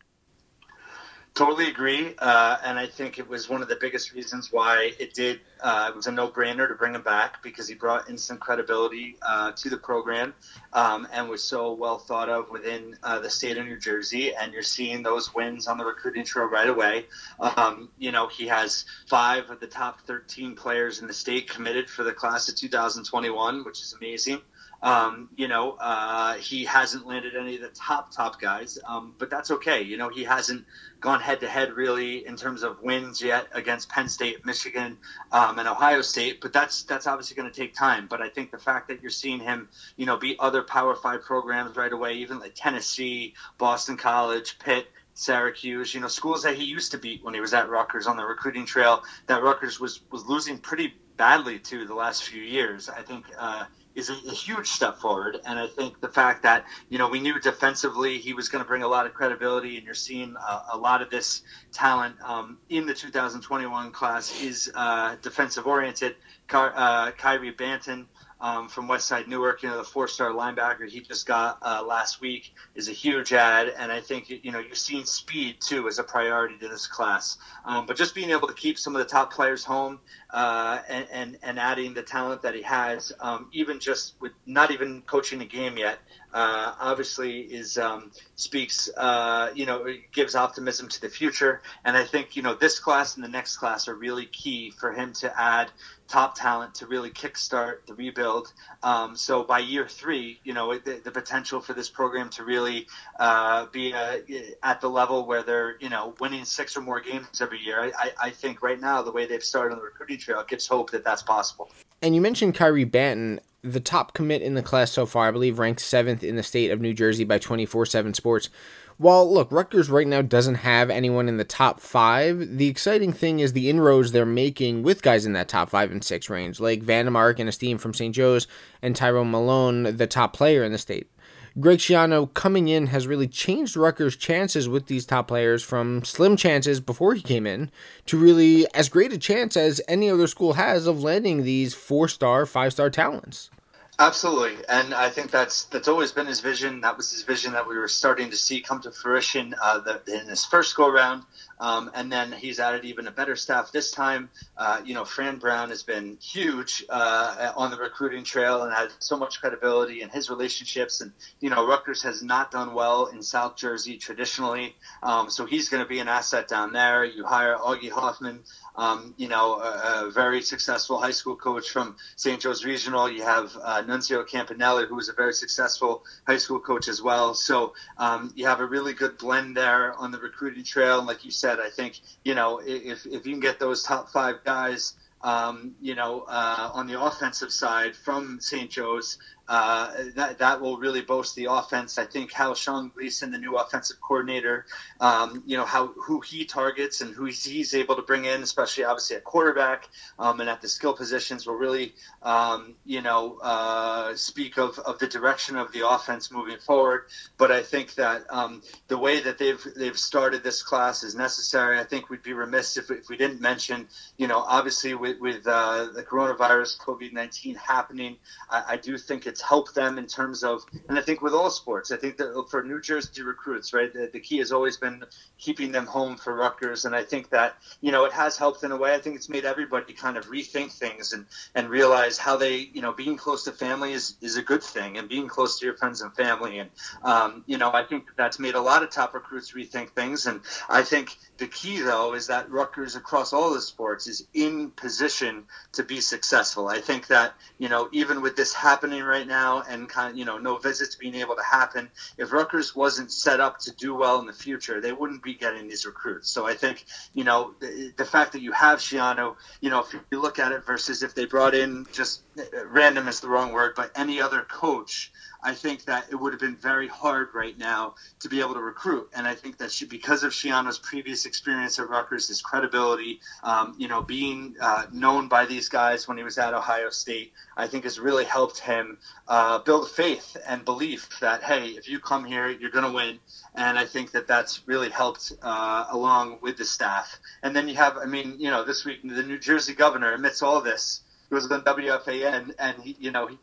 Totally 1.38 1.68
agree, 1.68 2.16
uh, 2.18 2.58
and 2.64 2.80
I 2.80 2.88
think 2.88 3.20
it 3.20 3.30
was 3.30 3.48
one 3.48 3.62
of 3.62 3.68
the 3.68 3.76
biggest 3.76 4.12
reasons 4.12 4.52
why 4.52 4.94
it 4.98 5.14
did. 5.14 5.40
Uh, 5.62 5.92
it 5.92 5.96
was 5.96 6.08
a 6.08 6.12
no-brainer 6.12 6.68
to 6.68 6.74
bring 6.74 6.96
him 6.96 7.04
back 7.04 7.44
because 7.44 7.68
he 7.68 7.76
brought 7.76 8.10
instant 8.10 8.40
credibility 8.40 9.18
uh, 9.22 9.52
to 9.52 9.70
the 9.70 9.78
program 9.78 10.34
um, 10.74 11.08
and 11.14 11.30
was 11.30 11.44
so 11.44 11.74
well 11.74 12.00
thought 12.00 12.28
of 12.28 12.50
within 12.50 12.98
uh, 13.04 13.20
the 13.20 13.30
state 13.30 13.56
of 13.56 13.68
New 13.68 13.78
Jersey. 13.78 14.34
And 14.34 14.52
you're 14.52 14.64
seeing 14.64 15.04
those 15.04 15.32
wins 15.36 15.68
on 15.68 15.78
the 15.78 15.86
recruiting 15.86 16.26
trail 16.26 16.48
right 16.48 16.70
away. 16.70 17.06
Um, 17.40 17.90
you 18.00 18.12
know, 18.12 18.28
he 18.28 18.48
has 18.48 18.86
five 19.06 19.52
of 19.52 19.60
the 19.60 19.68
top 19.68 20.02
13 20.08 20.56
players 20.56 21.02
in 21.02 21.08
the 21.08 21.14
state 21.14 21.48
committed 21.48 21.88
for 21.88 22.02
the 22.02 22.14
class 22.14 22.50
of 22.50 22.56
2021, 22.56 23.64
which 23.64 23.84
is 23.84 23.94
amazing. 23.94 24.42
Um, 24.82 25.30
you 25.36 25.48
know, 25.48 25.72
uh, 25.80 26.36
he 26.36 26.66
hasn't 26.66 27.08
landed 27.08 27.36
any 27.36 27.56
of 27.56 27.62
the 27.62 27.70
top 27.70 28.12
top 28.12 28.40
guys, 28.40 28.78
um, 28.88 29.16
but 29.18 29.30
that's 29.30 29.50
okay. 29.52 29.82
You 29.82 29.98
know, 29.98 30.10
he 30.10 30.24
hasn't 30.24 30.66
gone 31.00 31.20
head 31.20 31.40
to 31.40 31.48
head 31.48 31.74
really 31.74 32.26
in 32.26 32.36
terms 32.36 32.64
of 32.64 32.82
wins 32.82 33.22
yet 33.22 33.48
against 33.54 33.90
Penn 33.90 34.08
State, 34.08 34.46
Michigan, 34.46 34.98
um, 35.32 35.58
and 35.58 35.68
Ohio 35.68 36.02
State. 36.02 36.42
But 36.42 36.54
that's 36.54 36.84
that's 36.84 37.08
obviously 37.08 37.36
going 37.36 37.52
to 37.52 37.60
take 37.60 37.74
time. 37.74 38.08
But 38.08 38.22
I 38.22 38.30
think 38.30 38.52
the 38.52 38.60
fact 38.60 38.88
that 38.90 39.02
you're 39.02 39.10
seeing 39.10 39.40
him, 39.40 39.70
you 39.96 40.06
know, 40.06 40.18
beat 40.18 40.38
other 40.40 40.62
Power 40.62 40.96
Five 40.96 41.24
programs 41.24 41.76
right 41.76 41.92
away, 41.92 42.16
even 42.16 42.40
like 42.40 42.54
Tennessee, 42.56 43.34
Boston 43.58 43.98
College, 43.98 44.60
Pitt. 44.60 44.88
Syracuse, 45.20 45.96
you 45.96 46.00
know, 46.00 46.08
schools 46.08 46.44
that 46.44 46.56
he 46.56 46.64
used 46.66 46.92
to 46.92 47.00
beat 47.00 47.24
when 47.24 47.34
he 47.34 47.40
was 47.40 47.52
at 47.52 47.70
Rutgers 47.70 48.06
on 48.06 48.18
the 48.18 48.24
recruiting 48.24 48.68
trail 48.68 49.02
that 49.26 49.42
Rutgers 49.42 49.80
was 49.80 50.00
was 50.12 50.28
losing 50.28 50.60
pretty 50.60 50.94
badly 51.18 51.58
to 51.58 51.86
the 51.88 51.96
last 51.96 52.24
few 52.24 52.44
years. 52.44 52.88
I 52.88 53.02
think 53.02 53.26
uh, 53.38 53.66
is 53.98 54.12
a, 54.12 54.14
a, 54.14 54.34
huge 54.34 54.68
step 54.68 55.00
forward. 55.00 55.40
And 55.44 55.58
I 55.58 55.66
think 55.66 56.00
the 56.00 56.08
fact 56.08 56.44
that, 56.44 56.66
you 56.88 57.00
know, 57.00 57.10
we 57.10 57.20
knew 57.20 57.40
defensively 57.40 58.20
he 58.20 58.34
was 58.34 58.48
going 58.48 58.64
to 58.64 58.68
bring 58.68 58.84
a 58.84 58.88
lot 58.88 59.08
of 59.08 59.14
credibility, 59.16 59.76
and 59.76 59.86
you're 59.86 59.96
seeing 59.96 60.36
a, 60.36 60.64
a 60.74 60.78
lot 60.78 61.02
of 61.02 61.10
this 61.10 61.42
talent 61.74 62.16
um, 62.24 62.60
in 62.70 62.86
the 62.86 62.94
2021 62.94 63.92
class 63.92 64.40
is 64.42 64.72
uh, 64.76 65.16
defensive 65.24 65.66
oriented. 65.66 66.16
Car, 66.48 66.72
uh, 66.76 67.12
Kyrie 67.12 67.52
Banton 67.52 68.06
um, 68.40 68.68
from 68.68 68.88
Westside 68.88 69.28
Newark, 69.28 69.64
you 69.64 69.70
know, 69.70 69.78
the 69.78 69.84
four-star 69.84 70.32
linebacker 70.32 70.88
he 70.88 71.00
just 71.00 71.26
got 71.26 71.58
uh, 71.62 71.84
last 71.86 72.22
week 72.22 72.54
is 72.76 72.88
a 72.88 72.92
huge 72.92 73.34
ad, 73.34 73.74
and 73.78 73.92
I 73.92 74.00
think 74.00 74.30
you 74.30 74.52
know 74.52 74.60
you're 74.60 74.76
seeing 74.76 75.06
speed 75.06 75.58
too 75.60 75.88
as 75.88 75.98
a 75.98 76.04
priority 76.04 76.58
to 76.60 76.68
this 76.68 76.86
class. 76.86 77.38
Um, 77.66 77.86
but 77.86 77.98
just 77.98 78.14
being 78.14 78.30
able 78.30 78.48
to 78.48 78.54
keep 78.54 78.78
some 78.78 78.96
of 78.96 79.00
the 79.00 79.08
top 79.08 79.34
players 79.34 79.64
home 79.64 80.00
uh, 80.30 80.80
and, 80.88 81.08
and, 81.12 81.38
and 81.42 81.60
adding 81.60 81.94
the 81.94 82.04
talent 82.04 82.44
that 82.44 82.54
he 82.54 82.62
has, 82.62 83.12
um, 83.20 83.50
even 83.52 83.80
just 83.80 84.14
with 84.22 84.34
not 84.46 84.72
even 84.72 85.02
coaching 85.02 85.42
a 85.42 85.46
game 85.46 85.78
yet, 85.78 85.98
uh, 86.34 86.74
obviously 86.80 87.42
is 87.42 87.78
um, 87.78 88.12
speaks 88.36 88.90
uh, 88.98 89.50
you 89.56 89.66
know 89.66 89.86
gives 90.12 90.36
optimism 90.36 90.88
to 90.88 91.02
the 91.02 91.10
future 91.10 91.62
and 91.86 91.96
i 91.96 92.04
think 92.04 92.36
you 92.36 92.42
know 92.42 92.54
this 92.54 92.80
class 92.80 93.16
and 93.16 93.24
the 93.24 93.30
next 93.30 93.58
class 93.58 93.88
are 93.88 93.96
really 93.96 94.26
key 94.26 94.70
for 94.70 94.92
him 94.92 95.14
to 95.14 95.42
add 95.42 95.72
top 96.08 96.36
talent 96.36 96.74
to 96.76 96.88
really 96.88 97.10
kickstart 97.10 97.86
the 97.86 97.94
rebuild 97.94 98.54
um, 98.84 99.16
so 99.16 99.44
by 99.44 99.60
year 99.60 99.88
three 99.88 100.40
you 100.44 100.54
know 100.54 100.78
the, 100.78 101.02
the 101.04 101.12
potential 101.12 101.60
for 101.60 101.74
this 101.74 101.90
program 101.90 102.30
to 102.30 102.44
really 102.44 102.88
uh, 103.20 103.66
be 103.68 103.94
uh, 103.94 104.18
at 104.64 104.82
the 104.82 104.90
level 104.90 105.26
where 105.26 105.44
they're 105.44 105.78
you 105.80 105.90
know 105.90 106.14
winning 106.20 106.46
six 106.46 106.78
or 106.78 106.82
more 106.82 107.00
games 107.00 107.42
every 107.42 107.60
year 107.60 107.92
I, 107.98 108.12
I 108.22 108.30
think 108.30 108.62
right 108.62 108.80
now 108.80 109.02
the 109.02 109.12
way 109.12 109.26
they've 109.26 109.44
started 109.44 109.74
on 109.74 109.80
the 109.80 109.86
recruiting 109.86 110.18
trail 110.18 110.44
gives 110.48 110.68
hope 110.68 110.92
that 110.92 111.04
that's 111.04 111.24
possible 111.24 111.70
and 112.02 112.16
you 112.16 112.22
mentioned 112.22 112.56
Kyrie 112.56 112.86
Banton 112.86 113.40
the 113.64 113.80
top 113.80 114.14
commit 114.14 114.42
in 114.42 114.54
the 114.54 114.64
class 114.64 114.92
so 114.92 115.06
far, 115.06 115.28
I 115.28 115.32
believe, 115.32 115.60
ranked 115.60 115.82
seventh 115.82 116.24
in 116.24 116.36
the 116.36 116.44
state 116.44 116.72
of 116.72 116.80
New 116.80 116.94
Jersey 116.94 117.24
by 117.24 117.38
24 117.38 117.86
7 117.86 118.14
Sports. 118.14 118.50
While, 119.00 119.32
look, 119.32 119.52
Rutgers 119.52 119.92
right 119.92 120.08
now 120.08 120.24
doesn't 120.24 120.56
have 120.56 120.90
anyone 120.90 121.30
in 121.30 121.38
the 121.38 121.44
top 121.44 121.80
five, 121.80 122.58
the 122.58 122.68
exciting 122.68 123.14
thing 123.14 123.40
is 123.40 123.54
the 123.54 123.70
inroads 123.70 124.12
they're 124.12 124.26
making 124.26 124.82
with 124.82 125.04
guys 125.04 125.24
in 125.24 125.34
that 125.34 125.48
top 125.48 125.70
five 125.70 125.92
and 125.92 126.04
six 126.04 126.32
range, 126.32 126.60
like 126.60 126.82
Vandemark 126.82 127.38
and 127.38 127.48
Esteem 127.48 127.78
from 127.78 127.94
St. 127.94 128.16
Joe's 128.16 128.48
and 128.82 128.96
Tyrone 128.96 129.30
Malone, 129.30 129.98
the 129.98 130.08
top 130.08 130.34
player 130.34 130.64
in 130.64 130.72
the 130.72 130.80
state. 130.80 131.12
Greg 131.60 131.78
Schiano 131.78 132.34
coming 132.34 132.70
in 132.70 132.88
has 132.88 133.06
really 133.06 133.28
changed 133.28 133.78
Rutgers' 133.78 134.16
chances 134.16 134.68
with 134.68 134.88
these 134.88 135.06
top 135.06 135.28
players 135.28 135.62
from 135.62 136.04
slim 136.04 136.36
chances 136.36 136.80
before 136.80 137.14
he 137.14 137.22
came 137.22 137.46
in 137.46 137.70
to 138.08 138.18
really 138.18 138.66
as 138.74 138.90
great 138.90 139.14
a 139.14 139.18
chance 139.20 139.56
as 139.56 139.80
any 139.88 140.10
other 140.10 140.26
school 140.28 140.54
has 140.54 140.88
of 140.88 141.04
landing 141.04 141.44
these 141.44 141.76
four 141.76 142.08
star, 142.08 142.48
five 142.48 142.74
star 142.74 142.90
talents. 142.90 143.52
Absolutely, 144.00 144.58
and 144.68 144.94
I 144.94 145.10
think 145.10 145.32
that's 145.32 145.64
that's 145.66 145.88
always 145.88 146.12
been 146.12 146.28
his 146.28 146.42
vision. 146.42 146.82
That 146.82 146.98
was 146.98 147.12
his 147.12 147.24
vision 147.24 147.54
that 147.54 147.68
we 147.68 147.78
were 147.78 147.88
starting 147.88 148.30
to 148.30 148.36
see 148.36 148.60
come 148.62 148.82
to 148.82 148.92
fruition 148.92 149.56
uh, 149.62 149.80
the, 149.80 150.02
in 150.22 150.28
his 150.28 150.44
first 150.44 150.76
go 150.76 150.90
round, 150.92 151.24
um, 151.60 151.92
and 151.94 152.12
then 152.12 152.32
he's 152.32 152.60
added 152.60 152.86
even 152.86 153.08
a 153.08 153.12
better 153.12 153.36
staff 153.36 153.72
this 153.72 153.92
time. 153.92 154.30
Uh, 154.58 154.82
you 154.86 154.94
know, 154.94 155.06
Fran 155.06 155.38
Brown 155.38 155.70
has 155.70 155.84
been 155.84 156.18
huge 156.22 156.86
uh, 156.90 157.54
on 157.56 157.72
the 157.72 157.78
recruiting 157.78 158.24
trail 158.24 158.64
and 158.64 158.74
had 158.74 158.90
so 159.00 159.18
much 159.18 159.40
credibility 159.40 160.02
in 160.02 160.10
his 160.10 160.30
relationships. 160.30 161.02
And 161.02 161.12
you 161.40 161.50
know, 161.50 161.68
Rutgers 161.68 162.04
has 162.04 162.22
not 162.22 162.52
done 162.52 162.74
well 162.74 163.08
in 163.08 163.22
South 163.22 163.56
Jersey 163.56 163.98
traditionally, 163.98 164.76
um, 165.04 165.30
so 165.30 165.46
he's 165.46 165.70
going 165.70 165.84
to 165.84 165.90
be 165.90 166.00
an 166.00 166.08
asset 166.08 166.48
down 166.48 166.74
there. 166.74 167.06
You 167.06 167.26
hire 167.26 167.56
Augie 167.58 167.92
Hoffmann 167.92 168.44
um, 168.78 169.16
you 169.18 169.28
know, 169.28 169.56
a, 169.56 170.06
a, 170.06 170.12
very 170.12 170.42
successful 170.42 171.00
high 171.00 171.12
school 171.12 171.36
coach 171.36 171.70
from 171.70 171.96
St. 172.16 172.40
Joe's 172.40 172.64
Regional. 172.64 173.10
You 173.10 173.24
have 173.24 173.58
uh, 173.62 173.82
Nunzio 173.82 174.28
Campanile, 174.28 174.86
who 174.86 175.00
is 175.00 175.10
a 175.10 175.14
very 175.14 175.34
successful 175.34 176.04
high 176.28 176.38
school 176.38 176.60
coach 176.60 176.88
as 176.88 177.02
well. 177.02 177.34
So 177.34 177.74
um, 177.98 178.32
you 178.36 178.46
have 178.46 178.60
a 178.60 178.66
really 178.66 178.94
good 178.94 179.18
blend 179.18 179.58
there 179.58 179.94
on 179.94 180.12
the 180.12 180.20
recruiting 180.20 180.64
trail. 180.64 181.00
And 181.00 181.08
like 181.08 181.26
you 181.26 181.32
said, 181.32 181.47
I 181.60 181.70
think, 181.70 182.00
you 182.24 182.36
know, 182.36 182.62
if, 182.64 183.06
if 183.06 183.26
you 183.26 183.34
can 183.34 183.40
get 183.40 183.60
those 183.60 183.84
top 183.84 184.10
five 184.10 184.44
guys, 184.44 184.94
um, 185.22 185.76
you 185.82 185.96
know, 185.96 186.26
uh, 186.28 186.72
on 186.74 186.88
the 186.88 187.02
offensive 187.02 187.52
side 187.52 187.96
from 187.96 188.40
St. 188.40 188.70
Joe's, 188.70 189.18
uh, 189.48 189.92
that 190.16 190.40
that 190.40 190.62
will 190.62 190.78
really 190.78 191.02
boast 191.02 191.36
the 191.36 191.46
offense. 191.46 191.98
I 191.98 192.06
think 192.06 192.32
how 192.32 192.54
Sean 192.54 192.90
Gleeson, 192.90 193.32
the 193.32 193.38
new 193.38 193.56
offensive 193.56 193.98
coordinator, 194.02 194.66
um, 195.00 195.44
you 195.46 195.58
know 195.58 195.66
how 195.66 195.88
who 195.88 196.20
he 196.20 196.46
targets 196.46 197.02
and 197.02 197.14
who 197.14 197.26
he's 197.26 197.74
able 197.74 197.96
to 197.96 198.02
bring 198.02 198.26
in, 198.26 198.44
especially 198.44 198.84
obviously 198.84 199.16
at 199.16 199.24
quarterback 199.24 199.88
um, 200.20 200.40
and 200.42 200.50
at 200.50 200.62
the 200.62 200.68
skill 200.68 200.94
positions, 200.94 201.46
will 201.48 201.56
really 201.56 201.94
um, 202.24 202.76
you 202.86 203.02
know 203.02 203.38
uh, 203.42 204.16
speak 204.16 204.58
of, 204.58 204.78
of 204.80 205.00
the 205.00 205.08
direction 205.08 205.56
of 205.56 205.72
the 205.72 205.88
offense 205.88 206.32
moving 206.32 206.58
forward. 206.60 207.06
But 207.38 207.52
I 207.52 207.64
think 207.64 207.96
that 207.96 208.26
um, 208.30 208.62
the 208.88 208.98
way 208.98 209.22
that 209.22 209.38
they've 209.38 209.66
they've 209.76 209.98
started 209.98 210.44
this 210.44 210.62
class 210.62 211.04
is 211.04 211.16
necessary. 211.16 211.80
I 211.80 211.84
think 211.84 212.10
we'd 212.10 212.24
be 212.24 212.34
remiss 212.34 212.78
if, 212.78 212.92
if 212.92 213.10
we 213.10 213.18
didn't 213.18 213.42
mention, 213.42 213.88
you 214.18 214.28
know, 214.28 214.40
obviously 214.40 214.94
with 214.94 215.20
with 215.20 215.48
uh, 215.48 215.88
the 215.94 216.04
coronavirus, 216.04 216.80
COVID 216.80 217.14
nineteen 217.14 217.56
happening, 217.56 218.18
I, 218.50 218.64
I 218.70 218.78
do 218.78 218.98
think 218.98 219.26
it's 219.26 219.37
it's 219.38 219.44
helped 219.44 219.76
them 219.76 220.00
in 220.00 220.08
terms 220.08 220.44
of, 220.44 220.66
and 220.90 220.98
I 220.98 221.02
think 221.04 221.22
with 221.22 221.34
all 221.34 221.52
sports, 221.52 221.92
I 221.92 221.98
think 221.98 222.18
that 222.18 222.48
for 222.50 222.64
New 222.64 222.82
Jersey 222.82 223.22
recruits, 223.22 223.72
right, 223.72 223.94
the, 223.94 224.10
the 224.12 224.20
key 224.20 224.40
has 224.40 224.52
always 224.52 224.78
been 224.78 225.04
keeping 225.38 225.72
them 225.72 225.86
home 225.86 226.18
for 226.18 226.34
Rutgers, 226.36 226.86
and 226.86 226.96
I 226.96 227.04
think 227.04 227.30
that 227.30 227.56
you 227.80 227.92
know 227.92 228.06
it 228.06 228.14
has 228.14 228.36
helped 228.36 228.64
in 228.64 228.72
a 228.72 228.78
way. 228.78 228.96
I 228.96 228.98
think 228.98 229.16
it's 229.16 229.30
made 229.30 229.46
everybody 229.46 229.94
kind 229.94 230.18
of 230.18 230.26
rethink 230.26 230.72
things 230.72 231.14
and 231.14 231.28
and 231.54 231.70
realize 231.70 232.18
how 232.18 232.36
they, 232.36 232.56
you 232.74 232.82
know, 232.82 232.94
being 232.94 233.16
close 233.16 233.44
to 233.44 233.52
family 233.52 233.94
is 233.94 234.16
is 234.22 234.38
a 234.38 234.42
good 234.42 234.64
thing, 234.64 234.98
and 234.98 235.08
being 235.08 235.28
close 235.28 235.60
to 235.60 235.66
your 235.68 235.78
friends 235.78 236.02
and 236.02 236.16
family, 236.16 236.58
and 236.58 236.72
um, 237.04 237.44
you 237.46 237.60
know, 237.60 237.72
I 237.72 237.84
think 237.84 238.06
that's 238.18 238.40
made 238.40 238.56
a 238.56 238.62
lot 238.62 238.82
of 238.82 238.90
top 238.90 239.14
recruits 239.14 239.54
rethink 239.54 239.92
things, 239.92 240.26
and 240.26 240.42
I 240.68 240.82
think 240.82 241.16
the 241.38 241.48
key 241.48 241.80
though 241.82 242.16
is 242.16 242.26
that 242.26 242.50
Rutgers 242.50 242.96
across 242.96 243.34
all 243.34 243.54
the 243.54 243.62
sports 243.62 244.08
is 244.08 244.28
in 244.34 244.72
position 244.72 245.44
to 245.74 245.84
be 245.84 246.02
successful. 246.02 246.68
I 246.68 246.82
think 246.82 247.06
that 247.08 247.36
you 247.60 247.70
know 247.70 247.88
even 247.92 248.22
with 248.22 248.36
this 248.36 248.52
happening 248.52 249.04
right 249.04 249.27
right 249.28 249.36
now 249.36 249.64
and 249.70 249.90
kind 249.90 250.12
of, 250.12 250.18
you 250.18 250.26
know, 250.26 250.38
no 250.38 250.58
visits 250.58 250.96
being 250.96 251.16
able 251.16 251.36
to 251.36 251.44
happen. 251.44 251.90
If 252.18 252.32
Rutgers 252.32 252.76
wasn't 252.76 253.12
set 253.12 253.40
up 253.40 253.60
to 253.60 253.76
do 253.76 253.96
well 253.96 254.20
in 254.20 254.26
the 254.26 254.34
future, 254.34 254.82
they 254.82 254.94
wouldn't 254.94 255.24
be 255.24 255.36
getting 255.36 255.68
these 255.68 255.86
recruits. 255.86 256.30
So 256.32 256.48
I 256.48 256.54
think, 256.54 256.86
you 257.14 257.24
know, 257.24 257.54
the, 257.60 257.94
the 257.98 258.06
fact 258.06 258.34
that 258.34 258.42
you 258.42 258.52
have 258.54 258.80
Schiano, 258.80 259.36
you 259.62 259.70
know, 259.70 259.80
if 259.80 259.94
you 260.12 260.22
look 260.22 260.40
at 260.40 260.52
it 260.52 260.66
versus 260.66 261.04
if 261.04 261.16
they 261.16 261.26
brought 261.26 261.56
in 261.56 261.86
just 261.94 262.24
random 262.66 263.08
is 263.08 263.20
the 263.20 263.30
wrong 263.30 263.52
word, 263.52 263.74
but 263.76 263.92
any 263.96 264.22
other 264.22 264.42
coach, 264.44 265.12
I 265.44 265.54
think 265.54 265.86
that 265.86 266.06
it 266.12 266.16
would 266.16 266.34
have 266.34 266.40
been 266.40 266.56
very 266.56 266.88
hard 266.88 267.30
right 267.34 267.58
now 267.58 267.96
to 268.20 268.30
be 268.30 268.42
able 268.42 268.54
to 268.56 268.60
recruit. 268.60 269.10
And 269.16 269.28
I 269.28 269.36
think 269.36 269.58
that 269.58 269.72
she, 269.72 269.86
because 269.86 270.24
of 270.24 270.32
Schiano's 270.32 270.78
previous 270.78 271.26
experience 271.26 271.80
at 271.80 271.90
Rutgers, 271.90 272.28
his 272.28 272.42
credibility, 272.42 273.20
um, 273.44 273.76
you 273.78 273.88
know, 273.88 274.02
being 274.02 274.56
uh, 274.60 274.86
known 274.92 275.28
by 275.28 275.46
these 275.46 275.70
guys 275.70 276.08
when 276.08 276.18
he 276.18 276.24
was 276.24 276.38
at 276.38 276.54
Ohio 276.54 276.90
State, 276.90 277.34
I 277.56 277.68
think 277.68 277.84
has 277.84 278.00
really 278.00 278.26
helped 278.26 278.60
him 278.60 278.98
uh, 279.28 279.60
build 279.60 279.90
faith 279.90 280.36
and 280.48 280.66
belief 280.66 281.20
that, 281.22 281.44
hey, 281.44 281.68
if 281.70 281.88
you 281.88 282.00
come 282.00 282.26
here, 282.26 282.50
you're 282.50 282.72
going 282.72 282.86
to 282.86 282.92
win. 282.92 283.20
And 283.56 283.78
I 283.78 283.86
think 283.86 284.12
that 284.12 284.28
that's 284.28 284.68
really 284.68 284.90
helped 284.90 285.34
uh, 285.42 285.86
along 285.90 286.40
with 286.42 286.58
the 286.58 286.66
staff. 286.66 287.20
And 287.44 287.56
then 287.56 287.68
you 287.68 287.76
have, 287.76 287.98
I 287.98 288.06
mean, 288.06 288.36
you 288.40 288.50
know, 288.50 288.64
this 288.64 288.86
week, 288.86 289.02
the 289.04 289.24
New 289.24 289.40
Jersey 289.40 289.74
governor, 289.74 290.14
amidst 290.14 290.44
all 290.44 290.62
this, 290.62 291.02
he 291.30 291.36
was 291.36 291.52
on 291.52 291.62
WFAN, 291.64 292.54
and 292.58 292.82
he, 292.82 292.96
you 293.00 293.12
know, 293.12 293.28
he, 293.28 293.38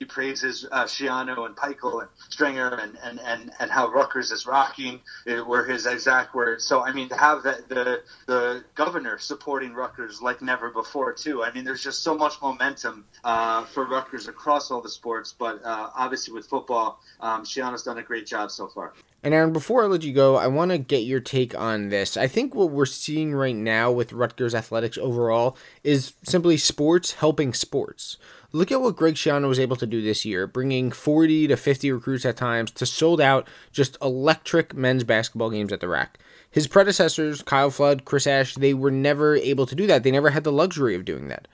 he 0.00 0.06
praises 0.06 0.66
uh, 0.72 0.84
Schiano 0.84 1.44
and 1.44 1.54
Pikiell 1.54 2.00
and 2.00 2.08
Stringer 2.30 2.70
and, 2.70 2.96
and, 3.04 3.20
and, 3.20 3.52
and 3.60 3.70
how 3.70 3.90
Rutgers 3.90 4.30
is 4.30 4.46
rocking 4.46 4.98
were 5.46 5.62
his 5.62 5.84
exact 5.84 6.34
words. 6.34 6.64
So 6.64 6.82
I 6.82 6.92
mean 6.92 7.10
to 7.10 7.16
have 7.16 7.42
the, 7.42 7.62
the 7.68 8.02
the 8.26 8.64
governor 8.74 9.18
supporting 9.18 9.74
Rutgers 9.74 10.22
like 10.22 10.40
never 10.40 10.70
before 10.70 11.12
too. 11.12 11.44
I 11.44 11.52
mean 11.52 11.64
there's 11.64 11.84
just 11.84 12.02
so 12.02 12.16
much 12.16 12.40
momentum 12.40 13.04
uh, 13.24 13.66
for 13.66 13.84
Rutgers 13.84 14.26
across 14.26 14.70
all 14.70 14.80
the 14.80 14.88
sports, 14.88 15.34
but 15.38 15.62
uh, 15.62 15.90
obviously 15.94 16.32
with 16.32 16.46
football, 16.46 16.98
um, 17.20 17.44
Schiano's 17.44 17.82
done 17.82 17.98
a 17.98 18.02
great 18.02 18.26
job 18.26 18.50
so 18.50 18.68
far. 18.68 18.94
And 19.22 19.34
Aaron, 19.34 19.52
before 19.52 19.84
I 19.84 19.86
let 19.86 20.02
you 20.02 20.14
go, 20.14 20.36
I 20.36 20.46
want 20.46 20.70
to 20.70 20.78
get 20.78 21.00
your 21.00 21.20
take 21.20 21.54
on 21.54 21.90
this. 21.90 22.16
I 22.16 22.26
think 22.26 22.54
what 22.54 22.70
we're 22.70 22.86
seeing 22.86 23.34
right 23.34 23.54
now 23.54 23.92
with 23.92 24.14
Rutgers 24.14 24.54
athletics 24.54 24.96
overall 24.96 25.58
is 25.84 26.14
simply 26.22 26.56
sports 26.56 27.12
helping 27.12 27.52
sports. 27.52 28.16
Look 28.52 28.72
at 28.72 28.80
what 28.80 28.96
Greg 28.96 29.14
Schiano 29.14 29.48
was 29.48 29.60
able 29.60 29.76
to 29.76 29.86
do 29.86 30.02
this 30.02 30.24
year, 30.24 30.48
bringing 30.48 30.90
40 30.90 31.46
to 31.48 31.56
50 31.56 31.92
recruits 31.92 32.24
at 32.24 32.36
times 32.36 32.72
to 32.72 32.84
sold 32.84 33.20
out 33.20 33.46
just 33.70 33.96
electric 34.02 34.74
men's 34.74 35.04
basketball 35.04 35.50
games 35.50 35.72
at 35.72 35.78
the 35.78 35.86
RAC. 35.86 36.18
His 36.50 36.66
predecessors, 36.66 37.42
Kyle 37.42 37.70
Flood, 37.70 38.04
Chris 38.04 38.26
Ash, 38.26 38.56
they 38.56 38.74
were 38.74 38.90
never 38.90 39.36
able 39.36 39.66
to 39.66 39.76
do 39.76 39.86
that. 39.86 40.02
They 40.02 40.10
never 40.10 40.30
had 40.30 40.42
the 40.42 40.50
luxury 40.50 40.96
of 40.96 41.04
doing 41.04 41.28
that. 41.28 41.46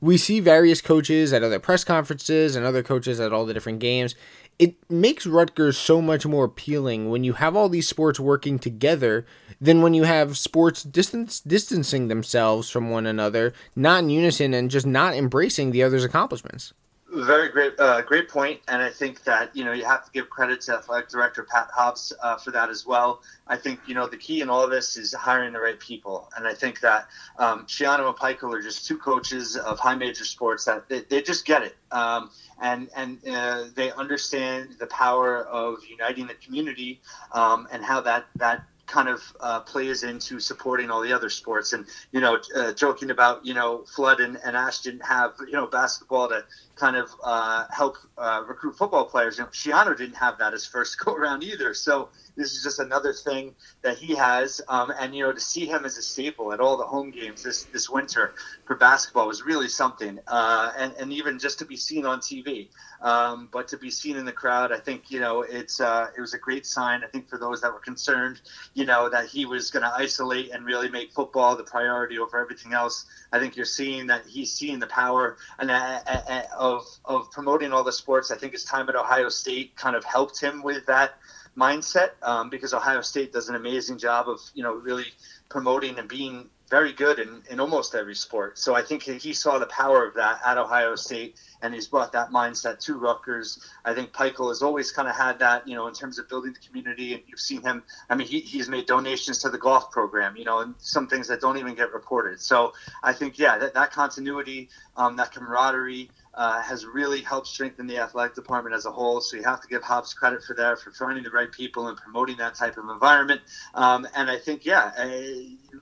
We 0.00 0.16
see 0.16 0.38
various 0.38 0.80
coaches 0.80 1.32
at 1.32 1.42
other 1.42 1.58
press 1.58 1.82
conferences 1.82 2.54
and 2.54 2.64
other 2.64 2.84
coaches 2.84 3.18
at 3.18 3.32
all 3.32 3.46
the 3.46 3.54
different 3.54 3.80
games, 3.80 4.14
it 4.58 4.76
makes 4.90 5.26
Rutgers 5.26 5.76
so 5.76 6.00
much 6.00 6.26
more 6.26 6.44
appealing 6.44 7.10
when 7.10 7.24
you 7.24 7.34
have 7.34 7.56
all 7.56 7.68
these 7.68 7.88
sports 7.88 8.20
working 8.20 8.58
together 8.58 9.26
than 9.60 9.82
when 9.82 9.94
you 9.94 10.04
have 10.04 10.38
sports 10.38 10.82
distance 10.82 11.40
distancing 11.40 12.08
themselves 12.08 12.70
from 12.70 12.90
one 12.90 13.06
another, 13.06 13.52
not 13.74 14.04
in 14.04 14.10
unison 14.10 14.54
and 14.54 14.70
just 14.70 14.86
not 14.86 15.14
embracing 15.14 15.70
the 15.70 15.82
other's 15.82 16.04
accomplishments. 16.04 16.72
Very 17.14 17.48
great, 17.48 17.78
uh, 17.78 18.02
great 18.02 18.28
point, 18.28 18.60
and 18.66 18.82
I 18.82 18.90
think 18.90 19.22
that 19.22 19.54
you 19.54 19.64
know 19.64 19.70
you 19.70 19.84
have 19.84 20.04
to 20.04 20.10
give 20.10 20.28
credit 20.28 20.60
to 20.62 20.74
athletic 20.74 21.08
director 21.08 21.44
Pat 21.44 21.68
Hobbs 21.72 22.12
uh, 22.20 22.36
for 22.36 22.50
that 22.50 22.70
as 22.70 22.84
well. 22.84 23.22
I 23.46 23.56
think 23.56 23.78
you 23.86 23.94
know 23.94 24.08
the 24.08 24.16
key 24.16 24.40
in 24.40 24.50
all 24.50 24.64
of 24.64 24.70
this 24.70 24.96
is 24.96 25.14
hiring 25.14 25.52
the 25.52 25.60
right 25.60 25.78
people, 25.78 26.28
and 26.36 26.44
I 26.44 26.54
think 26.54 26.80
that 26.80 27.06
um, 27.38 27.66
Schiano 27.66 28.08
and 28.08 28.16
Pikiell 28.16 28.52
are 28.52 28.60
just 28.60 28.88
two 28.88 28.98
coaches 28.98 29.56
of 29.56 29.78
high 29.78 29.94
major 29.94 30.24
sports 30.24 30.64
that 30.64 30.88
they, 30.88 31.02
they 31.02 31.22
just 31.22 31.46
get 31.46 31.62
it, 31.62 31.76
um, 31.92 32.30
and 32.60 32.88
and 32.96 33.20
uh, 33.28 33.66
they 33.76 33.92
understand 33.92 34.70
the 34.80 34.86
power 34.88 35.44
of 35.44 35.84
uniting 35.88 36.26
the 36.26 36.34
community 36.34 37.00
um, 37.30 37.68
and 37.70 37.84
how 37.84 38.00
that 38.00 38.26
that 38.34 38.64
kind 38.86 39.08
of 39.08 39.22
uh, 39.40 39.60
plays 39.60 40.02
into 40.02 40.38
supporting 40.40 40.90
all 40.90 41.00
the 41.00 41.12
other 41.12 41.30
sports. 41.30 41.72
And 41.72 41.86
you 42.12 42.20
know, 42.20 42.38
uh, 42.56 42.72
joking 42.72 43.10
about 43.10 43.44
you 43.44 43.54
know 43.54 43.84
Flood 43.94 44.20
and, 44.20 44.38
and 44.44 44.56
Ash 44.56 44.80
didn't 44.80 45.04
have 45.04 45.34
you 45.40 45.52
know 45.52 45.66
basketball 45.66 46.28
to 46.28 46.44
kind 46.76 46.96
of 46.96 47.10
uh, 47.22 47.66
help 47.70 47.96
uh, 48.18 48.42
recruit 48.46 48.76
football 48.76 49.04
players. 49.04 49.38
You 49.38 49.44
know, 49.44 49.50
Schiano 49.50 49.96
didn't 49.96 50.16
have 50.16 50.38
that 50.38 50.52
his 50.52 50.66
first 50.66 50.98
go 51.04 51.14
around 51.14 51.42
either. 51.42 51.74
So 51.74 52.08
this 52.36 52.52
is 52.52 52.62
just 52.62 52.80
another 52.80 53.12
thing 53.12 53.54
that 53.82 53.98
he 53.98 54.14
has. 54.14 54.60
Um, 54.68 54.92
and 54.98 55.14
you 55.14 55.24
know, 55.24 55.32
to 55.32 55.40
see 55.40 55.66
him 55.66 55.84
as 55.84 55.98
a 55.98 56.02
staple 56.02 56.52
at 56.52 56.60
all 56.60 56.76
the 56.76 56.84
home 56.84 57.10
games 57.10 57.42
this 57.42 57.64
this 57.64 57.88
winter 57.88 58.34
for 58.66 58.76
basketball 58.76 59.26
was 59.26 59.42
really 59.42 59.68
something. 59.68 60.18
Uh, 60.26 60.72
and 60.76 60.92
and 60.98 61.12
even 61.12 61.38
just 61.38 61.58
to 61.60 61.64
be 61.64 61.76
seen 61.76 62.06
on 62.06 62.20
TV, 62.20 62.68
um, 63.02 63.48
but 63.52 63.68
to 63.68 63.76
be 63.76 63.90
seen 63.90 64.16
in 64.16 64.24
the 64.24 64.32
crowd, 64.32 64.72
I 64.72 64.78
think 64.78 65.10
you 65.10 65.20
know 65.20 65.42
it's 65.42 65.80
uh, 65.80 66.08
it 66.16 66.20
was 66.20 66.34
a 66.34 66.38
great 66.38 66.66
sign. 66.66 67.04
I 67.04 67.06
think 67.08 67.28
for 67.28 67.38
those 67.38 67.60
that 67.60 67.72
were 67.72 67.80
concerned, 67.80 68.40
you 68.74 68.84
know, 68.84 69.08
that 69.08 69.26
he 69.26 69.46
was 69.46 69.70
going 69.70 69.82
to 69.82 69.92
isolate 69.92 70.50
and 70.50 70.64
really 70.64 70.88
make 70.88 71.12
football 71.12 71.56
the 71.56 71.64
priority 71.64 72.18
over 72.18 72.38
everything 72.38 72.72
else. 72.72 73.06
I 73.34 73.40
think 73.40 73.56
you're 73.56 73.66
seeing 73.66 74.06
that 74.06 74.26
he's 74.26 74.52
seeing 74.52 74.78
the 74.78 74.86
power 74.86 75.36
and 75.58 75.68
uh, 75.68 76.00
uh, 76.06 76.20
uh 76.28 76.42
of 76.56 76.86
of 77.04 77.32
promoting 77.32 77.72
all 77.72 77.82
the 77.82 77.92
sports. 77.92 78.30
I 78.30 78.36
think 78.36 78.52
his 78.52 78.64
time 78.64 78.88
at 78.88 78.94
Ohio 78.94 79.28
State 79.28 79.74
kind 79.74 79.96
of 79.96 80.04
helped 80.04 80.40
him 80.40 80.62
with 80.62 80.86
that 80.86 81.18
mindset 81.58 82.10
um, 82.22 82.48
because 82.48 82.72
Ohio 82.72 83.00
State 83.00 83.32
does 83.32 83.48
an 83.48 83.56
amazing 83.56 83.98
job 83.98 84.28
of 84.28 84.40
you 84.54 84.62
know 84.62 84.74
really 84.74 85.06
promoting 85.48 85.98
and 85.98 86.08
being 86.08 86.48
very 86.70 86.92
good 86.92 87.18
in, 87.18 87.42
in 87.50 87.60
almost 87.60 87.94
every 87.94 88.14
sport. 88.14 88.58
So 88.58 88.74
I 88.74 88.82
think 88.82 89.02
he 89.02 89.32
saw 89.32 89.58
the 89.58 89.66
power 89.66 90.06
of 90.06 90.14
that 90.14 90.40
at 90.44 90.56
Ohio 90.56 90.96
State, 90.96 91.36
and 91.60 91.74
he's 91.74 91.86
brought 91.86 92.12
that 92.12 92.30
mindset 92.30 92.78
to 92.80 92.94
Rutgers. 92.94 93.64
I 93.84 93.94
think 93.94 94.12
Pikiell 94.12 94.48
has 94.48 94.62
always 94.62 94.90
kind 94.90 95.08
of 95.08 95.14
had 95.14 95.38
that, 95.40 95.68
you 95.68 95.74
know, 95.74 95.86
in 95.88 95.94
terms 95.94 96.18
of 96.18 96.28
building 96.28 96.52
the 96.52 96.66
community. 96.66 97.14
And 97.14 97.22
you've 97.26 97.40
seen 97.40 97.62
him. 97.62 97.82
I 98.08 98.14
mean, 98.14 98.26
he, 98.26 98.40
he's 98.40 98.68
made 98.68 98.86
donations 98.86 99.38
to 99.42 99.50
the 99.50 99.58
golf 99.58 99.90
program, 99.90 100.36
you 100.36 100.44
know, 100.44 100.60
and 100.60 100.74
some 100.78 101.06
things 101.06 101.28
that 101.28 101.40
don't 101.40 101.58
even 101.58 101.74
get 101.74 101.92
reported. 101.92 102.40
So 102.40 102.72
I 103.02 103.12
think, 103.12 103.38
yeah, 103.38 103.58
that, 103.58 103.74
that 103.74 103.92
continuity, 103.92 104.68
um, 104.96 105.16
that 105.16 105.32
camaraderie 105.32 106.10
uh, 106.34 106.60
has 106.62 106.84
really 106.84 107.20
helped 107.20 107.46
strengthen 107.46 107.86
the 107.86 107.98
athletic 107.98 108.34
department 108.34 108.74
as 108.74 108.86
a 108.86 108.90
whole. 108.90 109.20
So 109.20 109.36
you 109.36 109.44
have 109.44 109.60
to 109.60 109.68
give 109.68 109.82
Hobbs 109.82 110.12
credit 110.14 110.42
for 110.42 110.54
that, 110.56 110.80
for 110.80 110.90
finding 110.92 111.24
the 111.24 111.30
right 111.30 111.52
people 111.52 111.88
and 111.88 111.96
promoting 111.96 112.38
that 112.38 112.54
type 112.54 112.76
of 112.76 112.88
environment. 112.88 113.42
Um, 113.74 114.08
and 114.16 114.30
I 114.30 114.38
think, 114.38 114.64
yeah, 114.64 114.92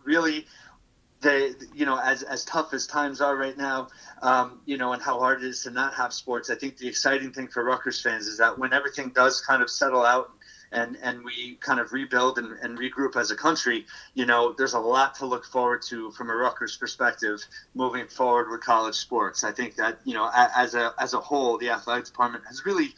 really, 0.04 0.46
they, 1.22 1.52
you 1.74 1.86
know, 1.86 1.98
as, 1.98 2.22
as 2.22 2.44
tough 2.44 2.74
as 2.74 2.86
times 2.86 3.20
are 3.20 3.36
right 3.36 3.56
now, 3.56 3.88
um, 4.20 4.60
you 4.66 4.76
know, 4.76 4.92
and 4.92 5.00
how 5.02 5.18
hard 5.18 5.42
it 5.42 5.46
is 5.46 5.62
to 5.62 5.70
not 5.70 5.94
have 5.94 6.12
sports, 6.12 6.50
I 6.50 6.56
think 6.56 6.76
the 6.76 6.88
exciting 6.88 7.32
thing 7.32 7.48
for 7.48 7.64
Rutgers 7.64 8.02
fans 8.02 8.26
is 8.26 8.38
that 8.38 8.58
when 8.58 8.72
everything 8.72 9.10
does 9.10 9.40
kind 9.40 9.62
of 9.62 9.70
settle 9.70 10.04
out 10.04 10.30
and 10.72 10.96
and 11.02 11.22
we 11.22 11.56
kind 11.60 11.78
of 11.80 11.92
rebuild 11.92 12.38
and, 12.38 12.52
and 12.62 12.78
regroup 12.78 13.14
as 13.16 13.30
a 13.30 13.36
country, 13.36 13.84
you 14.14 14.26
know, 14.26 14.54
there's 14.56 14.72
a 14.72 14.80
lot 14.80 15.14
to 15.16 15.26
look 15.26 15.44
forward 15.44 15.82
to 15.88 16.10
from 16.12 16.30
a 16.30 16.34
Rutgers 16.34 16.76
perspective 16.76 17.40
moving 17.74 18.08
forward 18.08 18.50
with 18.50 18.62
college 18.62 18.94
sports. 18.94 19.44
I 19.44 19.52
think 19.52 19.76
that 19.76 20.00
you 20.04 20.14
know, 20.14 20.30
as 20.34 20.74
a 20.74 20.94
as 20.98 21.14
a 21.14 21.20
whole, 21.20 21.58
the 21.58 21.70
athletic 21.70 22.06
department 22.06 22.44
has 22.48 22.64
really 22.64 22.94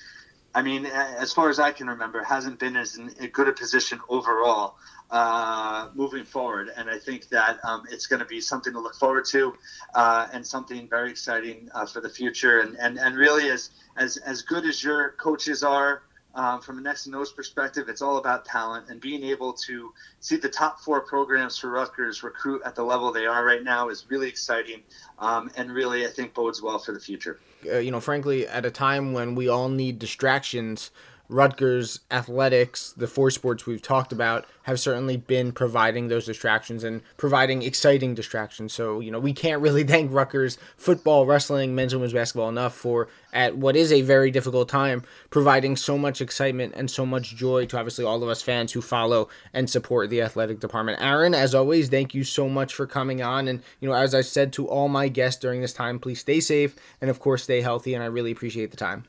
I 0.54 0.62
mean, 0.62 0.86
as 0.86 1.32
far 1.32 1.50
as 1.50 1.58
I 1.58 1.72
can 1.72 1.88
remember, 1.88 2.22
hasn't 2.22 2.60
been 2.60 2.76
as 2.76 2.96
in 2.96 3.12
a 3.18 3.26
good 3.26 3.48
a 3.48 3.52
position 3.52 4.00
overall 4.08 4.76
uh, 5.14 5.90
moving 5.94 6.24
forward. 6.24 6.70
And 6.76 6.90
I 6.90 6.98
think 6.98 7.28
that 7.28 7.64
um, 7.64 7.84
it's 7.88 8.06
going 8.08 8.18
to 8.18 8.26
be 8.26 8.40
something 8.40 8.72
to 8.72 8.80
look 8.80 8.96
forward 8.96 9.24
to 9.26 9.54
uh, 9.94 10.26
and 10.32 10.44
something 10.44 10.88
very 10.88 11.08
exciting 11.08 11.70
uh, 11.72 11.86
for 11.86 12.00
the 12.00 12.08
future. 12.08 12.60
And, 12.60 12.76
and, 12.80 12.98
and 12.98 13.16
really, 13.16 13.48
as, 13.48 13.70
as, 13.96 14.16
as 14.16 14.42
good 14.42 14.66
as 14.66 14.82
your 14.82 15.12
coaches 15.12 15.62
are, 15.62 16.02
um, 16.34 16.60
from 16.60 16.78
an 16.78 16.86
X 16.88 17.06
and 17.06 17.14
O's 17.14 17.30
perspective, 17.30 17.88
it's 17.88 18.02
all 18.02 18.16
about 18.16 18.44
talent 18.44 18.88
and 18.88 19.00
being 19.00 19.22
able 19.22 19.52
to 19.52 19.92
see 20.18 20.34
the 20.34 20.48
top 20.48 20.80
four 20.80 21.00
programs 21.02 21.56
for 21.56 21.70
Rutgers 21.70 22.24
recruit 22.24 22.60
at 22.64 22.74
the 22.74 22.82
level 22.82 23.12
they 23.12 23.24
are 23.24 23.44
right 23.44 23.62
now 23.62 23.88
is 23.88 24.06
really 24.08 24.28
exciting, 24.28 24.82
um, 25.20 25.48
and 25.56 25.70
really 25.70 26.04
I 26.04 26.10
think 26.10 26.34
bodes 26.34 26.60
well 26.60 26.80
for 26.80 26.90
the 26.90 26.98
future. 26.98 27.38
Uh, 27.64 27.78
you 27.78 27.92
know, 27.92 28.00
frankly, 28.00 28.48
at 28.48 28.66
a 28.66 28.70
time 28.72 29.12
when 29.12 29.36
we 29.36 29.48
all 29.48 29.68
need 29.68 30.00
distractions, 30.00 30.90
Rutgers 31.28 32.00
athletics, 32.10 32.92
the 32.96 33.06
four 33.06 33.30
sports 33.30 33.64
we've 33.64 33.80
talked 33.80 34.12
about, 34.12 34.46
have 34.64 34.78
certainly 34.78 35.16
been 35.16 35.52
providing 35.52 36.08
those 36.08 36.26
distractions 36.26 36.84
and 36.84 37.00
providing 37.16 37.62
exciting 37.62 38.14
distractions. 38.14 38.72
So, 38.72 39.00
you 39.00 39.10
know, 39.10 39.18
we 39.18 39.32
can't 39.32 39.62
really 39.62 39.84
thank 39.84 40.12
Rutgers 40.12 40.58
football, 40.76 41.24
wrestling, 41.24 41.74
men's 41.74 41.92
and 41.92 42.00
women's 42.00 42.12
basketball 42.12 42.48
enough 42.48 42.74
for, 42.74 43.08
at 43.32 43.56
what 43.56 43.74
is 43.74 43.90
a 43.90 44.02
very 44.02 44.30
difficult 44.30 44.68
time, 44.68 45.02
providing 45.30 45.76
so 45.76 45.96
much 45.96 46.20
excitement 46.20 46.74
and 46.76 46.90
so 46.90 47.06
much 47.06 47.34
joy 47.34 47.64
to 47.66 47.78
obviously 47.78 48.04
all 48.04 48.22
of 48.22 48.28
us 48.28 48.42
fans 48.42 48.72
who 48.72 48.82
follow 48.82 49.28
and 49.52 49.70
support 49.70 50.10
the 50.10 50.20
athletic 50.20 50.60
department. 50.60 51.00
Aaron, 51.00 51.34
as 51.34 51.54
always, 51.54 51.88
thank 51.88 52.14
you 52.14 52.22
so 52.22 52.48
much 52.48 52.74
for 52.74 52.86
coming 52.86 53.22
on. 53.22 53.48
And, 53.48 53.62
you 53.80 53.88
know, 53.88 53.94
as 53.94 54.14
I 54.14 54.20
said 54.20 54.52
to 54.54 54.68
all 54.68 54.88
my 54.88 55.08
guests 55.08 55.40
during 55.40 55.62
this 55.62 55.72
time, 55.72 55.98
please 55.98 56.20
stay 56.20 56.40
safe 56.40 56.76
and, 57.00 57.08
of 57.08 57.18
course, 57.18 57.44
stay 57.44 57.62
healthy. 57.62 57.94
And 57.94 58.02
I 58.02 58.06
really 58.06 58.30
appreciate 58.30 58.70
the 58.70 58.76
time. 58.76 59.04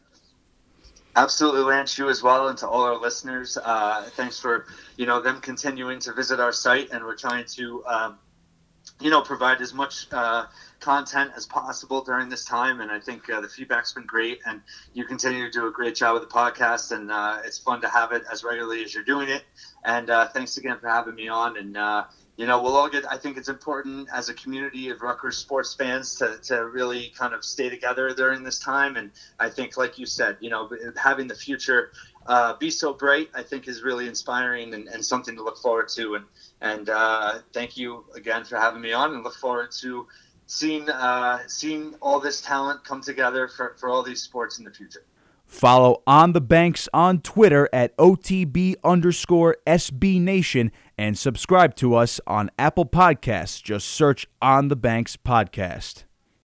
Absolutely, 1.15 1.61
Lance, 1.61 1.97
you 1.97 2.09
as 2.09 2.21
well, 2.21 2.47
and 2.49 2.57
to 2.57 2.67
all 2.67 2.83
our 2.83 2.97
listeners. 2.97 3.57
Uh, 3.63 4.03
thanks 4.15 4.39
for 4.39 4.65
you 4.97 5.05
know 5.05 5.19
them 5.21 5.39
continuing 5.39 5.99
to 6.01 6.13
visit 6.13 6.39
our 6.39 6.51
site, 6.51 6.89
and 6.91 7.03
we're 7.03 7.15
trying 7.15 7.45
to 7.55 7.83
um, 7.85 8.19
you 8.99 9.09
know 9.09 9.21
provide 9.21 9.61
as 9.61 9.73
much 9.73 10.07
uh, 10.11 10.45
content 10.79 11.31
as 11.35 11.45
possible 11.45 12.01
during 12.01 12.29
this 12.29 12.43
time. 12.45 12.81
And 12.81 12.91
I 12.91 12.99
think 12.99 13.29
uh, 13.29 13.39
the 13.41 13.47
feedback's 13.47 13.93
been 13.93 14.05
great, 14.05 14.39
and 14.45 14.61
you 14.93 15.05
continue 15.05 15.45
to 15.45 15.51
do 15.51 15.67
a 15.67 15.71
great 15.71 15.95
job 15.95 16.13
with 16.13 16.21
the 16.21 16.33
podcast, 16.33 16.91
and 16.91 17.11
uh, 17.11 17.39
it's 17.45 17.57
fun 17.59 17.81
to 17.81 17.87
have 17.89 18.11
it 18.11 18.23
as 18.31 18.43
regularly 18.43 18.83
as 18.83 18.93
you're 18.93 19.03
doing 19.03 19.29
it. 19.29 19.43
And 19.83 20.09
uh, 20.09 20.27
thanks 20.27 20.57
again 20.57 20.79
for 20.79 20.87
having 20.89 21.15
me 21.15 21.27
on, 21.29 21.57
and 21.57 21.77
uh, 21.77 22.03
you 22.37 22.45
know, 22.45 22.61
we'll 22.61 22.75
all 22.75 22.89
get. 22.89 23.05
I 23.09 23.17
think 23.17 23.37
it's 23.37 23.47
important 23.47 24.09
as 24.13 24.27
a 24.27 24.33
community 24.33 24.89
of 24.89 25.01
Rutgers 25.01 25.37
sports 25.37 25.73
fans 25.73 26.15
to, 26.15 26.37
to 26.43 26.65
really 26.65 27.13
kind 27.17 27.33
of 27.33 27.45
stay 27.45 27.69
together 27.69 28.13
during 28.13 28.43
this 28.43 28.59
time. 28.59 28.97
And 28.97 29.11
I 29.39 29.49
think, 29.49 29.77
like 29.77 29.97
you 29.97 30.05
said, 30.05 30.37
you 30.41 30.49
know, 30.49 30.69
having 30.97 31.27
the 31.27 31.35
future 31.35 31.91
uh, 32.27 32.55
be 32.57 32.69
so 32.69 32.93
bright, 32.93 33.29
I 33.33 33.41
think 33.41 33.67
is 33.69 33.83
really 33.83 34.07
inspiring 34.07 34.73
and, 34.73 34.87
and 34.89 35.05
something 35.05 35.35
to 35.37 35.43
look 35.43 35.57
forward 35.57 35.87
to. 35.95 36.15
And 36.15 36.25
and 36.59 36.89
uh, 36.89 37.39
thank 37.53 37.77
you 37.77 38.03
again 38.15 38.43
for 38.43 38.57
having 38.57 38.81
me 38.81 38.91
on, 38.91 39.13
and 39.13 39.23
look 39.23 39.35
forward 39.35 39.71
to 39.79 40.07
seeing 40.47 40.89
uh, 40.89 41.39
seeing 41.47 41.95
all 42.01 42.19
this 42.19 42.41
talent 42.41 42.83
come 42.83 43.01
together 43.01 43.47
for, 43.47 43.75
for 43.79 43.89
all 43.89 44.03
these 44.03 44.21
sports 44.21 44.59
in 44.59 44.65
the 44.65 44.71
future. 44.71 45.05
Follow 45.47 46.01
On 46.07 46.33
the 46.33 46.41
Banks 46.41 46.89
on 46.93 47.21
Twitter 47.21 47.69
at 47.71 47.95
OTB 47.97 48.75
underscore 48.83 49.57
SB 49.67 50.19
Nation 50.19 50.71
and 50.97 51.17
subscribe 51.17 51.75
to 51.75 51.95
us 51.95 52.21
on 52.25 52.49
Apple 52.57 52.85
Podcasts. 52.85 53.61
Just 53.61 53.87
search 53.87 54.27
On 54.41 54.69
the 54.69 54.75
Banks 54.75 55.17
Podcast. 55.17 56.04